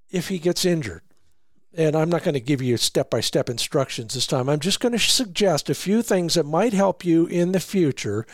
if 0.09 0.27
he 0.29 0.39
gets 0.39 0.65
injured. 0.65 1.01
And 1.75 1.95
I'm 1.95 2.09
not 2.09 2.23
going 2.23 2.33
to 2.35 2.39
give 2.39 2.61
you 2.61 2.77
step 2.77 3.09
by 3.09 3.19
step 3.19 3.49
instructions 3.49 4.13
this 4.13 4.27
time. 4.27 4.47
I'm 4.47 4.59
just 4.59 4.79
going 4.79 4.91
to 4.91 4.99
suggest 4.99 5.69
a 5.69 5.75
few 5.75 6.01
things 6.01 6.35
that 6.35 6.45
might 6.45 6.73
help 6.73 7.03
you 7.03 7.25
in 7.25 7.51
the 7.51 7.59
future, 7.59 8.27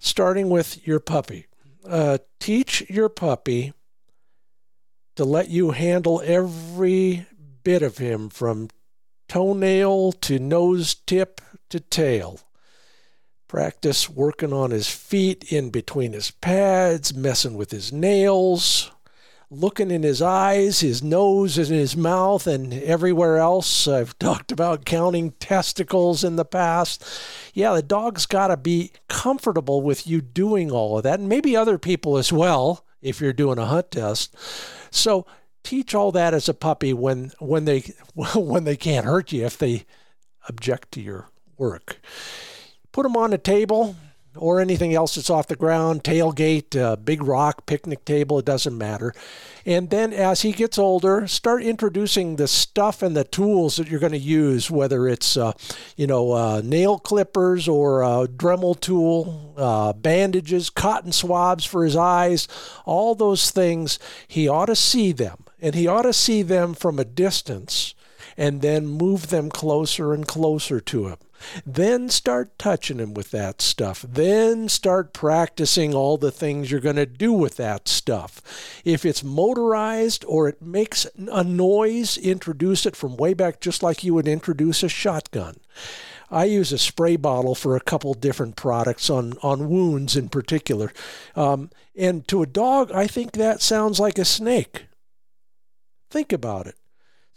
starting 0.00 0.50
with 0.50 0.86
your 0.86 0.98
puppy. 0.98 1.46
Uh, 1.86 2.18
teach 2.40 2.88
your 2.90 3.08
puppy 3.08 3.72
to 5.14 5.24
let 5.24 5.48
you 5.48 5.70
handle 5.70 6.20
every 6.24 7.26
bit 7.62 7.82
of 7.82 7.98
him 7.98 8.28
from 8.28 8.68
toenail 9.28 10.12
to 10.12 10.38
nose 10.38 10.94
tip 10.94 11.40
to 11.68 11.78
tail. 11.78 12.40
Practice 13.48 14.10
working 14.10 14.52
on 14.52 14.70
his 14.70 14.90
feet 14.90 15.50
in 15.50 15.70
between 15.70 16.12
his 16.12 16.30
pads, 16.30 17.14
messing 17.14 17.54
with 17.54 17.70
his 17.70 17.90
nails, 17.90 18.90
looking 19.50 19.90
in 19.90 20.02
his 20.02 20.20
eyes, 20.20 20.80
his 20.80 21.02
nose, 21.02 21.56
and 21.56 21.68
his 21.68 21.96
mouth, 21.96 22.46
and 22.46 22.74
everywhere 22.74 23.38
else. 23.38 23.88
I've 23.88 24.18
talked 24.20 24.52
about 24.52 24.84
counting 24.84 25.32
testicles 25.32 26.22
in 26.22 26.36
the 26.36 26.44
past. 26.44 27.02
Yeah, 27.54 27.72
the 27.72 27.82
dog's 27.82 28.26
got 28.26 28.48
to 28.48 28.58
be 28.58 28.92
comfortable 29.08 29.80
with 29.80 30.06
you 30.06 30.20
doing 30.20 30.70
all 30.70 30.98
of 30.98 31.04
that, 31.04 31.18
and 31.18 31.28
maybe 31.28 31.56
other 31.56 31.78
people 31.78 32.18
as 32.18 32.30
well 32.30 32.84
if 33.00 33.20
you're 33.20 33.32
doing 33.32 33.58
a 33.58 33.64
hunt 33.64 33.92
test. 33.92 34.36
So 34.90 35.26
teach 35.62 35.94
all 35.94 36.12
that 36.12 36.34
as 36.34 36.48
a 36.48 36.54
puppy 36.54 36.92
when 36.92 37.32
when 37.38 37.64
they 37.64 37.94
when 38.34 38.64
they 38.64 38.76
can't 38.76 39.06
hurt 39.06 39.32
you 39.32 39.46
if 39.46 39.56
they 39.56 39.86
object 40.48 40.92
to 40.92 41.00
your 41.00 41.30
work 41.56 42.00
put 42.98 43.04
them 43.04 43.16
on 43.16 43.32
a 43.32 43.38
table 43.38 43.94
or 44.34 44.58
anything 44.58 44.92
else 44.92 45.14
that's 45.14 45.30
off 45.30 45.46
the 45.46 45.54
ground, 45.54 46.02
tailgate, 46.02 46.76
uh, 46.76 46.96
big 46.96 47.22
rock, 47.22 47.64
picnic 47.64 48.04
table, 48.04 48.40
it 48.40 48.44
doesn't 48.44 48.76
matter. 48.76 49.14
And 49.64 49.88
then 49.90 50.12
as 50.12 50.42
he 50.42 50.50
gets 50.50 50.80
older, 50.80 51.28
start 51.28 51.62
introducing 51.62 52.34
the 52.34 52.48
stuff 52.48 53.00
and 53.00 53.16
the 53.16 53.22
tools 53.22 53.76
that 53.76 53.86
you're 53.86 54.00
going 54.00 54.10
to 54.10 54.18
use, 54.18 54.68
whether 54.68 55.06
it's, 55.06 55.36
uh, 55.36 55.52
you 55.96 56.08
know, 56.08 56.32
uh, 56.32 56.60
nail 56.64 56.98
clippers 56.98 57.68
or 57.68 58.02
a 58.02 58.26
Dremel 58.26 58.80
tool, 58.80 59.54
uh, 59.56 59.92
bandages, 59.92 60.68
cotton 60.68 61.12
swabs 61.12 61.64
for 61.64 61.84
his 61.84 61.94
eyes, 61.94 62.48
all 62.84 63.14
those 63.14 63.52
things. 63.52 64.00
He 64.26 64.48
ought 64.48 64.66
to 64.66 64.74
see 64.74 65.12
them, 65.12 65.44
and 65.62 65.76
he 65.76 65.86
ought 65.86 66.02
to 66.02 66.12
see 66.12 66.42
them 66.42 66.74
from 66.74 66.98
a 66.98 67.04
distance 67.04 67.94
and 68.36 68.60
then 68.60 68.88
move 68.88 69.28
them 69.28 69.50
closer 69.50 70.12
and 70.12 70.26
closer 70.26 70.80
to 70.80 71.06
him 71.06 71.18
Then 71.64 72.08
start 72.08 72.58
touching 72.58 72.98
him 72.98 73.14
with 73.14 73.30
that 73.30 73.60
stuff. 73.60 74.04
Then 74.08 74.68
start 74.68 75.12
practicing 75.12 75.94
all 75.94 76.16
the 76.16 76.30
things 76.30 76.70
you're 76.70 76.80
going 76.80 76.96
to 76.96 77.06
do 77.06 77.32
with 77.32 77.56
that 77.56 77.88
stuff. 77.88 78.42
If 78.84 79.04
it's 79.04 79.24
motorized 79.24 80.24
or 80.26 80.48
it 80.48 80.62
makes 80.62 81.06
a 81.16 81.44
noise, 81.44 82.16
introduce 82.16 82.86
it 82.86 82.96
from 82.96 83.16
way 83.16 83.34
back 83.34 83.60
just 83.60 83.82
like 83.82 84.04
you 84.04 84.14
would 84.14 84.28
introduce 84.28 84.82
a 84.82 84.88
shotgun. 84.88 85.56
I 86.30 86.44
use 86.44 86.72
a 86.72 86.78
spray 86.78 87.16
bottle 87.16 87.54
for 87.54 87.74
a 87.74 87.80
couple 87.80 88.12
different 88.14 88.56
products 88.56 89.08
on, 89.08 89.34
on 89.42 89.70
wounds 89.70 90.14
in 90.16 90.28
particular. 90.28 90.92
Um, 91.34 91.70
and 91.96 92.28
to 92.28 92.42
a 92.42 92.46
dog, 92.46 92.92
I 92.92 93.06
think 93.06 93.32
that 93.32 93.62
sounds 93.62 93.98
like 93.98 94.18
a 94.18 94.24
snake. 94.24 94.86
Think 96.10 96.32
about 96.32 96.66
it. 96.66 96.76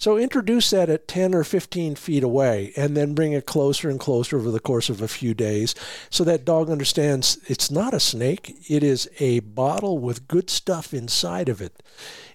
So 0.02 0.18
introduce 0.18 0.72
that 0.72 0.90
at 0.90 1.08
10 1.08 1.36
or 1.36 1.44
15 1.44 1.94
feet 1.94 2.24
away 2.24 2.74
and 2.76 2.98
then 2.98 3.14
bring 3.14 3.34
it 3.34 3.46
closer 3.46 3.88
and 3.88 4.00
closer 4.00 4.36
over 4.36 4.50
the 4.50 4.60
course 4.60 4.90
of 4.90 5.00
a 5.00 5.08
few 5.08 5.36
days 5.36 5.76
so 6.10 6.24
that 6.24 6.44
dog 6.44 6.72
understands 6.72 7.38
it's 7.46 7.70
not 7.70 7.94
a 7.94 8.00
snake, 8.00 8.56
it 8.68 8.82
is 8.82 9.08
a 9.20 9.42
bottle 9.42 10.00
with 10.00 10.28
good 10.28 10.50
stuff 10.50 10.92
inside 10.92 11.50
of 11.50 11.62
it. 11.62 11.84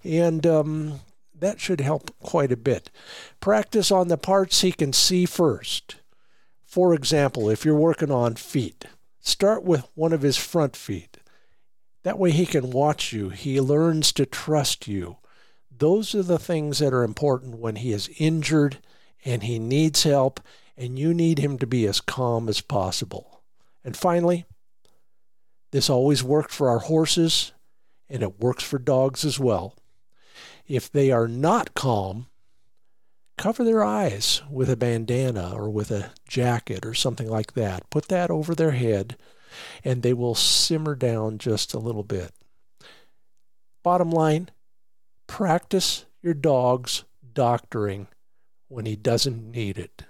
And 0.05 0.47
um, 0.47 1.01
that 1.35 1.59
should 1.59 1.81
help 1.81 2.17
quite 2.21 2.53
a 2.53 2.57
bit. 2.57 2.89
Practice 3.41 3.91
on 3.91 4.07
the 4.07 4.17
parts 4.17 4.61
he 4.61 4.71
can 4.71 4.93
see 4.93 5.27
first. 5.27 5.97
For 6.63 6.95
example, 6.95 7.51
if 7.51 7.65
you're 7.65 7.75
working 7.75 8.13
on 8.13 8.37
feet, 8.37 8.85
start 9.19 9.65
with 9.65 9.89
one 9.97 10.13
of 10.13 10.23
his 10.23 10.37
front 10.37 10.77
feet. 10.77 11.17
That 12.05 12.17
way 12.17 12.31
he 12.31 12.47
can 12.47 12.71
watch 12.71 13.13
you, 13.13 13.31
he 13.31 13.61
learns 13.61 14.13
to 14.13 14.25
trust 14.25 14.87
you. 14.87 15.17
Those 15.79 16.15
are 16.15 16.23
the 16.23 16.39
things 16.39 16.79
that 16.79 16.95
are 16.95 17.03
important 17.03 17.59
when 17.59 17.77
he 17.77 17.93
is 17.93 18.11
injured 18.19 18.79
and 19.25 19.43
he 19.43 19.59
needs 19.59 20.05
help, 20.05 20.41
and 20.77 20.99
you 20.99 21.13
need 21.13 21.39
him 21.39 21.59
to 21.59 21.67
be 21.67 21.87
as 21.87 22.01
calm 22.01 22.49
as 22.49 22.61
possible. 22.61 23.43
And 23.85 23.97
finally, 23.97 24.47
this 25.73 25.91
always 25.91 26.23
worked 26.23 26.53
for 26.53 26.69
our 26.69 26.79
horses, 26.79 27.53
and 28.09 28.23
it 28.23 28.41
works 28.41 28.63
for 28.63 28.79
dogs 28.79 29.25
as 29.25 29.39
well. 29.39 29.75
If 30.67 30.91
they 30.91 31.11
are 31.11 31.29
not 31.29 31.75
calm, 31.75 32.27
cover 33.37 33.65
their 33.65 33.85
eyes 33.85 34.43
with 34.51 34.71
a 34.71 34.77
bandana 34.77 35.53
or 35.55 35.69
with 35.69 35.91
a 35.91 36.13
jacket 36.29 36.87
or 36.87 36.95
something 36.95 37.29
like 37.29 37.55
that. 37.55 37.91
Put 37.91 38.09
that 38.09 38.31
over 38.31 38.55
their 38.55 38.73
head, 38.73 39.17
and 39.85 40.03
they 40.03 40.13
will 40.13 40.35
simmer 40.35 40.95
down 40.95 41.39
just 41.39 41.75
a 41.75 41.79
little 41.79 42.05
bit. 42.05 42.33
Bottom 43.83 44.11
line, 44.11 44.51
practice 45.27 46.07
your 46.23 46.35
dog's 46.35 47.05
doctoring 47.33 48.09
when 48.69 48.87
he 48.87 48.97
doesn't 48.97 49.51
need 49.51 49.79
it. 49.79 50.03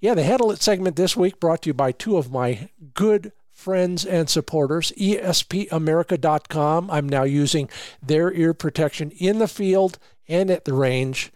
Yeah, 0.00 0.14
the 0.14 0.22
Handle 0.22 0.50
It 0.50 0.62
segment 0.62 0.96
this 0.96 1.16
week 1.16 1.40
brought 1.40 1.62
to 1.62 1.70
you 1.70 1.74
by 1.74 1.92
two 1.92 2.16
of 2.16 2.32
my 2.32 2.70
good 2.94 3.32
friends 3.50 4.06
and 4.06 4.30
supporters, 4.30 4.92
ESPAmerica.com. 4.92 6.90
I'm 6.90 7.08
now 7.08 7.24
using 7.24 7.68
their 8.02 8.32
ear 8.32 8.54
protection 8.54 9.10
in 9.10 9.38
the 9.38 9.48
field 9.48 9.98
and 10.26 10.50
at 10.50 10.64
the 10.64 10.72
range. 10.72 11.30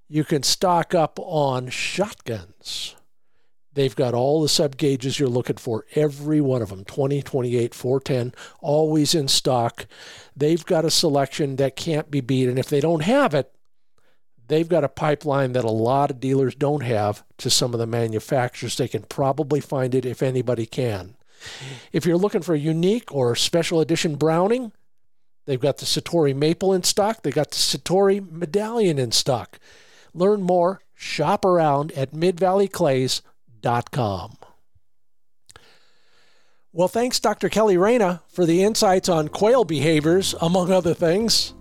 you 0.08 0.24
can 0.24 0.44
stock 0.44 0.94
up 0.94 1.18
on 1.20 1.70
shotguns. 1.70 2.96
They've 3.74 3.96
got 3.96 4.14
all 4.14 4.42
the 4.42 4.50
sub 4.50 4.76
gauges 4.76 5.18
you're 5.18 5.30
looking 5.30 5.56
for, 5.56 5.86
every 5.96 6.42
one 6.42 6.62
of 6.62 6.70
them 6.70 6.84
20, 6.84 7.22
28, 7.22 7.74
410, 7.74 8.34
always 8.60 9.16
in 9.16 9.30
stock. 9.30 9.88
They've 10.36 10.66
got 10.66 10.84
a 10.84 10.92
selection 10.92 11.56
that 11.56 11.78
can't 11.78 12.12
be 12.12 12.20
beat. 12.20 12.50
And 12.50 12.60
if 12.60 12.68
they 12.68 12.82
don't 12.82 13.04
have 13.04 13.34
it, 13.34 13.56
they've 14.52 14.68
got 14.68 14.84
a 14.84 14.90
pipeline 14.90 15.54
that 15.54 15.64
a 15.64 15.72
lot 15.72 16.12
of 16.12 16.20
dealers 16.20 16.54
don't 16.56 16.84
have 16.84 17.24
to 17.38 17.50
some 17.50 17.74
of 17.74 17.80
the 17.80 17.88
manufacturers. 17.88 18.76
They 18.76 18.90
can 18.90 19.04
probably 19.04 19.62
find 19.62 19.96
it 19.96 20.06
if 20.06 20.22
anybody 20.22 20.66
can. 20.66 21.16
If 21.94 22.06
you're 22.06 22.18
looking 22.18 22.42
for 22.42 22.54
a 22.54 22.60
unique 22.60 23.16
or 23.16 23.34
special 23.38 23.80
edition 23.80 24.16
Browning, 24.16 24.74
they've 25.46 25.62
got 25.62 25.78
the 25.78 25.86
Citori 25.86 26.36
Maple 26.36 26.74
in 26.74 26.84
stock. 26.84 27.24
They've 27.24 27.34
got 27.34 27.52
the 27.52 27.56
Citori 27.56 28.30
Medallion 28.30 29.00
in 29.00 29.14
stock. 29.14 29.58
Learn 30.14 30.42
more, 30.42 30.82
shop 30.94 31.46
around 31.46 31.94
at 31.94 32.12
midvalleyclays.com. 32.12 34.38
Well, 36.74 36.88
thanks, 36.90 37.20
Dr. 37.22 37.48
Kelly 37.48 37.78
Reyna, 37.78 38.22
for 38.28 38.46
the 38.46 38.64
insights 38.64 39.08
on 39.08 39.30
quail 39.30 39.64
behaviors, 39.64 40.36
among 40.42 40.72
other 40.72 40.94
things 40.94 41.54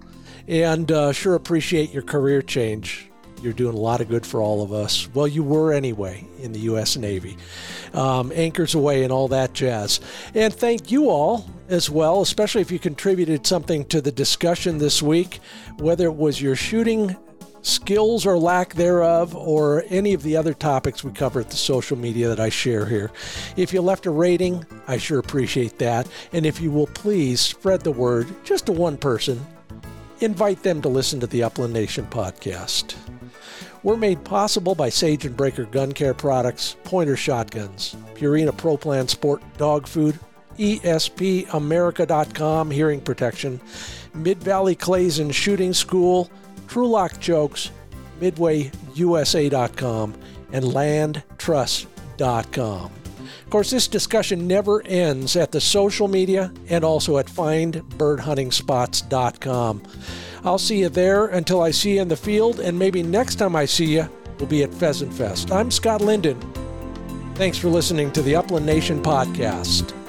and 0.48 0.90
uh, 0.90 1.12
sure 1.12 1.34
appreciate 1.34 1.92
your 1.92 2.02
career 2.02 2.42
change. 2.42 3.10
You're 3.42 3.52
doing 3.54 3.74
a 3.74 3.80
lot 3.80 4.00
of 4.00 4.08
good 4.08 4.26
for 4.26 4.42
all 4.42 4.62
of 4.62 4.72
us. 4.72 5.08
Well, 5.14 5.26
you 5.26 5.42
were 5.42 5.72
anyway 5.72 6.26
in 6.40 6.52
the 6.52 6.60
U.S. 6.60 6.96
Navy. 6.96 7.38
Um, 7.94 8.32
anchors 8.34 8.74
aweigh 8.74 9.02
and 9.02 9.12
all 9.12 9.28
that 9.28 9.54
jazz. 9.54 10.00
And 10.34 10.52
thank 10.52 10.90
you 10.90 11.08
all 11.08 11.48
as 11.68 11.88
well, 11.88 12.20
especially 12.20 12.60
if 12.60 12.70
you 12.70 12.78
contributed 12.78 13.46
something 13.46 13.84
to 13.86 14.00
the 14.00 14.12
discussion 14.12 14.78
this 14.78 15.02
week, 15.02 15.40
whether 15.78 16.04
it 16.06 16.16
was 16.16 16.40
your 16.40 16.54
shooting 16.54 17.16
skills 17.62 18.26
or 18.26 18.38
lack 18.38 18.74
thereof, 18.74 19.34
or 19.34 19.84
any 19.88 20.14
of 20.14 20.22
the 20.22 20.36
other 20.36 20.54
topics 20.54 21.04
we 21.04 21.12
cover 21.12 21.40
at 21.40 21.50
the 21.50 21.56
social 21.56 21.96
media 21.96 22.28
that 22.28 22.40
I 22.40 22.48
share 22.48 22.86
here. 22.86 23.10
If 23.56 23.72
you 23.72 23.82
left 23.82 24.06
a 24.06 24.10
rating, 24.10 24.64
I 24.86 24.96
sure 24.98 25.18
appreciate 25.18 25.78
that. 25.78 26.08
And 26.32 26.46
if 26.46 26.60
you 26.60 26.70
will 26.70 26.86
please 26.88 27.40
spread 27.40 27.80
the 27.82 27.92
word 27.92 28.28
just 28.44 28.66
to 28.66 28.72
one 28.72 28.96
person 28.96 29.46
invite 30.20 30.62
them 30.62 30.80
to 30.82 30.88
listen 30.88 31.18
to 31.20 31.26
the 31.26 31.42
Upland 31.42 31.72
Nation 31.72 32.06
podcast. 32.06 32.94
We're 33.82 33.96
made 33.96 34.22
possible 34.24 34.74
by 34.74 34.90
Sage 34.90 35.24
and 35.24 35.34
Braker 35.36 35.70
Gun 35.70 35.92
Care 35.92 36.14
products, 36.14 36.76
Pointer 36.84 37.16
Shotguns, 37.16 37.96
Purina 38.14 38.56
Pro 38.56 38.76
Plan 38.76 39.08
Sport 39.08 39.42
Dog 39.56 39.86
Food, 39.86 40.18
ESPAmerica.com 40.58 42.70
Hearing 42.70 43.00
Protection, 43.00 43.58
Mid 44.14 44.42
Valley 44.42 44.74
Clays 44.74 45.18
and 45.18 45.34
Shooting 45.34 45.72
School, 45.72 46.30
Trulock 46.68 47.18
Chokes, 47.20 47.70
MidwayUSA.com, 48.20 50.14
and 50.52 50.64
LandTrust.com. 50.64 52.99
Of 53.50 53.52
course, 53.52 53.72
this 53.72 53.88
discussion 53.88 54.46
never 54.46 54.80
ends 54.86 55.34
at 55.34 55.50
the 55.50 55.60
social 55.60 56.06
media 56.06 56.52
and 56.68 56.84
also 56.84 57.18
at 57.18 57.26
findbirdhuntingspots.com. 57.26 59.82
I'll 60.44 60.56
see 60.56 60.78
you 60.78 60.88
there 60.88 61.26
until 61.26 61.60
I 61.60 61.72
see 61.72 61.96
you 61.96 62.02
in 62.02 62.06
the 62.06 62.16
field, 62.16 62.60
and 62.60 62.78
maybe 62.78 63.02
next 63.02 63.40
time 63.40 63.56
I 63.56 63.64
see 63.64 63.86
you 63.86 64.08
we'll 64.38 64.46
be 64.46 64.62
at 64.62 64.72
Pheasant 64.72 65.12
Fest. 65.12 65.50
I'm 65.50 65.72
Scott 65.72 66.00
Linden. 66.00 66.40
Thanks 67.34 67.58
for 67.58 67.66
listening 67.66 68.12
to 68.12 68.22
the 68.22 68.36
Upland 68.36 68.66
Nation 68.66 69.02
podcast. 69.02 69.99